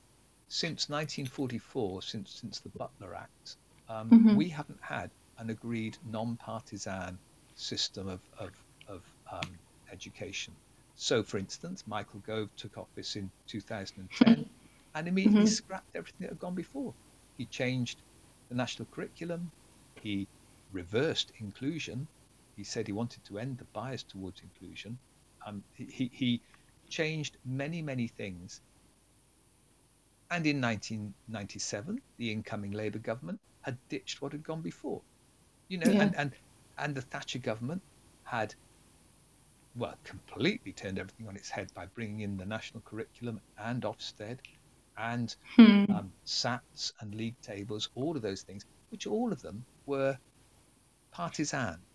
[0.50, 3.58] since 1944, since, since the Butler Act,
[3.88, 7.20] um, we haven't had an agreed non partisan
[7.56, 8.52] system of, of,
[8.88, 9.60] of um,
[9.92, 10.58] education.
[10.96, 14.50] So, for instance, Michael Gove took office in 2010
[14.96, 16.96] and immediately scrapped everything that had gone before.
[17.38, 18.02] He changed
[18.50, 19.54] the national curriculum,
[20.02, 20.28] he
[20.72, 22.10] reversed inclusion,
[22.56, 25.00] he said he wanted to end the bias towards inclusion.
[25.46, 26.44] Um, he, he, he
[26.90, 28.62] changed many, many things.
[30.32, 35.04] And in 1997, the incoming Labour government had ditched what had gone before.
[35.70, 36.00] You know, Yeah.
[36.00, 36.36] and, and,
[36.78, 37.84] and the Thatcher government
[38.24, 38.56] had
[39.76, 44.40] well, completely turned everything on its head by bringing in the national curriculum and Ofsted
[44.98, 45.36] and
[45.90, 50.18] um, SATs and league tables, all of those things, which all of them were
[51.12, 51.86] partisan.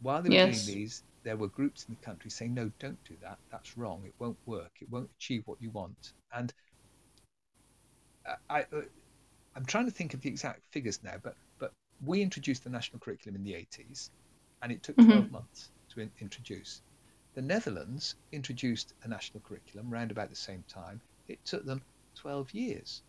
[0.00, 0.40] While they were Yes.
[0.40, 3.38] doing these, there were groups in the country saying, no, don't do that.
[3.50, 4.04] That's wrong.
[4.06, 4.72] It won't work.
[4.80, 6.12] It won't achieve what you want.
[6.32, 6.52] And
[8.48, 8.64] I,
[9.54, 11.72] I'm trying to think of the exact figures now, but, but
[12.04, 14.10] we introduced the national curriculum in the 80s,
[14.62, 16.82] and it took 12 months to in- introduce.
[17.34, 21.02] The Netherlands introduced a national curriculum round about the same time.
[21.28, 21.84] It took them
[22.16, 23.02] 12 years.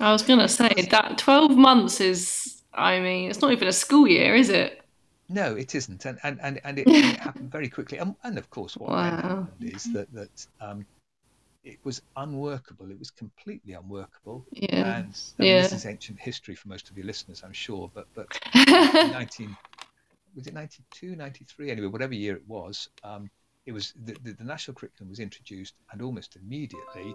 [0.00, 3.72] I was going to say that 12 months is, I mean, it's not even a
[3.72, 4.80] school year, is it?
[5.28, 7.98] No, it isn't, and and and, and it, it happened very quickly.
[7.98, 9.48] And, and of course, what Wow.
[9.48, 10.86] happened is that that um,
[11.68, 12.90] it was unworkable.
[12.90, 14.46] It was completely unworkable.
[14.52, 15.62] Yes, And I mean, yeah.
[15.62, 17.90] this is ancient history for most of your listeners, I'm sure.
[17.94, 19.56] But but 19
[20.34, 21.70] was it 92, 93?
[21.70, 23.30] Anyway, whatever year it was, um,
[23.66, 27.14] it was the, the, the national curriculum was introduced, and almost immediately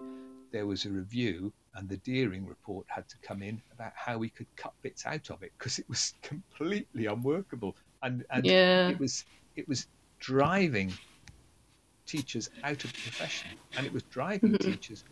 [0.51, 4.29] there was a review, and the Dearing report had to come in about how we
[4.29, 8.89] could cut bits out of it because it was completely unworkable, and and Yeah.
[8.89, 9.25] it was
[9.55, 9.87] it was
[10.19, 10.93] driving
[12.07, 14.57] teachers out of the profession, and it was driving Mm-hmm.
[14.57, 15.03] teachers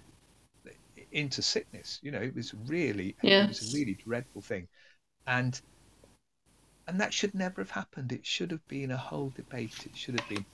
[1.11, 1.99] into sickness.
[2.01, 4.67] You know, it was really it was a really dreadful thing,
[5.27, 5.59] and
[6.87, 8.11] and that should never have happened.
[8.11, 9.85] It should have been a whole debate.
[9.85, 10.45] It should have been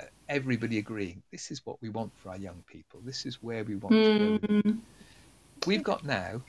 [0.00, 3.00] uh, everybody agreeing this is what we want for our young people.
[3.02, 4.32] This is where we want to go.
[4.32, 4.82] with it." Mm,
[5.64, 6.42] We've got now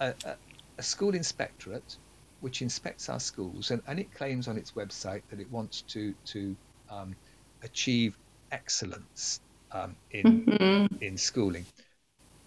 [0.00, 0.36] a, a,
[0.78, 1.98] a school inspectorate
[2.40, 6.14] which inspects our schools, and, and it claims on its website that it wants to
[6.26, 6.56] to
[6.90, 7.16] um,
[7.62, 8.16] achieve
[8.50, 9.40] excellence
[9.72, 11.02] um, in mm-hmm.
[11.02, 11.66] in schooling,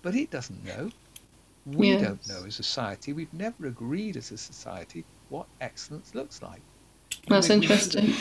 [0.02, 0.92] but it doesn't know.
[1.66, 3.14] We don't know as a society.
[3.14, 6.62] We've never agreed as a society what excellence looks like.
[7.28, 8.14] That's know that- interesting.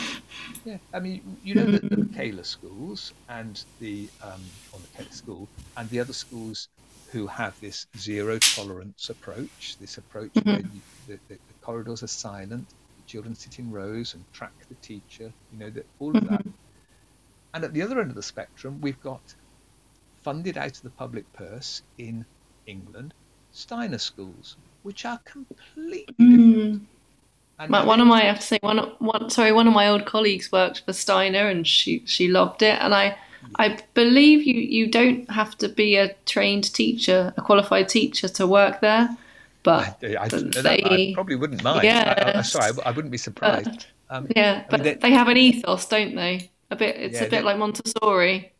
[0.63, 4.41] Yeah, I mean, you know that the Michaela schools and the um,
[4.71, 6.67] or Michaela school and the other schools
[7.11, 12.07] who have this zero tolerance approach, this approach where you, the, the, the corridors are
[12.07, 16.29] silent, the children sit in rows and track the teacher, you know, that all of
[16.29, 16.45] that.
[17.53, 19.21] And at the other end of the spectrum, we've got
[20.23, 22.25] funded out of the public purse in
[22.67, 23.13] England
[23.51, 26.87] Steiner schools, which are completely different.
[27.67, 30.05] My, one of my, I have to say, one, one, sorry, one of my old
[30.05, 32.79] colleagues worked for Steiner, and she she loved it.
[32.81, 33.15] And I,
[33.57, 38.47] I believe you you don't have to be a trained teacher, a qualified teacher, to
[38.47, 39.15] work there.
[39.63, 41.85] But I, I, that- I they- probably wouldn't mind.
[41.87, 43.87] I, I, sorry, I, wouldn't be surprised.
[44.09, 46.51] Um, yeah, but they- they have an ethos, don't they?
[46.71, 46.95] A bit.
[46.95, 48.53] It's Yeah, a bit they- like Montessori.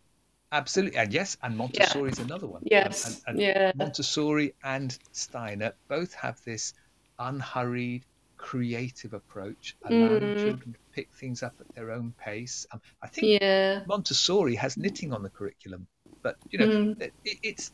[0.54, 2.62] Absolutely, and yes, and Montessori is another one.
[2.66, 3.72] Yes, and, and, yeah.
[3.74, 6.74] Montessori and Steiner both have this
[7.20, 8.06] unhurried,
[8.36, 10.44] creative approach, allowing Mm.
[10.44, 12.66] children to pick things up at their own pace.
[12.74, 13.84] Um, I think Yeah.
[13.88, 15.88] Montessori has knitting on the curriculum,
[16.22, 17.02] but you know, Mm.
[17.02, 17.14] it,
[17.44, 17.72] it's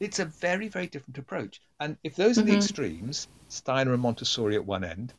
[0.00, 1.62] it's a very very different approach.
[1.78, 2.56] And if those are the Mhm.
[2.56, 5.14] extremes, Steiner and Montessori at one end,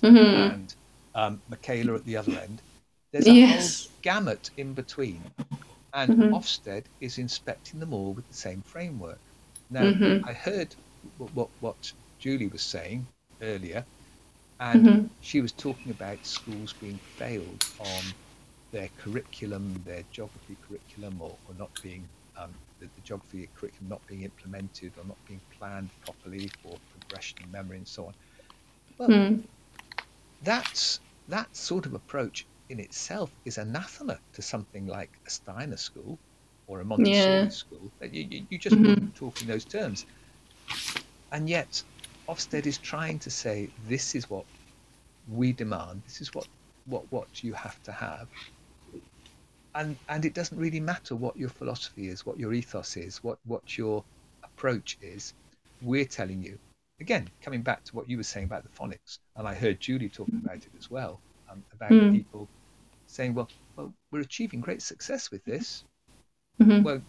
[0.00, 0.74] hmm and
[1.16, 2.62] um, Michaela at the other end.
[3.12, 3.86] There's a Yes.
[3.86, 5.32] whole gamut in between,
[5.92, 6.32] and Mhm.
[6.32, 9.22] Ofsted is inspecting them all with the same framework.
[9.70, 10.24] Now, Mhm.
[10.24, 10.76] I heard
[11.16, 13.08] what, what, what Julie was saying
[13.42, 13.86] earlier,
[14.60, 15.10] and Mhm.
[15.20, 18.14] she was talking about schools being failed on
[18.72, 24.06] their curriculum, their geography curriculum, or, or not being um, the, the geography curriculum not
[24.06, 28.14] being implemented or not being planned properly for progression in memory and so on.
[28.98, 29.48] Well, Mm.
[30.40, 36.20] that's that sort of approach in itself is anathema to something like a Steiner school
[36.68, 37.50] or a Montessori Yeah.
[37.50, 37.92] school.
[38.02, 38.86] You, you, you just Mhm.
[38.86, 40.06] wouldn't talk in those terms.
[41.32, 41.84] And yet,
[42.28, 44.46] Ofsted is trying to say this is what
[45.26, 46.04] we demand.
[46.04, 46.48] This is what
[46.86, 48.28] what what you have to have.
[49.74, 53.38] And and it doesn't really matter what your philosophy is, what your ethos is, what
[53.44, 54.04] what your
[54.44, 55.34] approach is.
[55.80, 56.58] We're telling you
[57.00, 60.10] again, coming back to what you were saying about the phonics, and I heard Julie
[60.10, 62.12] talking about it as well, um, about Mm.
[62.12, 62.50] people
[63.10, 65.84] saying, well, well, we're achieving great success with this.
[66.62, 66.82] Mhm.
[66.84, 67.02] Well,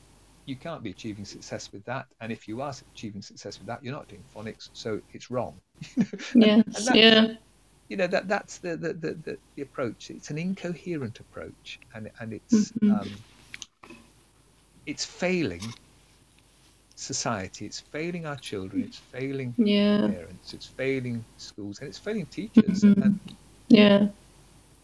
[0.45, 3.83] you can't be achieving success with that, and if you are achieving success with that,
[3.83, 5.59] you're not doing phonics, so it's wrong.
[6.35, 6.89] Yes.
[6.93, 7.35] Yeah.
[7.89, 10.09] You know that that's the the, the, the, the approach.
[10.09, 13.01] It's an incoherent approach, and and it's Mhm.
[13.01, 13.09] um,
[14.85, 15.61] it's failing
[16.95, 17.65] society.
[17.65, 18.83] It's failing our children.
[18.83, 20.07] It's failing Yeah.
[20.07, 20.53] parents.
[20.53, 22.81] It's failing schools, and it's failing teachers.
[22.83, 23.03] Mhm.
[23.03, 23.19] And,
[23.67, 24.07] Yeah.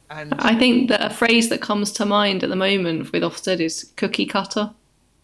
[0.10, 3.60] And I think that a phrase that comes to mind at the moment with Ofsted
[3.60, 4.72] is cookie cutter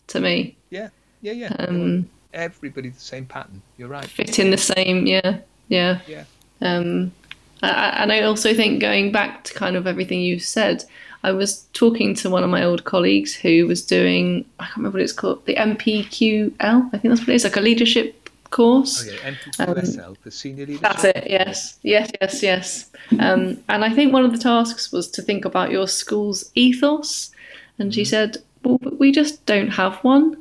[0.08, 0.56] to me.
[0.70, 0.90] yeah,
[1.22, 1.56] yeah, yeah.
[1.60, 3.62] Um, Everybody the same pattern.
[3.78, 4.06] You're right.
[4.06, 6.00] fit in the same, yeah, yeah.
[6.08, 6.24] Yeah.
[6.62, 7.12] Um,
[7.62, 10.84] I- I- and I also think going back to kind of everything you've said,
[11.24, 14.98] I was talking to one of my old colleagues who was doing, I can't remember
[14.98, 18.23] what it's called, the MPQL, I think that's what it is, like a leadership
[18.54, 18.94] course.
[19.08, 20.82] Oh yeah, NPQSL, the senior leadership.
[20.82, 21.24] That's it.
[21.38, 22.92] Yes, yes, yes, yes.
[23.20, 27.32] Um, and I think one of the tasks was to think about your school's ethos.
[27.80, 30.38] And she said, "Well, we just don't have one."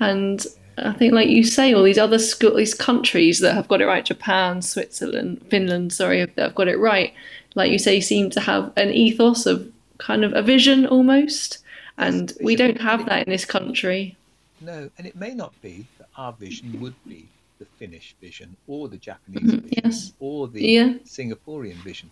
[0.00, 0.44] And
[0.76, 3.86] I think, like you say, all these other school, these countries that have got it
[3.86, 7.14] right, Japan, Switzerland, Finland, sorry, that have got it right,
[7.54, 11.58] like you say, seem to have an ethos of kind of a vision almost.
[11.96, 14.16] And we it's a- don't have that in this country.
[14.60, 17.28] No, and it may not be that our vision would be
[17.64, 20.12] the Finnish vision or the Japanese Mhm, vision yes.
[20.18, 20.90] or the Yeah.
[21.04, 22.10] Singaporean vision,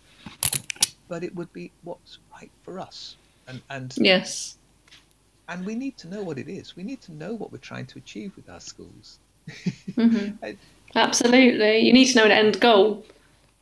[1.07, 3.17] but it would be what's right for us.
[3.47, 4.57] And and Yes.
[5.49, 6.75] and we need to know what it is.
[6.75, 9.19] We need to know what we're trying to achieve with our schools.
[9.97, 10.37] Mhm.
[10.41, 10.57] I-
[10.95, 11.79] Absolutely.
[11.79, 13.05] You need to know an end goal.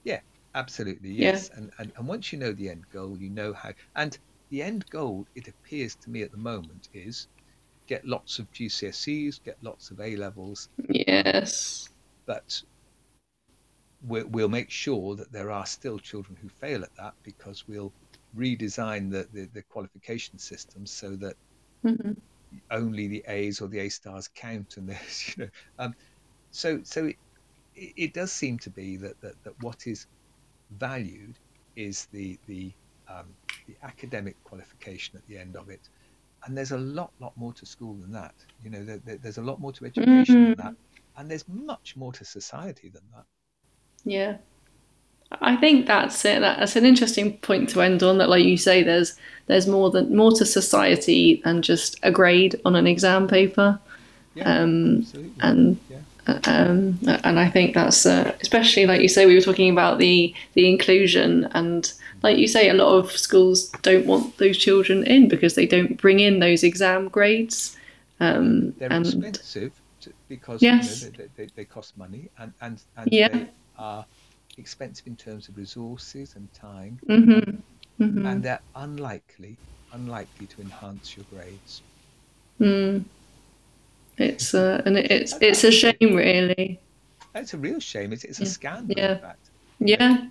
[0.03, 0.19] Yeah,
[0.53, 1.31] absolutely, Yeah.
[1.31, 1.49] yes.
[1.55, 3.72] And, and and once you know the end goal, you know how.
[3.95, 4.18] And
[4.49, 7.27] the end goal, it appears to me at the moment, is
[7.91, 11.89] get lots of GCSEs, get lots of A levels, Yes.
[12.26, 12.63] but
[14.01, 17.93] we'll, we'll make sure that there are still children who fail at that because we'll
[18.34, 21.35] redesign the, the, the qualification system so that
[21.84, 22.15] Mhm.
[22.69, 25.93] only the A's or the A stars count and there's you know um,
[26.51, 27.18] so so it,
[27.76, 30.07] it it does seem to be that, that, that what is
[30.72, 31.38] valued
[31.76, 32.73] is the the
[33.09, 33.35] um,
[33.68, 35.81] the academic qualification at the end of it
[36.45, 39.38] and there's a lot lot more to school than that you know there, there- there's
[39.38, 40.57] a lot more to education than Mhm.
[40.57, 40.76] that
[41.18, 43.26] and there's much more to society than that
[44.05, 44.38] Yeah.
[45.41, 46.41] I think that's it.
[46.41, 48.18] That's an interesting point to end on.
[48.18, 49.13] That, like you say, there's
[49.47, 53.80] there's more than more to society than just a grade on an exam paper.
[54.35, 59.26] yeah Um, absolutely and yeah um, and I think that's uh, especially like you say
[59.26, 61.91] we were talking about the the inclusion and
[62.23, 65.98] like you say a lot of schools don't want those children in because they don't
[65.99, 67.76] bring in those exam grades.
[68.19, 69.81] Um, They're and expensive
[70.27, 70.77] because Yes.
[70.77, 73.30] you know, they, they, they cost money and and, and Yeah.
[73.30, 74.06] they are
[74.57, 77.64] expensive in terms of resources and time, Mhm,
[77.99, 78.23] mhm.
[78.23, 79.60] and they're unlikely
[79.91, 81.84] unlikely to enhance your grades.
[82.60, 83.06] Mm.
[84.22, 86.80] It's uh, and it's it's a shame, really.
[87.35, 88.14] It's a real shame.
[88.14, 88.49] It's, it's a Yeah.
[88.49, 89.11] scandal, Yeah.
[89.14, 89.49] in fact.
[89.80, 90.27] Yeah.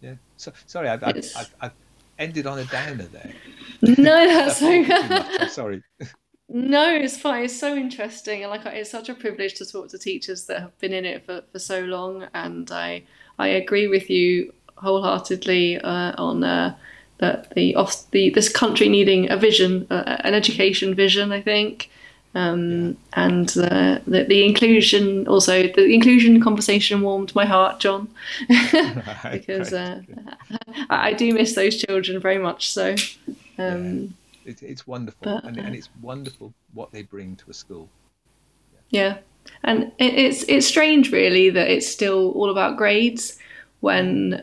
[0.00, 0.14] Yeah.
[0.36, 1.72] So sorry, I've, I've, I've, I've
[2.18, 3.32] ended on a downer there.
[3.82, 5.24] No, that's That's so too.
[5.40, 5.82] I'm sorry.
[6.50, 7.44] No, it's fine.
[7.44, 10.78] It's so interesting, and like it's such a privilege to talk to teachers that have
[10.78, 12.26] been in it for, for so long.
[12.34, 13.02] And I
[13.38, 16.74] I agree with you wholeheartedly uh, on uh,
[17.18, 21.32] that the off the this country needing a vision, uh, an education vision.
[21.32, 21.90] I think.
[22.34, 28.08] Um, and uh, the, the inclusion also the inclusion conversation warmed my heart, John,
[29.32, 30.02] because uh,
[30.90, 32.70] I, I do miss those children very much.
[32.70, 32.94] So,
[33.56, 34.14] um,
[34.44, 37.88] It, it's wonderful, But, and, uh, and it's wonderful what they bring to a school.
[38.90, 39.18] Yeah,
[39.64, 43.38] and it, it's it's strange really that it's still all about grades
[43.80, 44.42] when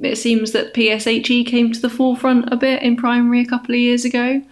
[0.00, 3.80] it seems that PSHE came to the forefront a bit in primary a couple of
[3.80, 4.42] years ago.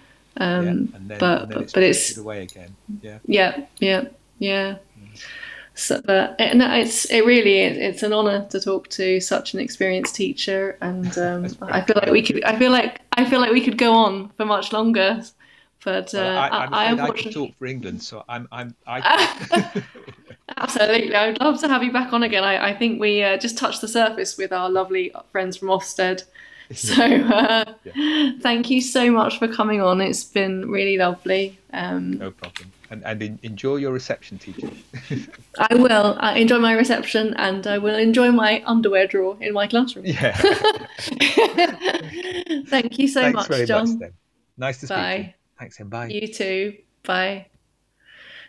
[0.40, 0.70] Um, yeah.
[0.70, 2.74] And then, but and then but, it's but it's away again.
[3.02, 3.18] Yeah.
[3.26, 4.04] yeah yeah
[4.38, 4.78] yeah.
[5.74, 7.76] So, but it, no, it's it really is.
[7.76, 12.10] It's an honour to talk to such an experienced teacher, and um, I feel like
[12.10, 12.42] we could.
[12.44, 15.22] I feel like I feel like we could go on for much longer.
[15.84, 18.48] But uh, Well, I, I'm I, I afraid I, unfortunately talk for England, so I'm
[18.50, 19.82] I'm I.
[20.56, 21.14] Absolutely.
[21.14, 22.44] I would love to have you back on again.
[22.44, 26.24] I, I think we uh, just touched the surface with our lovely friends from Ofsted.
[26.74, 27.64] So uh,
[28.40, 30.00] thank you so much for coming on.
[30.00, 31.58] It's been really lovely.
[31.72, 32.70] Um, no problem.
[32.90, 34.70] And and en- enjoy your reception, teacher.
[35.58, 39.66] I will uh, enjoy my reception and I will enjoy my underwear drawer in my
[39.66, 40.06] classroom.
[40.06, 40.36] yeah.
[42.68, 43.98] Thank you so Thanks much, very John.
[43.98, 44.12] much.
[44.56, 45.24] Nice to speak to you.
[45.24, 45.34] Bye.
[45.58, 46.06] Thanks and bye.
[46.08, 46.76] You too.
[47.02, 47.46] Bye.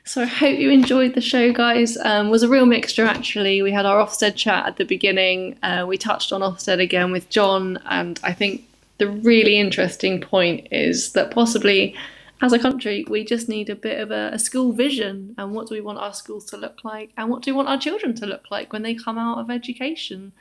[0.03, 1.95] So I hope you enjoyed the show, guys.
[1.97, 3.61] Um, was a real mixture actually.
[3.61, 5.57] We had our Ofsted chat at the beginning.
[5.61, 8.63] Uh, we touched on Ofsted again with John, and I think
[8.97, 11.95] the really interesting point is that possibly,
[12.41, 15.35] as a country, we just need a bit of a, a school vision.
[15.37, 17.11] And what do we want our schools to look like?
[17.15, 19.51] And what do we want our children to look like when they come out of
[19.51, 20.31] education?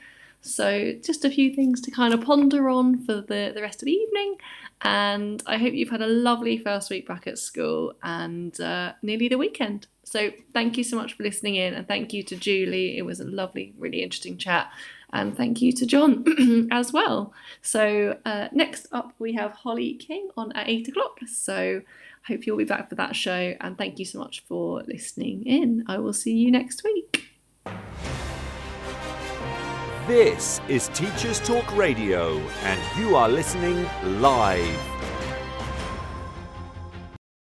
[0.43, 3.87] So, just a few things to kind of ponder on for the, the rest of
[3.87, 4.37] the evening.
[4.83, 9.29] And I hope you've had a lovely first week back at school and uh, nearly
[9.29, 9.87] the weekend.
[10.05, 11.75] So, thank you so much for listening in.
[11.75, 12.97] And thank you to Julie.
[12.97, 14.71] It was a lovely, really interesting chat.
[15.13, 17.35] And thank you to John as well.
[17.63, 21.19] So, uh, next up, we have Holly King on at eight o'clock.
[21.27, 21.83] So,
[22.29, 23.55] I hope you'll be back for that show.
[23.61, 25.85] And thank you so much for listening in.
[25.87, 27.27] I will see you next week.
[30.07, 34.90] This is Teachers Talk Radio, and you are listening live.